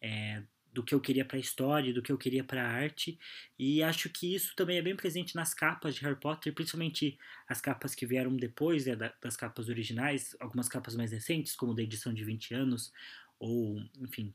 é, 0.00 0.42
do 0.72 0.82
que 0.82 0.94
eu 0.94 1.00
queria 1.00 1.24
para 1.24 1.36
a 1.36 1.40
história, 1.40 1.94
do 1.94 2.02
que 2.02 2.10
eu 2.10 2.18
queria 2.18 2.44
para 2.44 2.62
a 2.62 2.68
arte, 2.70 3.18
e 3.58 3.82
acho 3.82 4.10
que 4.10 4.34
isso 4.34 4.54
também 4.56 4.76
é 4.76 4.82
bem 4.82 4.96
presente 4.96 5.34
nas 5.34 5.54
capas 5.54 5.94
de 5.94 6.02
Harry 6.02 6.18
Potter, 6.18 6.52
principalmente 6.52 7.16
as 7.48 7.60
capas 7.60 7.94
que 7.94 8.04
vieram 8.04 8.36
depois 8.36 8.86
né, 8.86 8.96
das 9.22 9.36
capas 9.36 9.68
originais, 9.68 10.36
algumas 10.40 10.68
capas 10.68 10.96
mais 10.96 11.12
recentes, 11.12 11.54
como 11.54 11.74
da 11.74 11.82
edição 11.82 12.12
de 12.12 12.24
20 12.24 12.54
anos, 12.54 12.92
ou, 13.38 13.80
enfim, 14.00 14.34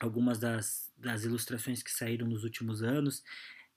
algumas 0.00 0.38
das, 0.38 0.92
das 0.96 1.24
ilustrações 1.24 1.82
que 1.82 1.90
saíram 1.90 2.26
nos 2.26 2.44
últimos 2.44 2.82
anos. 2.82 3.22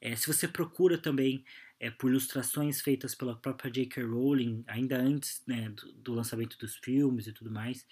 É, 0.01 0.15
se 0.15 0.28
você 0.28 0.47
procura 0.47 0.97
também 0.97 1.43
é, 1.80 1.89
por 1.89 2.09
ilustrações 2.09 2.82
feitas 2.82 3.15
pela 3.15 3.36
própria 3.36 3.72
J.K. 3.72 4.03
Rowling, 4.03 4.63
ainda 4.67 4.97
antes 4.97 5.41
né, 5.47 5.70
do, 5.70 5.91
do, 5.93 6.13
lançamento 6.13 6.57
dos 6.57 6.76
filmes 6.76 7.28
e 7.28 7.34
tudo 7.34 7.51
mais, 7.51 7.86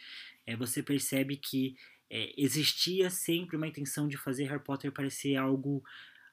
é, 0.46 0.56
você 0.56 0.84
percebe 0.84 1.38
que 1.38 1.76
é, 2.10 2.34
existia 2.38 3.10
sempre 3.10 3.56
uma 3.56 3.68
intenção 3.68 4.08
de 4.08 4.18
fazer 4.18 4.46
Harry 4.46 4.64
Potter 4.64 4.92
parecer 4.92 5.36
algo 5.36 5.84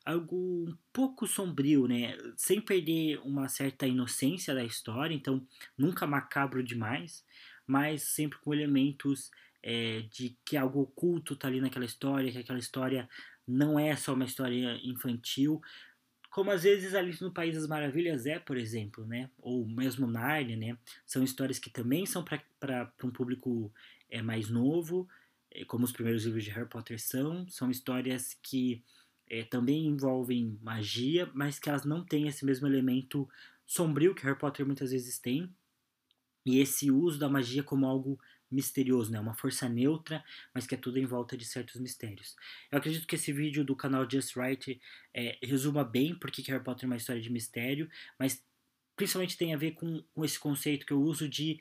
algo 0.04 0.36
um 0.68 0.76
pouco 0.92 1.26
sombrio, 1.26 1.88
né? 1.88 2.18
Sem 2.36 2.60
perder 2.60 3.18
uma 3.20 3.48
certa 3.48 3.86
inocência 3.86 4.54
da 4.54 4.62
história, 4.62 5.14
então 5.14 5.46
nunca 5.78 6.06
macabro 6.06 6.62
demais, 6.62 7.24
mas 7.66 8.02
sempre 8.02 8.38
com 8.38 8.52
elementos 8.52 9.30
é, 9.66 10.02
de 10.10 10.36
que 10.44 10.58
algo 10.58 10.82
oculto 10.82 11.34
tá 11.34 11.48
ali 11.48 11.58
naquela 11.58 11.86
história, 11.86 12.30
que 12.30 12.36
aquela 12.36 12.58
história 12.58 13.08
não 13.48 13.78
é 13.78 13.96
só 13.96 14.12
uma 14.12 14.26
história 14.26 14.78
infantil, 14.84 15.60
como 16.30 16.50
às 16.50 16.64
vezes 16.64 16.94
Alice 16.94 17.22
no 17.22 17.32
País 17.32 17.54
das 17.54 17.66
Maravilhas 17.66 18.26
é, 18.26 18.38
por 18.38 18.58
exemplo, 18.58 19.06
né? 19.06 19.30
Ou 19.38 19.66
mesmo 19.66 20.06
Narnia, 20.06 20.56
né? 20.56 20.78
São 21.06 21.22
histórias 21.22 21.58
que 21.58 21.70
também 21.70 22.04
são 22.04 22.22
para 22.60 22.92
um 23.02 23.10
público 23.10 23.72
é, 24.10 24.20
mais 24.20 24.50
novo, 24.50 25.08
é, 25.50 25.64
como 25.64 25.84
os 25.84 25.92
primeiros 25.92 26.24
livros 26.24 26.44
de 26.44 26.50
Harry 26.50 26.68
Potter 26.68 27.00
são. 27.00 27.48
São 27.48 27.70
histórias 27.70 28.36
que 28.42 28.82
é, 29.28 29.44
também 29.44 29.86
envolvem 29.86 30.58
magia, 30.60 31.30
mas 31.32 31.58
que 31.58 31.70
elas 31.70 31.84
não 31.84 32.04
têm 32.04 32.28
esse 32.28 32.44
mesmo 32.44 32.66
elemento 32.66 33.26
sombrio 33.64 34.14
que 34.14 34.24
Harry 34.24 34.38
Potter 34.38 34.66
muitas 34.66 34.90
vezes 34.90 35.18
tem. 35.18 35.48
E 36.44 36.58
esse 36.58 36.90
uso 36.90 37.18
da 37.18 37.28
magia 37.28 37.62
como 37.62 37.86
algo 37.86 38.18
misterioso, 38.54 39.10
né? 39.10 39.20
Uma 39.20 39.34
força 39.34 39.68
neutra, 39.68 40.24
mas 40.54 40.66
que 40.66 40.74
é 40.74 40.78
tudo 40.78 40.98
em 40.98 41.04
volta 41.04 41.36
de 41.36 41.44
certos 41.44 41.80
mistérios. 41.80 42.36
Eu 42.70 42.78
acredito 42.78 43.06
que 43.06 43.16
esse 43.16 43.32
vídeo 43.32 43.64
do 43.64 43.76
canal 43.76 44.08
Just 44.08 44.36
Right 44.36 44.80
é, 45.12 45.38
resuma 45.42 45.84
bem 45.84 46.14
porque 46.14 46.42
Harry 46.42 46.62
Potter 46.62 46.84
é 46.84 46.86
uma 46.86 46.96
história 46.96 47.20
de 47.20 47.30
mistério, 47.30 47.90
mas 48.18 48.42
principalmente 48.96 49.36
tem 49.36 49.52
a 49.52 49.56
ver 49.56 49.72
com, 49.72 50.02
com 50.14 50.24
esse 50.24 50.38
conceito 50.38 50.86
que 50.86 50.92
eu 50.92 51.02
uso 51.02 51.28
de 51.28 51.60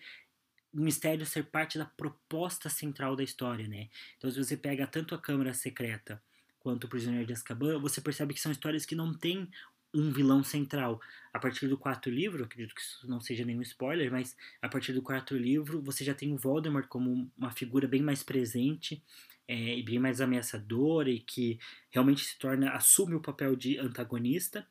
mistério 0.73 1.25
ser 1.25 1.45
parte 1.45 1.77
da 1.77 1.85
proposta 1.85 2.69
central 2.69 3.15
da 3.15 3.23
história, 3.23 3.67
né? 3.67 3.89
Então, 4.17 4.31
se 4.31 4.43
você 4.43 4.57
pega 4.57 4.87
tanto 4.87 5.13
a 5.13 5.19
Câmara 5.19 5.53
Secreta 5.53 6.21
quanto 6.59 6.85
o 6.85 6.87
Prisioneiro 6.87 7.27
de 7.27 7.33
Azkaban, 7.33 7.77
você 7.79 8.01
percebe 8.01 8.33
que 8.33 8.39
são 8.39 8.51
histórias 8.51 8.85
que 8.85 8.95
não 8.95 9.13
têm 9.13 9.49
um 9.93 10.11
vilão 10.11 10.43
central. 10.43 10.99
A 11.31 11.39
partir 11.39 11.67
do 11.67 11.77
quarto 11.77 12.09
livro, 12.09 12.43
acredito 12.43 12.75
que 12.75 12.81
isso 12.81 13.07
não 13.07 13.19
seja 13.19 13.45
nenhum 13.45 13.61
spoiler, 13.61 14.11
mas 14.11 14.35
a 14.61 14.69
partir 14.69 14.93
do 14.93 15.01
quarto 15.01 15.35
livro 15.35 15.81
você 15.81 16.03
já 16.03 16.13
tem 16.13 16.33
o 16.33 16.37
Voldemort 16.37 16.87
como 16.87 17.31
uma 17.37 17.51
figura 17.51 17.87
bem 17.87 18.01
mais 18.01 18.23
presente 18.23 19.03
é, 19.47 19.77
e 19.77 19.83
bem 19.83 19.99
mais 19.99 20.21
ameaçadora 20.21 21.09
e 21.09 21.19
que 21.19 21.59
realmente 21.89 22.23
se 22.23 22.37
torna 22.37 22.71
assume 22.71 23.15
o 23.15 23.21
papel 23.21 23.55
de 23.55 23.77
antagonista. 23.77 24.67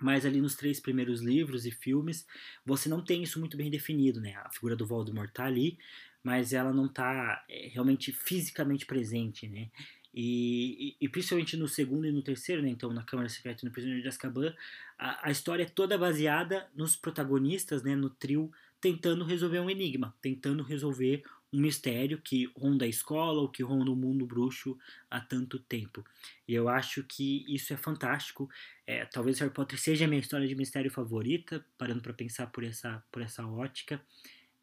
Mas 0.00 0.26
ali 0.26 0.40
nos 0.40 0.56
três 0.56 0.80
primeiros 0.80 1.20
livros 1.22 1.64
e 1.66 1.70
filmes, 1.70 2.26
você 2.66 2.88
não 2.88 3.02
tem 3.02 3.22
isso 3.22 3.38
muito 3.38 3.56
bem 3.56 3.70
definido, 3.70 4.20
né? 4.20 4.34
A 4.36 4.50
figura 4.50 4.74
do 4.74 4.86
Voldemort 4.86 5.30
tá 5.32 5.44
ali, 5.44 5.78
mas 6.22 6.52
ela 6.52 6.72
não 6.72 6.88
tá 6.88 7.44
é, 7.48 7.68
realmente 7.68 8.12
fisicamente 8.12 8.86
presente, 8.86 9.48
né? 9.48 9.70
E, 10.16 10.96
e, 11.00 11.08
principalmente 11.08 11.56
no 11.56 11.66
segundo 11.66 12.06
e 12.06 12.12
no 12.12 12.22
terceiro, 12.22 12.62
né? 12.62 12.68
Então, 12.68 12.92
na 12.92 13.02
Câmara 13.02 13.28
Secreta 13.28 13.64
e 13.64 13.66
no 13.66 13.72
Prisioneiro 13.72 14.02
de 14.02 14.08
Azkaban, 14.08 14.54
a, 14.96 15.28
a 15.28 15.30
história 15.30 15.64
é 15.64 15.66
toda 15.66 15.98
baseada 15.98 16.68
nos 16.74 16.94
protagonistas, 16.94 17.82
né? 17.82 17.96
No 17.96 18.08
trio 18.08 18.52
tentando 18.80 19.24
resolver 19.24 19.60
um 19.60 19.70
enigma, 19.70 20.14
tentando 20.20 20.62
resolver 20.62 21.24
um 21.52 21.58
mistério 21.58 22.20
que 22.20 22.50
ronda 22.56 22.84
a 22.84 22.88
escola 22.88 23.40
ou 23.40 23.48
que 23.48 23.62
ronda 23.62 23.90
o 23.90 23.96
mundo 23.96 24.26
bruxo 24.26 24.76
há 25.10 25.20
tanto 25.20 25.58
tempo. 25.58 26.04
E 26.46 26.54
eu 26.54 26.68
acho 26.68 27.02
que 27.04 27.44
isso 27.48 27.72
é 27.72 27.76
fantástico. 27.76 28.50
É, 28.86 29.04
talvez 29.06 29.38
Harry 29.38 29.52
Potter 29.52 29.80
seja 29.80 30.04
a 30.04 30.08
minha 30.08 30.20
história 30.20 30.46
de 30.46 30.54
mistério 30.54 30.90
favorita, 30.90 31.64
parando 31.78 32.02
para 32.02 32.12
pensar 32.12 32.48
por 32.48 32.62
essa, 32.62 33.02
por 33.10 33.22
essa 33.22 33.46
ótica. 33.46 34.00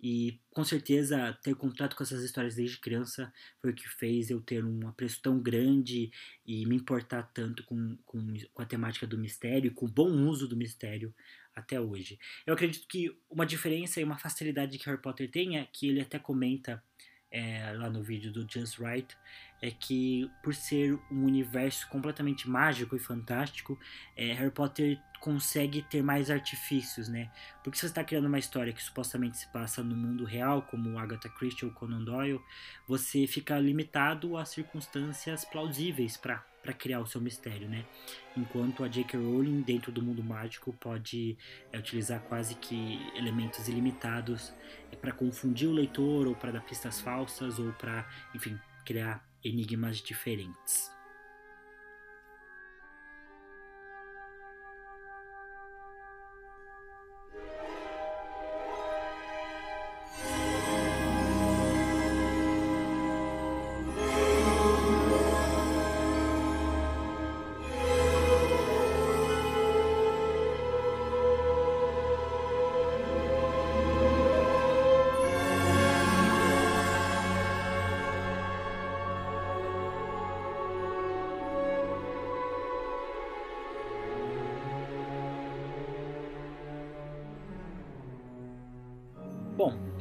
E 0.01 0.39
com 0.49 0.63
certeza 0.63 1.37
ter 1.43 1.53
contato 1.53 1.95
com 1.95 2.01
essas 2.01 2.23
histórias 2.23 2.55
desde 2.55 2.79
criança 2.79 3.31
foi 3.59 3.69
o 3.69 3.75
que 3.75 3.87
fez 3.87 4.31
eu 4.31 4.41
ter 4.41 4.65
um 4.65 4.87
apreço 4.87 5.21
tão 5.21 5.39
grande 5.39 6.11
e 6.43 6.65
me 6.65 6.75
importar 6.75 7.23
tanto 7.33 7.63
com, 7.63 7.95
com, 8.03 8.33
com 8.51 8.61
a 8.61 8.65
temática 8.65 9.05
do 9.05 9.17
mistério, 9.17 9.73
com 9.73 9.85
o 9.85 9.91
bom 9.91 10.09
uso 10.27 10.47
do 10.47 10.57
mistério 10.57 11.13
até 11.55 11.79
hoje. 11.79 12.17
Eu 12.47 12.55
acredito 12.55 12.87
que 12.87 13.15
uma 13.29 13.45
diferença 13.45 14.01
e 14.01 14.03
uma 14.03 14.17
facilidade 14.17 14.79
que 14.79 14.85
Harry 14.85 15.01
Potter 15.01 15.29
tem 15.29 15.57
é 15.57 15.67
que 15.71 15.87
ele 15.87 16.01
até 16.01 16.17
comenta 16.17 16.83
é, 17.31 17.71
lá 17.73 17.89
no 17.89 18.03
vídeo 18.03 18.31
do 18.31 18.45
Just 18.49 18.77
Right 18.77 19.15
é 19.61 19.71
que 19.71 20.29
por 20.43 20.53
ser 20.53 20.99
um 21.11 21.23
universo 21.23 21.87
completamente 21.87 22.49
mágico 22.49 22.95
e 22.95 22.99
fantástico, 22.99 23.79
é, 24.17 24.33
Harry 24.33 24.51
Potter 24.51 24.99
consegue 25.19 25.83
ter 25.83 26.01
mais 26.01 26.31
artifícios, 26.31 27.07
né? 27.07 27.31
Porque 27.63 27.77
se 27.77 27.81
você 27.81 27.87
está 27.87 28.03
criando 28.03 28.25
uma 28.25 28.39
história 28.39 28.73
que 28.73 28.81
supostamente 28.81 29.37
se 29.37 29.47
passa 29.47 29.83
no 29.83 29.95
mundo 29.95 30.25
real, 30.25 30.63
como 30.63 30.97
Agatha 30.97 31.29
Christie 31.29 31.65
ou 31.65 31.71
Conan 31.71 32.03
Doyle, 32.03 32.41
você 32.87 33.27
fica 33.27 33.59
limitado 33.59 34.35
a 34.35 34.45
circunstâncias 34.45 35.45
plausíveis 35.45 36.17
para 36.17 36.43
para 36.61 36.73
criar 36.73 36.99
o 36.99 37.05
seu 37.05 37.19
mistério, 37.19 37.67
né? 37.67 37.85
Enquanto 38.37 38.83
a 38.83 38.87
J.K. 38.87 39.17
Rowling, 39.17 39.61
dentro 39.61 39.91
do 39.91 40.01
mundo 40.01 40.23
mágico, 40.23 40.71
pode 40.73 41.37
é, 41.71 41.77
utilizar 41.77 42.21
quase 42.21 42.55
que 42.55 42.99
elementos 43.15 43.67
ilimitados 43.67 44.53
é, 44.91 44.95
para 44.95 45.11
confundir 45.11 45.67
o 45.67 45.73
leitor, 45.73 46.27
ou 46.27 46.35
para 46.35 46.51
dar 46.51 46.61
pistas 46.61 47.01
falsas, 47.01 47.59
ou 47.59 47.71
para, 47.73 48.07
enfim, 48.35 48.59
criar 48.85 49.25
enigmas 49.43 49.97
diferentes. 49.97 50.91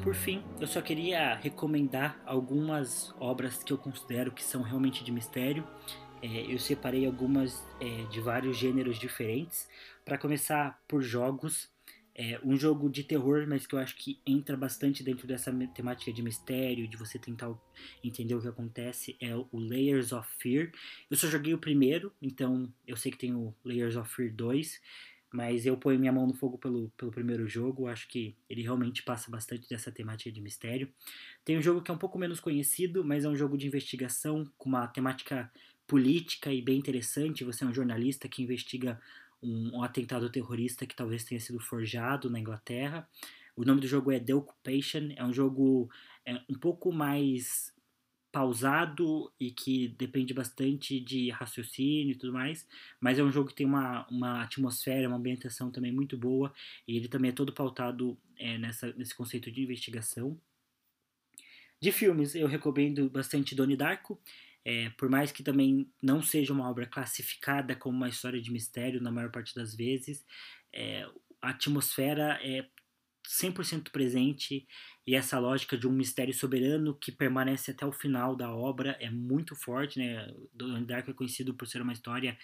Por 0.00 0.14
fim, 0.14 0.42
eu 0.58 0.66
só 0.66 0.80
queria 0.80 1.34
recomendar 1.34 2.20
algumas 2.24 3.14
obras 3.18 3.62
que 3.62 3.72
eu 3.72 3.78
considero 3.78 4.32
que 4.32 4.42
são 4.42 4.62
realmente 4.62 5.04
de 5.04 5.12
mistério. 5.12 5.66
É, 6.22 6.52
eu 6.52 6.58
separei 6.58 7.06
algumas 7.06 7.62
é, 7.80 8.04
de 8.10 8.20
vários 8.20 8.56
gêneros 8.56 8.98
diferentes. 8.98 9.68
Para 10.04 10.16
começar 10.16 10.82
por 10.88 11.02
jogos, 11.02 11.70
é, 12.14 12.40
um 12.42 12.56
jogo 12.56 12.88
de 12.88 13.04
terror, 13.04 13.46
mas 13.46 13.66
que 13.66 13.74
eu 13.74 13.78
acho 13.78 13.96
que 13.96 14.20
entra 14.26 14.56
bastante 14.56 15.02
dentro 15.02 15.26
dessa 15.26 15.52
temática 15.74 16.12
de 16.12 16.22
mistério, 16.22 16.88
de 16.88 16.96
você 16.96 17.18
tentar 17.18 17.52
entender 18.02 18.34
o 18.34 18.40
que 18.40 18.48
acontece, 18.48 19.16
é 19.20 19.34
o 19.34 19.48
Layers 19.52 20.12
of 20.12 20.28
Fear. 20.38 20.70
Eu 21.10 21.16
só 21.16 21.28
joguei 21.28 21.52
o 21.52 21.58
primeiro, 21.58 22.12
então 22.20 22.72
eu 22.86 22.96
sei 22.96 23.12
que 23.12 23.18
tem 23.18 23.34
o 23.34 23.54
Layers 23.64 23.96
of 23.96 24.14
Fear 24.14 24.32
2, 24.32 24.80
mas 25.32 25.64
eu 25.64 25.76
ponho 25.76 25.98
minha 25.98 26.12
mão 26.12 26.26
no 26.26 26.34
fogo 26.34 26.58
pelo, 26.58 26.90
pelo 26.96 27.10
primeiro 27.10 27.46
jogo, 27.46 27.86
acho 27.86 28.08
que 28.08 28.34
ele 28.48 28.62
realmente 28.62 29.02
passa 29.02 29.30
bastante 29.30 29.68
dessa 29.68 29.92
temática 29.92 30.30
de 30.30 30.40
mistério. 30.40 30.92
Tem 31.44 31.56
um 31.56 31.62
jogo 31.62 31.80
que 31.82 31.90
é 31.90 31.94
um 31.94 31.98
pouco 31.98 32.18
menos 32.18 32.40
conhecido, 32.40 33.04
mas 33.04 33.24
é 33.24 33.28
um 33.28 33.36
jogo 33.36 33.56
de 33.56 33.66
investigação 33.66 34.50
com 34.58 34.68
uma 34.68 34.88
temática 34.88 35.50
política 35.86 36.52
e 36.52 36.60
bem 36.60 36.78
interessante. 36.78 37.44
Você 37.44 37.64
é 37.64 37.66
um 37.66 37.74
jornalista 37.74 38.28
que 38.28 38.42
investiga 38.42 39.00
um, 39.42 39.78
um, 39.78 39.82
atentado 39.82 40.30
terrorista 40.30 40.84
que 40.86 40.96
talvez 40.96 41.24
tenha 41.24 41.40
sido 41.40 41.60
forjado 41.60 42.28
na 42.28 42.40
Inglaterra. 42.40 43.08
O 43.56 43.64
nome 43.64 43.80
do 43.80 43.86
jogo 43.86 44.10
é 44.10 44.18
The 44.18 44.34
Occupation, 44.34 45.10
é 45.16 45.24
um 45.24 45.32
jogo 45.32 45.90
é, 46.24 46.40
um 46.48 46.58
pouco 46.58 46.92
mais 46.92 47.72
pausado 48.32 49.32
e 49.38 49.50
que 49.50 49.88
depende 49.88 50.32
bastante 50.32 51.00
de 51.00 51.30
raciocínio 51.30 52.12
e 52.12 52.14
tudo 52.14 52.32
mais, 52.32 52.66
mas 53.00 53.18
é 53.18 53.22
um 53.22 53.30
jogo 53.30 53.48
que 53.48 53.54
tem 53.54 53.66
uma, 53.66 54.06
uma 54.08 54.42
atmosfera, 54.42 55.08
uma 55.08 55.16
ambientação 55.16 55.70
também 55.70 55.92
muito 55.92 56.16
boa 56.16 56.52
e 56.86 56.96
ele 56.96 57.08
também 57.08 57.30
é 57.30 57.34
todo 57.34 57.52
pautado 57.52 58.16
é, 58.38 58.56
nessa, 58.58 58.92
nesse 58.92 59.14
conceito 59.14 59.50
de 59.50 59.62
investigação. 59.62 60.38
De 61.80 61.90
filmes, 61.90 62.34
eu 62.34 62.46
recomendo 62.46 63.08
bastante 63.08 63.54
Donnie 63.54 63.76
Darko, 63.76 64.20
é, 64.64 64.90
por 64.90 65.08
mais 65.08 65.32
que 65.32 65.42
também 65.42 65.90
não 66.02 66.22
seja 66.22 66.52
uma 66.52 66.68
obra 66.68 66.86
classificada 66.86 67.74
como 67.74 67.96
uma 67.96 68.08
história 68.08 68.40
de 68.40 68.52
mistério 68.52 69.00
na 69.00 69.10
maior 69.10 69.30
parte 69.30 69.54
das 69.54 69.74
vezes, 69.74 70.24
é, 70.72 71.08
a 71.40 71.50
atmosfera 71.50 72.38
é 72.42 72.66
100% 73.30 73.90
presente 73.90 74.66
e 75.06 75.14
essa 75.14 75.38
lógica 75.38 75.78
de 75.78 75.86
um 75.86 75.92
mistério 75.92 76.34
soberano 76.34 76.94
que 76.94 77.12
permanece 77.12 77.70
até 77.70 77.86
o 77.86 77.92
final 77.92 78.34
da 78.34 78.52
obra 78.52 78.96
é 79.00 79.08
muito 79.08 79.54
forte, 79.54 80.00
né? 80.00 80.34
Donnie 80.52 80.84
Darko 80.84 81.12
é 81.12 81.14
conhecido 81.14 81.54
por 81.54 81.68
ser 81.68 81.80
uma 81.80 81.92
história 81.92 82.36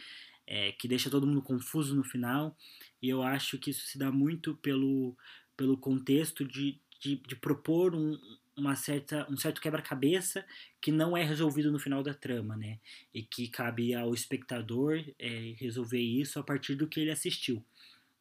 é, 0.47 0.71
que 0.73 0.87
deixa 0.87 1.11
todo 1.11 1.27
mundo 1.27 1.43
confuso 1.43 1.95
no 1.97 2.05
final 2.05 2.57
e 3.03 3.09
eu 3.09 3.21
acho 3.21 3.59
que 3.59 3.71
isso 3.71 3.85
se 3.87 3.99
dá 3.99 4.13
muito 4.13 4.55
pelo, 4.59 5.17
pelo 5.57 5.77
contexto 5.77 6.45
de, 6.45 6.81
de, 7.01 7.17
de 7.17 7.35
propor 7.35 7.93
um, 7.93 8.17
uma 8.57 8.77
certa, 8.77 9.27
um 9.29 9.37
certo 9.37 9.61
quebra-cabeça 9.61 10.47
que 10.81 10.93
não 10.93 11.17
é 11.17 11.25
resolvido 11.25 11.73
no 11.73 11.81
final 11.81 12.01
da 12.01 12.15
trama, 12.15 12.57
né? 12.57 12.79
E 13.13 13.25
que 13.25 13.49
cabe 13.49 13.93
ao 13.93 14.15
espectador 14.15 15.05
é, 15.19 15.55
resolver 15.59 16.01
isso 16.01 16.39
a 16.39 16.45
partir 16.45 16.77
do 16.77 16.87
que 16.87 17.01
ele 17.01 17.11
assistiu. 17.11 17.65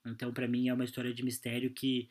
Então, 0.05 0.31
para 0.31 0.47
mim, 0.47 0.67
é 0.67 0.73
uma 0.73 0.83
história 0.83 1.13
de 1.13 1.23
mistério 1.23 1.71
que, 1.71 2.09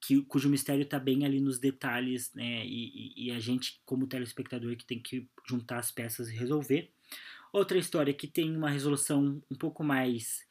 que 0.00 0.22
cujo 0.22 0.48
mistério 0.48 0.82
está 0.82 0.98
bem 0.98 1.24
ali 1.24 1.40
nos 1.40 1.58
detalhes, 1.58 2.32
né? 2.34 2.64
E, 2.64 3.12
e, 3.16 3.30
a 3.30 3.38
gente, 3.38 3.80
como 3.84 4.06
telespectador, 4.06 4.76
que 4.76 4.86
tem 4.86 5.00
que 5.00 5.28
juntar 5.46 5.78
as 5.78 5.90
peças 5.90 6.28
e 6.28 6.36
resolver. 6.36 6.92
Outra 7.52 7.78
história 7.78 8.14
que 8.14 8.26
tem 8.26 8.56
uma 8.56 8.70
resolução 8.70 9.42
um 9.50 9.56
pouco 9.56 9.84
mais 9.84 10.46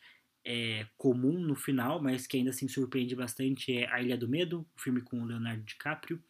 é, 0.46 0.88
comum 0.98 1.40
no 1.40 1.56
final, 1.56 2.02
mas 2.02 2.28
que 2.28 2.38
ainda 2.38 2.52
assim 2.52 2.68
surpreende 2.68 3.16
bastante, 3.16 3.74
é 3.74 3.92
A 3.92 4.02
Ilha 4.02 4.18
do 4.18 4.28
Medo, 4.28 4.68
o 4.76 4.82
filme 4.82 5.02
com 5.02 5.22
o 5.22 5.26
Leonardo 5.26 5.64
DiCaprio. 5.64 6.22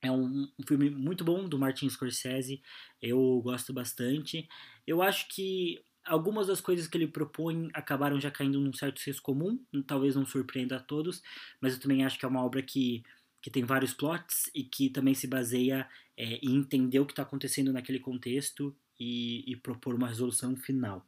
É 0.00 0.10
um, 0.10 0.48
um, 0.58 0.66
filme 0.66 0.90
muito 0.90 1.24
bom 1.24 1.48
do 1.48 1.58
Martin 1.58 1.88
Scorsese, 1.88 2.60
eu 3.00 3.40
gosto 3.42 3.72
bastante. 3.72 4.48
Eu 4.86 5.00
acho 5.00 5.28
que 5.28 5.80
algumas 6.04 6.46
das 6.46 6.60
coisas 6.60 6.86
que 6.86 6.96
ele 6.96 7.06
propõe 7.06 7.68
acabaram 7.72 8.20
já 8.20 8.30
caindo 8.30 8.60
num 8.60 8.72
certo 8.72 9.00
senso 9.00 9.22
comum, 9.22 9.58
talvez 9.86 10.14
não 10.14 10.26
surpreenda 10.26 10.76
a 10.76 10.80
todos, 10.80 11.22
mas 11.60 11.74
eu 11.74 11.80
também 11.80 12.04
acho 12.04 12.18
que 12.18 12.24
é 12.24 12.28
uma 12.28 12.44
obra 12.44 12.62
que, 12.62 13.02
que 13.40 13.50
tem 13.50 13.64
vários 13.64 13.92
plots 13.92 14.50
e 14.54 14.64
que 14.64 14.90
também 14.90 15.14
se 15.14 15.26
baseia 15.26 15.88
é, 16.16 16.34
em 16.42 16.56
entender 16.56 17.00
o 17.00 17.06
que 17.06 17.12
está 17.12 17.22
acontecendo 17.22 17.72
naquele 17.72 17.98
contexto 17.98 18.76
e, 18.98 19.50
e, 19.50 19.56
propor 19.56 19.94
uma 19.94 20.08
resolução 20.08 20.56
final. 20.56 21.06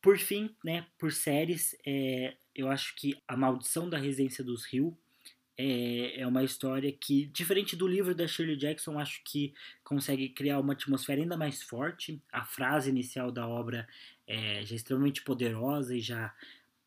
Por 0.00 0.18
fim, 0.18 0.54
né, 0.64 0.86
por 0.98 1.12
séries, 1.12 1.76
é, 1.86 2.36
eu 2.54 2.70
acho 2.70 2.94
que 2.96 3.20
A 3.28 3.36
Maldição 3.36 3.88
da 3.88 3.98
Residência 3.98 4.42
dos 4.42 4.64
Rio 4.64 4.96
é, 5.60 6.20
é 6.20 6.26
uma 6.26 6.42
história 6.42 6.90
que, 6.90 7.26
diferente 7.26 7.76
do 7.76 7.86
livro 7.86 8.14
da 8.14 8.26
Shirley 8.26 8.56
Jackson, 8.56 8.98
acho 8.98 9.20
que 9.24 9.52
consegue 9.84 10.30
criar 10.30 10.58
uma 10.58 10.72
atmosfera 10.72 11.20
ainda 11.20 11.36
mais 11.36 11.62
forte. 11.62 12.22
A 12.32 12.44
frase 12.44 12.88
inicial 12.88 13.30
da 13.30 13.46
obra 13.46 13.86
é 14.26 14.64
já 14.64 14.74
é 14.74 14.76
extremamente 14.76 15.22
poderosa 15.22 15.94
e 15.94 16.00
já 16.00 16.34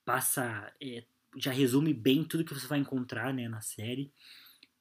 passa, 0.03 0.74
é, 0.82 1.03
já 1.38 1.51
resume 1.51 1.93
bem 1.93 2.24
tudo 2.24 2.43
que 2.43 2.53
você 2.53 2.65
vai 2.65 2.80
encontrar 2.80 3.32
né, 3.32 3.47
na 3.47 3.61
série. 3.61 4.11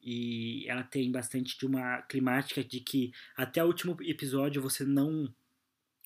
E 0.02 0.66
ela 0.68 0.82
tem 0.82 1.12
bastante 1.12 1.58
de 1.58 1.66
uma 1.66 2.00
climática 2.02 2.64
de 2.64 2.80
que 2.80 3.12
até 3.36 3.62
o 3.62 3.66
último 3.66 3.96
episódio 4.00 4.62
você 4.62 4.84
não 4.84 5.32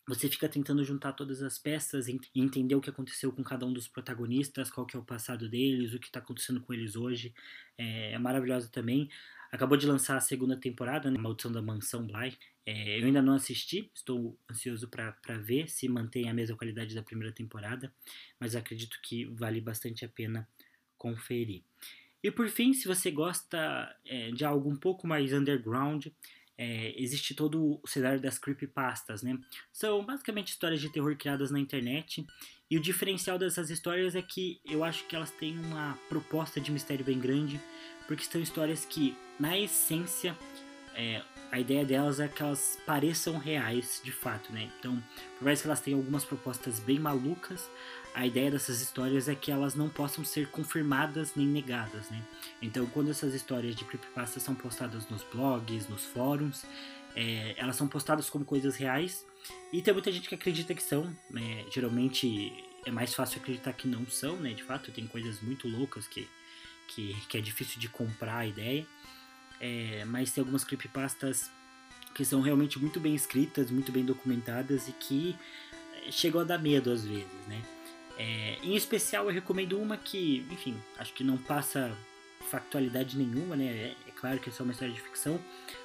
você 0.06 0.28
fica 0.28 0.48
tentando 0.48 0.84
juntar 0.84 1.12
todas 1.12 1.42
as 1.42 1.58
peças 1.58 2.06
e 2.06 2.20
entender 2.34 2.76
o 2.76 2.80
que 2.80 2.88
aconteceu 2.88 3.32
com 3.32 3.42
cada 3.42 3.66
um 3.66 3.72
dos 3.72 3.88
protagonistas, 3.88 4.70
qual 4.70 4.86
que 4.86 4.96
é 4.96 5.00
o 5.00 5.04
passado 5.04 5.48
deles, 5.48 5.92
o 5.92 5.98
que 5.98 6.06
está 6.06 6.20
acontecendo 6.20 6.60
com 6.60 6.72
eles 6.72 6.94
hoje. 6.94 7.34
É, 7.76 8.12
é, 8.12 8.18
maravilhosa 8.18 8.68
também. 8.68 9.08
Acabou 9.50 9.76
de 9.76 9.86
lançar 9.86 10.16
a 10.16 10.20
segunda 10.20 10.56
temporada, 10.56 11.10
né? 11.10 11.18
Maldição 11.18 11.50
da 11.50 11.60
Mansão 11.60 12.06
Bly. 12.06 12.38
É, 12.64 13.00
eu 13.00 13.06
ainda 13.06 13.20
não 13.20 13.34
assisti, 13.34 13.90
estou 13.94 14.38
ansioso 14.50 14.88
para 14.88 15.38
ver 15.38 15.68
se 15.68 15.88
mantém 15.88 16.28
a 16.28 16.34
mesma 16.34 16.56
qualidade 16.56 16.94
da 16.94 17.02
primeira 17.02 17.32
temporada, 17.32 17.92
mas 18.38 18.54
acredito 18.54 18.98
que 19.02 19.24
vale 19.24 19.60
bastante 19.60 20.04
a 20.04 20.08
pena 20.08 20.48
conferir. 20.96 21.62
E 22.22 22.30
por 22.30 22.48
fim, 22.48 22.72
se 22.72 22.88
você 22.88 23.10
gosta 23.10 23.96
é, 24.04 24.30
de 24.30 24.44
algo 24.44 24.68
um 24.68 24.76
pouco 24.76 25.06
mais 25.06 25.32
underground, 25.32 26.06
é, 26.58 26.94
existe 26.96 27.34
todo 27.34 27.80
o 27.82 27.86
cenário 27.86 28.20
das 28.20 28.38
creepypastas, 28.38 29.22
né? 29.22 29.38
São 29.72 30.04
basicamente 30.04 30.48
histórias 30.48 30.80
de 30.80 30.90
terror 30.90 31.16
criadas 31.16 31.50
na 31.50 31.60
internet. 31.60 32.26
E 32.70 32.76
o 32.76 32.80
diferencial 32.80 33.38
dessas 33.38 33.70
histórias 33.70 34.16
é 34.16 34.22
que 34.22 34.60
eu 34.64 34.82
acho 34.82 35.06
que 35.06 35.14
elas 35.14 35.30
têm 35.30 35.58
uma 35.58 35.98
proposta 36.08 36.60
de 36.60 36.72
mistério 36.72 37.04
bem 37.04 37.18
grande, 37.18 37.60
porque 38.06 38.24
são 38.24 38.40
histórias 38.40 38.84
que, 38.84 39.14
na 39.38 39.56
essência, 39.58 40.36
é, 40.94 41.22
a 41.50 41.60
ideia 41.60 41.84
delas 41.84 42.20
é 42.20 42.28
que 42.28 42.42
elas 42.42 42.78
pareçam 42.84 43.38
reais 43.38 44.00
de 44.02 44.12
fato, 44.12 44.52
né? 44.52 44.70
Então, 44.78 45.02
por 45.38 45.44
mais 45.44 45.60
que 45.60 45.66
elas 45.66 45.80
tenham 45.80 45.98
algumas 45.98 46.24
propostas 46.24 46.80
bem 46.80 46.98
malucas, 46.98 47.68
a 48.14 48.26
ideia 48.26 48.50
dessas 48.50 48.80
histórias 48.80 49.28
é 49.28 49.34
que 49.34 49.52
elas 49.52 49.74
não 49.74 49.88
possam 49.88 50.24
ser 50.24 50.48
confirmadas 50.48 51.34
nem 51.34 51.46
negadas, 51.46 52.08
né? 52.10 52.22
Então, 52.62 52.86
quando 52.86 53.10
essas 53.10 53.34
histórias 53.34 53.76
de 53.76 53.84
creepypasta 53.84 54.40
são 54.40 54.54
postadas 54.54 55.08
nos 55.08 55.22
blogs, 55.22 55.88
nos 55.88 56.04
fóruns, 56.04 56.64
é, 57.14 57.54
elas 57.56 57.76
são 57.76 57.86
postadas 57.86 58.28
como 58.28 58.44
coisas 58.44 58.76
reais 58.76 59.24
e 59.72 59.80
tem 59.82 59.92
muita 59.92 60.12
gente 60.12 60.28
que 60.28 60.34
acredita 60.34 60.74
que 60.74 60.82
são, 60.82 61.14
né? 61.30 61.64
Geralmente 61.70 62.64
é 62.84 62.90
mais 62.90 63.14
fácil 63.14 63.40
acreditar 63.40 63.72
que 63.72 63.88
não 63.88 64.06
são, 64.06 64.36
né? 64.36 64.52
De 64.52 64.62
fato, 64.62 64.92
tem 64.92 65.06
coisas 65.06 65.40
muito 65.40 65.68
loucas 65.68 66.06
que, 66.06 66.28
que, 66.88 67.14
que 67.28 67.38
é 67.38 67.40
difícil 67.40 67.80
de 67.80 67.88
comprar 67.88 68.38
a 68.38 68.46
ideia, 68.46 68.86
é, 69.60 70.04
mas 70.06 70.32
tem 70.32 70.42
algumas 70.42 70.64
creepypastas 70.64 71.50
que 72.14 72.24
são 72.24 72.40
realmente 72.40 72.78
muito 72.78 72.98
bem 72.98 73.14
escritas, 73.14 73.70
muito 73.70 73.92
bem 73.92 74.04
documentadas 74.04 74.88
e 74.88 74.92
que 74.92 75.36
é, 76.06 76.10
chegam 76.10 76.40
a 76.40 76.44
dar 76.44 76.58
medo 76.58 76.90
às 76.90 77.04
vezes, 77.04 77.46
né? 77.46 77.62
É, 78.18 78.56
em 78.62 78.74
especial, 78.74 79.26
eu 79.26 79.32
recomendo 79.32 79.78
uma 79.78 79.96
que, 79.96 80.46
enfim, 80.50 80.74
acho 80.98 81.12
que 81.12 81.22
não 81.22 81.36
passa 81.36 81.94
factualidade 82.50 83.16
nenhuma, 83.18 83.56
né? 83.56 83.66
É, 83.66 83.94
é 84.08 84.10
claro 84.12 84.38
que 84.38 84.48
é 84.48 84.52
só 84.52 84.62
uma 84.62 84.72
história 84.72 84.94
de 84.94 85.00
ficção, 85.00 85.38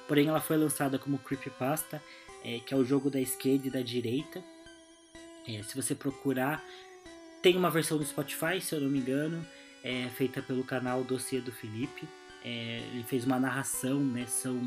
porém 0.07 0.27
ela 0.27 0.39
foi 0.39 0.57
lançada 0.57 0.97
como 0.97 1.17
creepypasta, 1.17 2.01
é, 2.43 2.59
que 2.59 2.73
é 2.73 2.77
o 2.77 2.85
jogo 2.85 3.09
da 3.09 3.19
esquerda 3.19 3.67
e 3.67 3.71
da 3.71 3.81
direita. 3.81 4.43
É, 5.47 5.61
se 5.63 5.75
você 5.75 5.93
procurar, 5.93 6.63
tem 7.41 7.57
uma 7.57 7.69
versão 7.69 7.97
no 7.97 8.05
Spotify, 8.05 8.61
se 8.61 8.73
eu 8.73 8.81
não 8.81 8.89
me 8.89 8.99
engano, 8.99 9.45
é, 9.83 10.07
feita 10.09 10.41
pelo 10.41 10.63
canal 10.63 11.03
Dossiê 11.03 11.41
do 11.41 11.51
Felipe. 11.51 12.07
É, 12.43 12.83
ele 12.93 13.03
fez 13.03 13.25
uma 13.25 13.39
narração, 13.39 13.99
né? 13.99 14.25
São 14.27 14.59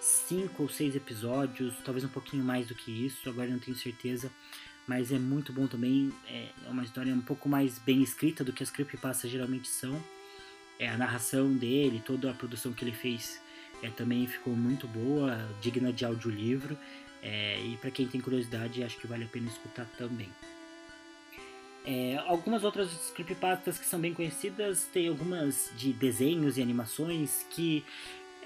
cinco 0.00 0.64
ou 0.64 0.68
seis 0.68 0.94
episódios, 0.94 1.74
talvez 1.84 2.04
um 2.04 2.08
pouquinho 2.08 2.44
mais 2.44 2.66
do 2.66 2.74
que 2.74 2.90
isso, 2.90 3.28
agora 3.28 3.48
não 3.48 3.58
tenho 3.58 3.76
certeza 3.76 4.30
mas 4.86 5.12
é 5.12 5.18
muito 5.18 5.52
bom 5.52 5.66
também. 5.66 6.12
É 6.28 6.50
uma 6.68 6.84
história 6.84 7.12
um 7.12 7.20
pouco 7.20 7.48
mais 7.48 7.78
bem 7.78 8.02
escrita 8.02 8.44
do 8.44 8.52
que 8.52 8.62
as 8.62 8.70
creepypastas 8.70 9.30
geralmente 9.30 9.68
são. 9.68 10.02
É, 10.78 10.88
a 10.88 10.96
narração 10.96 11.52
dele, 11.54 12.02
toda 12.04 12.30
a 12.30 12.34
produção 12.34 12.72
que 12.72 12.84
ele 12.84 12.92
fez 12.92 13.40
é, 13.82 13.88
também 13.90 14.26
ficou 14.26 14.54
muito 14.54 14.86
boa, 14.86 15.38
digna 15.60 15.92
de 15.92 16.04
audiolivro. 16.04 16.76
É, 17.22 17.58
e 17.60 17.76
para 17.78 17.90
quem 17.90 18.06
tem 18.06 18.20
curiosidade, 18.20 18.82
acho 18.82 18.98
que 18.98 19.06
vale 19.06 19.24
a 19.24 19.28
pena 19.28 19.48
escutar 19.48 19.86
também. 19.96 20.28
É, 21.84 22.16
algumas 22.26 22.64
outras 22.64 23.12
creepypastas 23.14 23.78
que 23.78 23.84
são 23.84 24.00
bem 24.00 24.14
conhecidas, 24.14 24.88
tem 24.92 25.08
algumas 25.08 25.70
de 25.76 25.92
desenhos 25.92 26.56
e 26.56 26.62
animações 26.62 27.44
que 27.50 27.84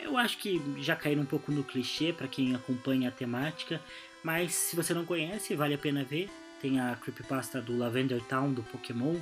eu 0.02 0.16
acho 0.16 0.38
que 0.38 0.60
já 0.78 0.94
caíram 0.96 1.22
um 1.22 1.26
pouco 1.26 1.50
no 1.50 1.64
clichê 1.64 2.12
para 2.12 2.28
quem 2.28 2.54
acompanha 2.54 3.08
a 3.08 3.12
temática, 3.12 3.80
mas 4.22 4.54
se 4.54 4.76
você 4.76 4.94
não 4.94 5.04
conhece, 5.04 5.54
vale 5.54 5.74
a 5.74 5.78
pena 5.78 6.04
ver. 6.04 6.28
Tem 6.60 6.80
a 6.80 6.96
creepypasta 6.96 7.60
do 7.60 7.76
Lavender 7.76 8.20
Town 8.24 8.52
do 8.52 8.62
Pokémon, 8.62 9.16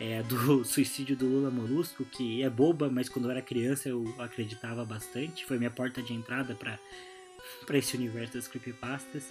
é, 0.00 0.22
do 0.22 0.64
suicídio 0.64 1.16
do 1.16 1.26
Lula 1.26 1.50
Molusco, 1.50 2.04
que 2.04 2.42
é 2.42 2.48
boba, 2.48 2.88
mas 2.90 3.08
quando 3.08 3.26
eu 3.26 3.30
era 3.30 3.42
criança 3.42 3.88
eu 3.88 4.14
acreditava 4.18 4.84
bastante. 4.84 5.44
Foi 5.44 5.58
minha 5.58 5.70
porta 5.70 6.02
de 6.02 6.14
entrada 6.14 6.54
para 6.54 7.78
esse 7.78 7.96
universo 7.96 8.34
das 8.34 8.48
creepypastas. 8.48 9.24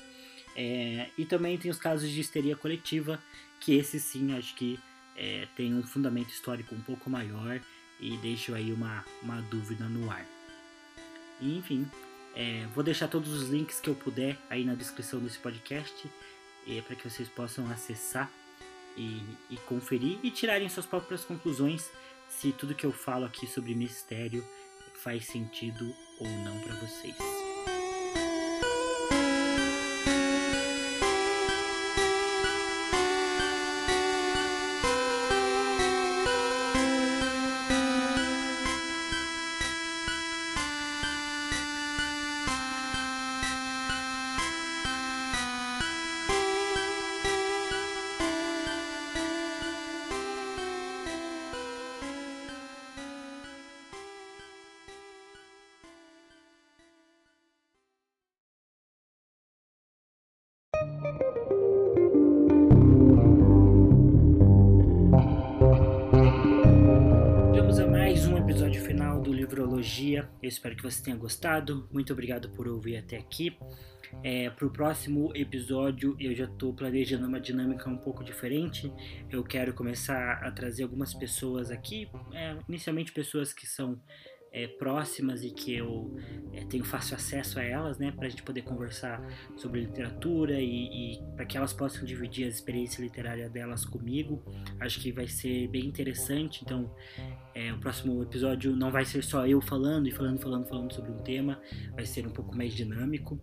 É, 0.55 1.09
e 1.17 1.25
também 1.25 1.57
tem 1.57 1.71
os 1.71 1.77
casos 1.77 2.09
de 2.09 2.19
histeria 2.19 2.55
coletiva, 2.55 3.21
que 3.59 3.75
esse 3.75 3.99
sim 3.99 4.37
acho 4.37 4.55
que 4.55 4.79
é, 5.15 5.47
tem 5.55 5.73
um 5.73 5.83
fundamento 5.83 6.29
histórico 6.29 6.75
um 6.75 6.81
pouco 6.81 7.09
maior 7.09 7.59
e 7.99 8.17
deixo 8.17 8.53
aí 8.53 8.73
uma, 8.73 9.05
uma 9.21 9.41
dúvida 9.43 9.85
no 9.85 10.09
ar. 10.09 10.25
E, 11.39 11.57
enfim, 11.57 11.87
é, 12.35 12.65
vou 12.73 12.83
deixar 12.83 13.07
todos 13.07 13.31
os 13.31 13.49
links 13.49 13.79
que 13.79 13.89
eu 13.89 13.95
puder 13.95 14.37
aí 14.49 14.63
na 14.63 14.75
descrição 14.75 15.19
desse 15.19 15.37
podcast 15.37 16.09
é, 16.67 16.81
para 16.81 16.95
que 16.95 17.09
vocês 17.09 17.27
possam 17.29 17.69
acessar 17.71 18.31
e, 18.97 19.21
e 19.49 19.57
conferir 19.67 20.19
e 20.23 20.31
tirarem 20.31 20.67
suas 20.69 20.85
próprias 20.85 21.23
conclusões 21.23 21.89
se 22.29 22.51
tudo 22.51 22.75
que 22.75 22.85
eu 22.85 22.91
falo 22.91 23.25
aqui 23.25 23.47
sobre 23.47 23.75
mistério 23.75 24.45
faz 24.95 25.25
sentido 25.25 25.93
ou 26.19 26.27
não 26.27 26.59
para 26.59 26.75
vocês. 26.75 27.50
Você 70.91 71.03
tenha 71.03 71.17
gostado. 71.17 71.87
Muito 71.91 72.13
obrigado 72.13 72.49
por 72.49 72.67
ouvir 72.67 72.97
até 72.97 73.17
aqui. 73.17 73.57
É, 74.23 74.49
Para 74.49 74.67
o 74.67 74.69
próximo 74.69 75.31
episódio, 75.35 76.15
eu 76.19 76.35
já 76.35 76.45
estou 76.45 76.73
planejando 76.73 77.25
uma 77.25 77.39
dinâmica 77.39 77.89
um 77.89 77.97
pouco 77.97 78.23
diferente. 78.23 78.91
Eu 79.29 79.43
quero 79.43 79.73
começar 79.73 80.33
a 80.43 80.51
trazer 80.51 80.83
algumas 80.83 81.13
pessoas 81.13 81.71
aqui, 81.71 82.09
é, 82.33 82.57
inicialmente 82.67 83.11
pessoas 83.11 83.53
que 83.53 83.65
são 83.65 83.99
é, 84.51 84.67
próximas 84.67 85.43
e 85.43 85.49
que 85.49 85.73
eu 85.73 86.13
é, 86.53 86.65
tenho 86.65 86.83
fácil 86.83 87.15
acesso 87.15 87.59
a 87.59 87.63
elas, 87.63 87.97
né, 87.97 88.11
para 88.11 88.27
a 88.27 88.29
gente 88.29 88.43
poder 88.43 88.63
conversar 88.63 89.21
sobre 89.55 89.79
literatura 89.79 90.59
e, 90.59 91.15
e 91.15 91.23
para 91.35 91.45
que 91.45 91.57
elas 91.57 91.71
possam 91.71 92.03
dividir 92.03 92.45
a 92.45 92.49
experiência 92.49 93.01
literária 93.01 93.49
delas 93.49 93.85
comigo. 93.85 94.43
Acho 94.79 94.99
que 94.99 95.11
vai 95.11 95.27
ser 95.27 95.67
bem 95.69 95.85
interessante. 95.85 96.61
Então, 96.63 96.93
é, 97.55 97.71
o 97.71 97.79
próximo 97.79 98.21
episódio 98.21 98.75
não 98.75 98.91
vai 98.91 99.05
ser 99.05 99.23
só 99.23 99.47
eu 99.47 99.61
falando 99.61 100.07
e 100.07 100.11
falando, 100.11 100.39
falando, 100.39 100.67
falando 100.67 100.93
sobre 100.93 101.11
um 101.11 101.19
tema, 101.19 101.61
vai 101.93 102.05
ser 102.05 102.27
um 102.27 102.31
pouco 102.31 102.55
mais 102.55 102.73
dinâmico. 102.73 103.39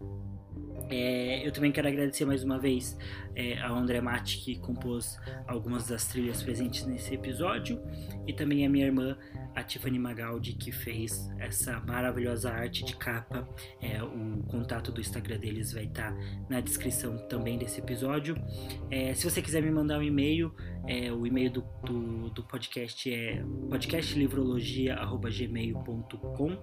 É, 0.90 1.46
eu 1.46 1.52
também 1.52 1.70
quero 1.70 1.86
agradecer 1.86 2.24
mais 2.24 2.42
uma 2.42 2.58
vez 2.58 2.96
é, 3.34 3.60
ao 3.60 3.76
André 3.76 4.00
Matti, 4.00 4.38
que 4.38 4.58
compôs 4.58 5.18
algumas 5.46 5.86
das 5.86 6.06
trilhas 6.06 6.42
presentes 6.42 6.86
nesse 6.86 7.14
episódio, 7.14 7.80
e 8.26 8.32
também 8.32 8.64
a 8.64 8.70
minha 8.70 8.86
irmã, 8.86 9.16
a 9.58 9.64
Tiffany 9.64 9.98
Magaldi, 9.98 10.52
que 10.52 10.70
fez 10.70 11.28
essa 11.38 11.80
maravilhosa 11.80 12.50
arte 12.50 12.84
de 12.84 12.94
capa. 12.94 13.48
É, 13.80 14.02
o 14.02 14.42
contato 14.46 14.92
do 14.92 15.00
Instagram 15.00 15.38
deles 15.38 15.72
vai 15.72 15.84
estar 15.84 16.12
tá 16.12 16.18
na 16.48 16.60
descrição 16.60 17.16
também 17.28 17.58
desse 17.58 17.80
episódio. 17.80 18.36
É, 18.90 19.12
se 19.14 19.28
você 19.28 19.42
quiser 19.42 19.60
me 19.62 19.70
mandar 19.70 19.98
um 19.98 20.02
e-mail, 20.02 20.54
é, 20.86 21.12
o 21.12 21.26
e-mail 21.26 21.50
do, 21.50 21.62
do, 21.84 22.30
do, 22.30 22.42
podcast 22.44 23.12
é 23.12 23.44
podcastlivrologia.gmail.com. 23.68 26.56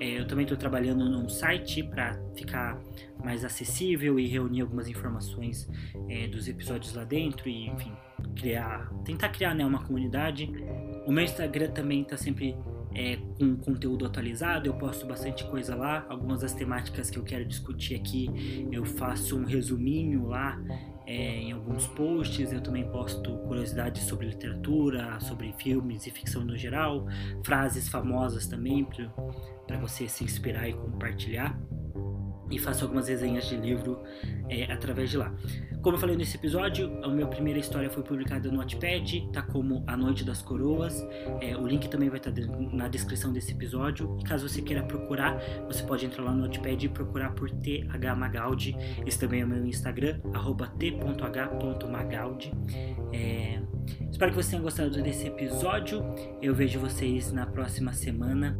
É, 0.00 0.18
eu 0.18 0.26
também 0.26 0.42
estou 0.42 0.58
trabalhando 0.58 1.08
num 1.08 1.28
site 1.28 1.84
para 1.84 2.20
ficar 2.34 2.82
mais 3.22 3.44
acessível 3.44 4.18
e 4.18 4.26
reunir 4.26 4.62
algumas 4.62 4.88
informações 4.88 5.68
é, 6.08 6.26
dos 6.26 6.48
episódios 6.48 6.94
lá 6.94 7.04
dentro 7.04 7.48
e, 7.48 7.68
enfim, 7.68 7.92
criar, 8.34 8.90
tentar 9.04 9.28
criar 9.28 9.54
né, 9.54 9.64
uma 9.64 9.84
comunidade. 9.84 10.50
O 11.06 11.12
meu 11.12 11.24
Instagram 11.24 11.70
também 11.70 12.02
está 12.02 12.16
sempre 12.16 12.56
é, 12.94 13.16
com 13.38 13.56
conteúdo 13.56 14.04
atualizado, 14.04 14.66
eu 14.66 14.74
posto 14.74 15.06
bastante 15.06 15.44
coisa 15.44 15.74
lá. 15.74 16.04
Algumas 16.08 16.40
das 16.40 16.52
temáticas 16.52 17.10
que 17.10 17.18
eu 17.18 17.22
quero 17.22 17.44
discutir 17.44 17.94
aqui, 17.94 18.28
eu 18.70 18.84
faço 18.84 19.38
um 19.38 19.44
resuminho 19.44 20.26
lá 20.26 20.60
é, 21.06 21.36
em 21.40 21.52
alguns 21.52 21.86
posts. 21.88 22.52
Eu 22.52 22.60
também 22.60 22.88
posto 22.90 23.38
curiosidades 23.38 24.02
sobre 24.04 24.26
literatura, 24.26 25.18
sobre 25.20 25.52
filmes 25.58 26.06
e 26.06 26.10
ficção 26.10 26.44
no 26.44 26.56
geral, 26.56 27.06
frases 27.44 27.88
famosas 27.88 28.46
também 28.46 28.86
para 29.66 29.78
você 29.78 30.08
se 30.08 30.24
inspirar 30.24 30.68
e 30.68 30.72
compartilhar 30.72 31.58
e 32.50 32.58
faço 32.58 32.84
algumas 32.84 33.08
resenhas 33.08 33.48
de 33.48 33.56
livro 33.56 34.02
é, 34.48 34.64
através 34.72 35.10
de 35.10 35.16
lá. 35.16 35.32
Como 35.82 35.96
eu 35.96 36.00
falei 36.00 36.14
nesse 36.14 36.36
episódio, 36.36 37.02
a 37.02 37.08
minha 37.08 37.26
primeira 37.26 37.58
história 37.58 37.88
foi 37.88 38.02
publicada 38.02 38.50
no 38.50 38.58
Notepad, 38.58 39.30
tá 39.32 39.40
como 39.40 39.82
A 39.86 39.96
Noite 39.96 40.24
das 40.24 40.42
Coroas. 40.42 41.02
É, 41.40 41.56
o 41.56 41.66
link 41.66 41.88
também 41.88 42.10
vai 42.10 42.18
estar 42.18 42.30
tá 42.32 42.42
na 42.72 42.86
descrição 42.86 43.32
desse 43.32 43.52
episódio. 43.52 44.18
E 44.20 44.24
caso 44.24 44.46
você 44.46 44.60
queira 44.60 44.82
procurar, 44.82 45.40
você 45.66 45.82
pode 45.82 46.04
entrar 46.04 46.22
lá 46.24 46.32
no 46.32 46.42
Notepad 46.42 46.84
e 46.84 46.88
procurar 46.88 47.32
por 47.32 47.50
thmagaldi. 47.50 48.76
Esse 49.06 49.18
também 49.18 49.40
é 49.40 49.44
o 49.44 49.48
meu 49.48 49.64
Instagram, 49.64 50.20
t.h.magaldi. 50.78 52.52
É, 53.12 53.62
espero 54.10 54.32
que 54.32 54.36
vocês 54.36 54.50
tenham 54.50 54.62
gostado 54.62 54.90
desse 55.02 55.28
episódio. 55.28 56.04
Eu 56.42 56.54
vejo 56.54 56.78
vocês 56.78 57.32
na 57.32 57.46
próxima 57.46 57.94
semana. 57.94 58.58